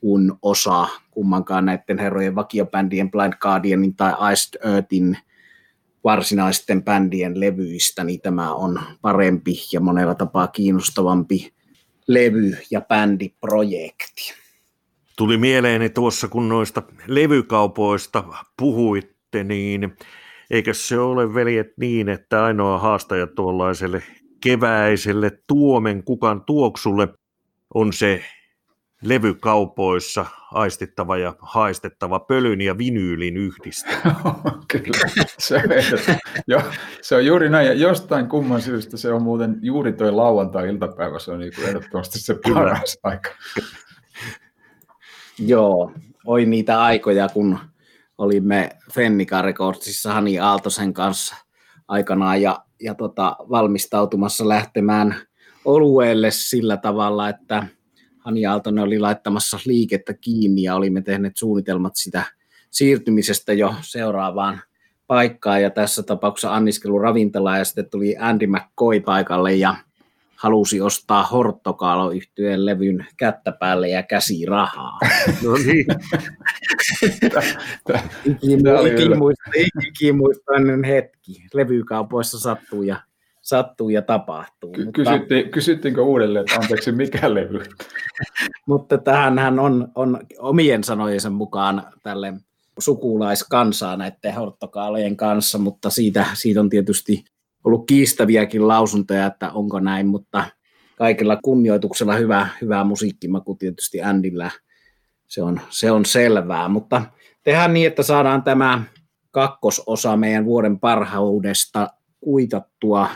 kuin 0.00 0.32
osa 0.42 0.88
kummankaan 1.10 1.64
näiden 1.64 1.98
herrojen 1.98 2.34
vakiobändien 2.34 3.10
Blind 3.10 3.32
Guardianin 3.40 3.96
tai 3.96 4.12
Iced 4.32 4.72
Earthin 4.72 5.18
varsinaisten 6.04 6.82
bändien 6.82 7.40
levyistä, 7.40 8.04
niin 8.04 8.20
tämä 8.20 8.54
on 8.54 8.80
parempi 9.00 9.54
ja 9.72 9.80
monella 9.80 10.14
tapaa 10.14 10.46
kiinnostavampi 10.46 11.52
levy- 12.06 12.56
ja 12.70 12.80
bändiprojekti. 12.80 14.34
Tuli 15.16 15.36
mieleeni 15.36 15.90
tuossa, 15.90 16.28
kun 16.28 16.48
noista 16.48 16.82
levykaupoista 17.06 18.24
puhuitte, 18.56 19.44
niin 19.44 19.96
Eikö 20.52 20.74
se 20.74 20.98
ole, 20.98 21.34
veljet, 21.34 21.72
niin, 21.76 22.08
että 22.08 22.44
ainoa 22.44 22.78
haastaja 22.78 23.26
tuollaiselle 23.26 24.02
keväiselle 24.42 25.30
tuomen 25.46 26.04
kukan 26.04 26.44
tuoksulle 26.44 27.08
on 27.74 27.92
se 27.92 28.24
levykaupoissa 29.02 30.26
aistittava 30.52 31.16
ja 31.16 31.34
haistettava 31.38 32.20
pölyn 32.20 32.60
ja 32.60 32.78
vinyylin 32.78 33.36
yhdistelmä. 33.36 34.12
Kyllä, 34.72 35.26
se 35.38 35.56
on, 35.56 35.62
jo, 36.46 36.62
se 37.00 37.16
on 37.16 37.26
juuri 37.26 37.48
näin. 37.48 37.66
Ja 37.66 37.74
jostain 37.74 38.28
kumman 38.28 38.62
syystä 38.62 38.96
se 38.96 39.12
on 39.12 39.22
muuten 39.22 39.58
juuri 39.62 39.92
tuo 39.92 40.16
lauantai-iltapäivä, 40.16 41.18
se 41.18 41.30
on 41.30 41.38
niin 41.38 41.52
kuin 41.54 41.68
ehdottomasti 41.68 42.20
se 42.20 42.38
paras 42.54 42.98
aika. 43.02 43.30
Joo, 45.38 45.92
oi 46.26 46.46
niitä 46.46 46.82
aikoja, 46.82 47.28
kun 47.28 47.58
olimme 48.22 48.70
Fennika 48.92 49.42
Recordsissa 49.42 50.12
Hani 50.12 50.38
Aaltosen 50.38 50.92
kanssa 50.92 51.36
aikanaan 51.88 52.42
ja, 52.42 52.64
ja 52.82 52.94
tota, 52.94 53.36
valmistautumassa 53.50 54.48
lähtemään 54.48 55.14
olueelle 55.64 56.30
sillä 56.30 56.76
tavalla, 56.76 57.28
että 57.28 57.66
Hani 58.18 58.46
Aaltonen 58.46 58.84
oli 58.84 58.98
laittamassa 58.98 59.58
liikettä 59.66 60.14
kiinni 60.14 60.62
ja 60.62 60.74
olimme 60.74 61.02
tehneet 61.02 61.36
suunnitelmat 61.36 61.92
sitä 61.96 62.24
siirtymisestä 62.70 63.52
jo 63.52 63.74
seuraavaan 63.80 64.62
paikkaan. 65.06 65.62
Ja 65.62 65.70
tässä 65.70 66.02
tapauksessa 66.02 66.54
anniskelu 66.54 66.98
ravintola 66.98 67.58
ja 67.58 67.64
sitten 67.64 67.90
tuli 67.90 68.16
Andy 68.18 68.46
McCoy 68.46 69.00
paikalle 69.00 69.54
ja 69.54 69.74
halusi 70.42 70.80
ostaa 70.80 71.26
Horttokaalo 71.26 72.10
yhtyeen 72.10 72.66
levyn 72.66 73.06
kättä 73.16 73.52
päälle 73.52 73.88
ja 73.88 74.02
käsi 74.02 74.46
rahaa. 74.46 74.98
No 75.44 75.52
niin. 75.66 75.86
Ikimuistainen 79.88 80.84
hetki. 80.84 81.46
Levykaupoissa 81.54 82.40
sattuu 82.40 82.82
ja, 82.82 82.96
sattuu 83.42 83.88
ja 83.88 84.02
tapahtuu. 84.02 84.72
Ky- 84.72 84.92
kysyttiin, 84.92 85.50
kysyttiinkö 85.50 86.02
uudelleen, 86.02 86.44
että 86.44 86.60
anteeksi, 86.60 86.92
mikä 86.92 87.34
levy? 87.34 87.60
mutta 88.66 88.98
tähän 88.98 89.58
on, 89.58 89.88
on 89.94 90.20
omien 90.38 90.84
sanojensa 90.84 91.30
mukaan 91.30 91.82
tälle 92.02 92.32
sukulaiskansaa 92.78 93.96
näiden 93.96 94.34
horttokaalojen 94.34 95.16
kanssa, 95.16 95.58
mutta 95.58 95.90
siitä, 95.90 96.26
siitä 96.34 96.60
on 96.60 96.70
tietysti 96.70 97.24
ollut 97.64 97.86
kiistäviäkin 97.86 98.68
lausuntoja, 98.68 99.26
että 99.26 99.52
onko 99.52 99.80
näin, 99.80 100.06
mutta 100.06 100.44
kaikilla 100.98 101.38
kunnioituksella 101.44 102.14
hyvä, 102.14 102.48
hyvä 102.60 102.84
musiikkimaku 102.84 103.54
tietysti 103.54 104.02
Andillä, 104.02 104.50
se 105.28 105.42
on, 105.42 105.60
se 105.70 105.90
on 105.90 106.04
selvää, 106.04 106.68
mutta 106.68 107.02
tehdään 107.42 107.74
niin, 107.74 107.86
että 107.86 108.02
saadaan 108.02 108.42
tämä 108.42 108.82
kakkososa 109.30 110.16
meidän 110.16 110.44
vuoden 110.44 110.78
parhaudesta 110.78 111.88
kuitattua 112.20 113.08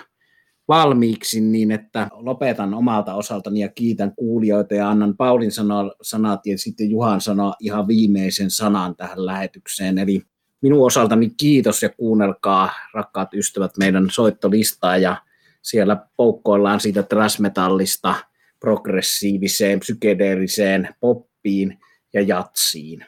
valmiiksi 0.69 1.41
niin, 1.41 1.71
että 1.71 2.09
lopetan 2.13 2.75
omalta 2.75 3.15
osaltani 3.15 3.61
ja 3.61 3.69
kiitän 3.69 4.15
kuulijoita 4.17 4.75
ja 4.75 4.91
annan 4.91 5.17
Paulin 5.17 5.51
sanat 6.03 6.47
ja 6.47 6.59
sitten 6.59 6.91
Juhan 6.91 7.21
sanaa 7.21 7.55
ihan 7.61 7.89
viimeisen 7.89 8.51
sanan 8.51 8.97
tähän 8.97 9.27
lähetykseen. 9.27 9.99
Eli 9.99 10.23
minun 10.61 10.87
osaltani 10.87 11.31
kiitos 11.37 11.83
ja 11.83 11.89
kuunnelkaa 11.89 12.71
rakkaat 12.95 13.35
ystävät 13.35 13.71
meidän 13.79 14.07
soittolistaa 14.11 14.97
ja 14.97 15.17
siellä 15.63 15.97
poukkoillaan 16.17 16.81
siitä 16.81 17.03
trashmetallista 17.03 18.15
progressiiviseen, 18.61 19.81
psykedeelliseen 19.81 20.89
poppiin 21.01 21.79
ja 22.13 22.23
jatsiin. 22.23 23.05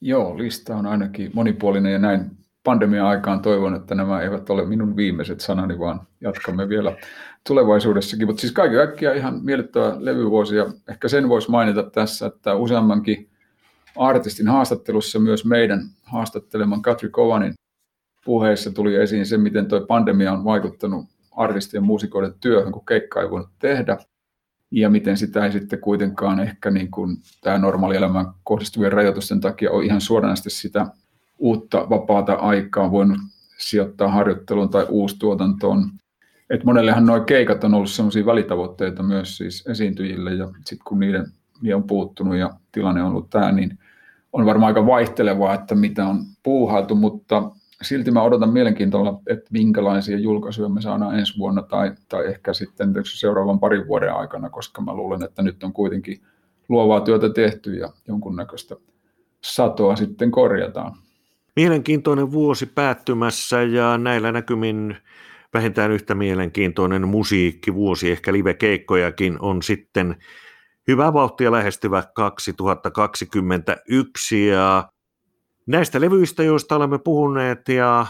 Joo, 0.00 0.38
lista 0.38 0.76
on 0.76 0.86
ainakin 0.86 1.30
monipuolinen 1.34 1.92
ja 1.92 1.98
näin 1.98 2.30
pandemian 2.64 3.06
aikaan 3.06 3.42
toivon, 3.42 3.74
että 3.74 3.94
nämä 3.94 4.22
eivät 4.22 4.50
ole 4.50 4.66
minun 4.66 4.96
viimeiset 4.96 5.40
sanani, 5.40 5.78
vaan 5.78 6.00
jatkamme 6.20 6.68
vielä 6.68 6.96
tulevaisuudessakin. 7.46 8.26
Mutta 8.26 8.40
siis 8.40 8.52
kaiken 8.52 8.78
kaikkiaan 8.78 9.16
ihan 9.16 9.40
miellyttävä 9.44 9.96
levyvuosi 9.98 10.56
ja 10.56 10.66
ehkä 10.88 11.08
sen 11.08 11.28
voisi 11.28 11.50
mainita 11.50 11.82
tässä, 11.82 12.26
että 12.26 12.54
useammankin 12.54 13.30
artistin 13.96 14.48
haastattelussa 14.48 15.18
myös 15.18 15.44
meidän 15.44 15.80
haastatteleman 16.02 16.82
Katri 16.82 17.08
Kovanin 17.08 17.54
puheessa 18.24 18.70
tuli 18.70 18.94
esiin 18.94 19.26
se, 19.26 19.38
miten 19.38 19.68
tuo 19.68 19.80
pandemia 19.80 20.32
on 20.32 20.44
vaikuttanut 20.44 21.06
artistien 21.30 21.80
ja 21.80 21.86
muusikoiden 21.86 22.34
työhön, 22.40 22.72
kun 22.72 22.86
keikka 22.86 23.22
ei 23.22 23.30
voinut 23.30 23.50
tehdä. 23.58 23.98
ja 24.70 24.90
miten 24.90 25.16
sitä 25.16 25.44
ei 25.44 25.52
sitten 25.52 25.80
kuitenkaan 25.80 26.40
ehkä 26.40 26.70
niin 26.70 26.90
kuin 26.90 27.16
tämä 27.40 27.58
normaali 27.58 27.96
elämään 27.96 28.26
kohdistuvien 28.44 28.92
rajoitusten 28.92 29.40
takia 29.40 29.70
ole 29.70 29.84
ihan 29.84 30.00
suoranaisesti 30.00 30.50
sitä 30.50 30.86
uutta 31.38 31.90
vapaata 31.90 32.32
aikaa 32.32 32.90
voinut 32.90 33.18
sijoittaa 33.58 34.08
harjoitteluun 34.08 34.70
tai 34.70 34.86
uustuotantoon. 34.88 35.90
Et 36.50 36.64
monellehan 36.64 37.06
nuo 37.06 37.20
keikat 37.20 37.64
on 37.64 37.74
ollut 37.74 37.90
sellaisia 37.90 38.26
välitavoitteita 38.26 39.02
myös 39.02 39.36
siis 39.36 39.66
esiintyjille 39.66 40.34
ja 40.34 40.46
sitten 40.54 40.84
kun 40.84 41.00
niiden, 41.00 41.26
niiden 41.60 41.76
on 41.76 41.84
puuttunut 41.84 42.36
ja 42.36 42.50
tilanne 42.72 43.02
on 43.02 43.10
ollut 43.10 43.30
tämä, 43.30 43.52
niin 43.52 43.78
on 44.32 44.46
varmaan 44.46 44.68
aika 44.68 44.86
vaihtelevaa, 44.86 45.54
että 45.54 45.74
mitä 45.74 46.06
on 46.06 46.24
puuhailtu, 46.42 46.94
mutta 46.94 47.50
silti 47.82 48.10
mä 48.10 48.22
odotan 48.22 48.52
mielenkiintoilla, 48.52 49.20
että 49.26 49.50
minkälaisia 49.52 50.18
julkaisuja 50.18 50.68
me 50.68 50.80
saadaan 50.82 51.18
ensi 51.18 51.38
vuonna 51.38 51.62
tai, 51.62 51.92
tai 52.08 52.26
ehkä 52.26 52.52
sitten 52.52 52.94
seuraavan 53.04 53.60
parin 53.60 53.88
vuoden 53.88 54.14
aikana, 54.14 54.50
koska 54.50 54.82
mä 54.82 54.94
luulen, 54.94 55.22
että 55.22 55.42
nyt 55.42 55.62
on 55.62 55.72
kuitenkin 55.72 56.20
luovaa 56.68 57.00
työtä 57.00 57.30
tehty 57.30 57.74
ja 57.74 57.92
jonkunnäköistä 58.08 58.76
satoa 59.40 59.96
sitten 59.96 60.30
korjataan. 60.30 60.96
Mielenkiintoinen 61.56 62.32
vuosi 62.32 62.66
päättymässä 62.66 63.62
ja 63.62 63.98
näillä 63.98 64.32
näkymin 64.32 64.96
vähintään 65.54 65.90
yhtä 65.90 66.14
mielenkiintoinen 66.14 67.08
musiikkivuosi, 67.08 68.10
ehkä 68.10 68.32
live-keikkojakin 68.32 69.36
on 69.40 69.62
sitten 69.62 70.16
hyvä 70.90 71.12
vauhtia 71.12 71.52
lähestyvä 71.52 72.04
2021 72.14 74.46
ja 74.46 74.88
näistä 75.66 76.00
levyistä, 76.00 76.42
joista 76.42 76.76
olemme 76.76 76.98
puhuneet 76.98 77.68
ja 77.68 78.06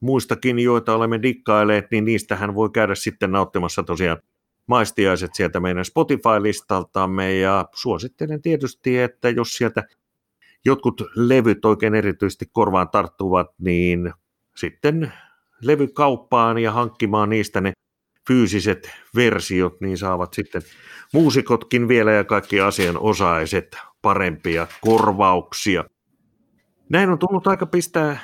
muistakin, 0.00 0.58
joita 0.58 0.94
olemme 0.94 1.22
dikkailleet, 1.22 1.90
niin 1.90 2.04
niistähän 2.04 2.54
voi 2.54 2.70
käydä 2.70 2.94
sitten 2.94 3.32
nauttimassa 3.32 3.82
tosiaan 3.82 4.18
maistiaiset 4.66 5.34
sieltä 5.34 5.60
meidän 5.60 5.84
Spotify-listaltamme. 5.84 7.36
Ja 7.36 7.68
suosittelen 7.74 8.42
tietysti, 8.42 8.98
että 8.98 9.30
jos 9.30 9.56
sieltä 9.56 9.84
jotkut 10.64 11.02
levyt 11.14 11.64
oikein 11.64 11.94
erityisesti 11.94 12.46
korvaan 12.52 12.88
tarttuvat, 12.88 13.46
niin 13.58 14.12
sitten 14.56 15.12
levykauppaan 15.62 16.58
ja 16.58 16.72
hankkimaan 16.72 17.28
niistä 17.28 17.60
ne 17.60 17.72
fyysiset 18.30 18.90
versiot, 19.16 19.80
niin 19.80 19.98
saavat 19.98 20.34
sitten 20.34 20.62
muusikotkin 21.12 21.88
vielä 21.88 22.12
ja 22.12 22.24
kaikki 22.24 22.60
asianosaiset 22.60 23.76
parempia 24.02 24.66
korvauksia. 24.80 25.84
Näin 26.88 27.10
on 27.10 27.18
tullut 27.18 27.46
aika 27.46 27.66
pistää 27.66 28.18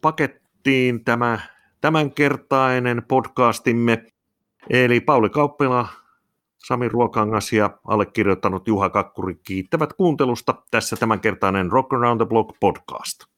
pakettiin 0.00 1.04
tämä 1.04 1.38
tämänkertainen 1.80 3.02
podcastimme. 3.08 4.04
Eli 4.70 5.00
Pauli 5.00 5.30
Kauppila, 5.30 5.88
Sami 6.66 6.88
Ruokangas 6.88 7.52
ja 7.52 7.70
allekirjoittanut 7.84 8.68
Juha 8.68 8.90
Kakkuri 8.90 9.34
kiittävät 9.34 9.92
kuuntelusta. 9.92 10.54
Tässä 10.70 10.96
tämänkertainen 10.96 11.72
Rock 11.72 11.92
Around 11.92 12.20
the 12.20 12.26
Block 12.26 12.50
podcast. 12.60 13.37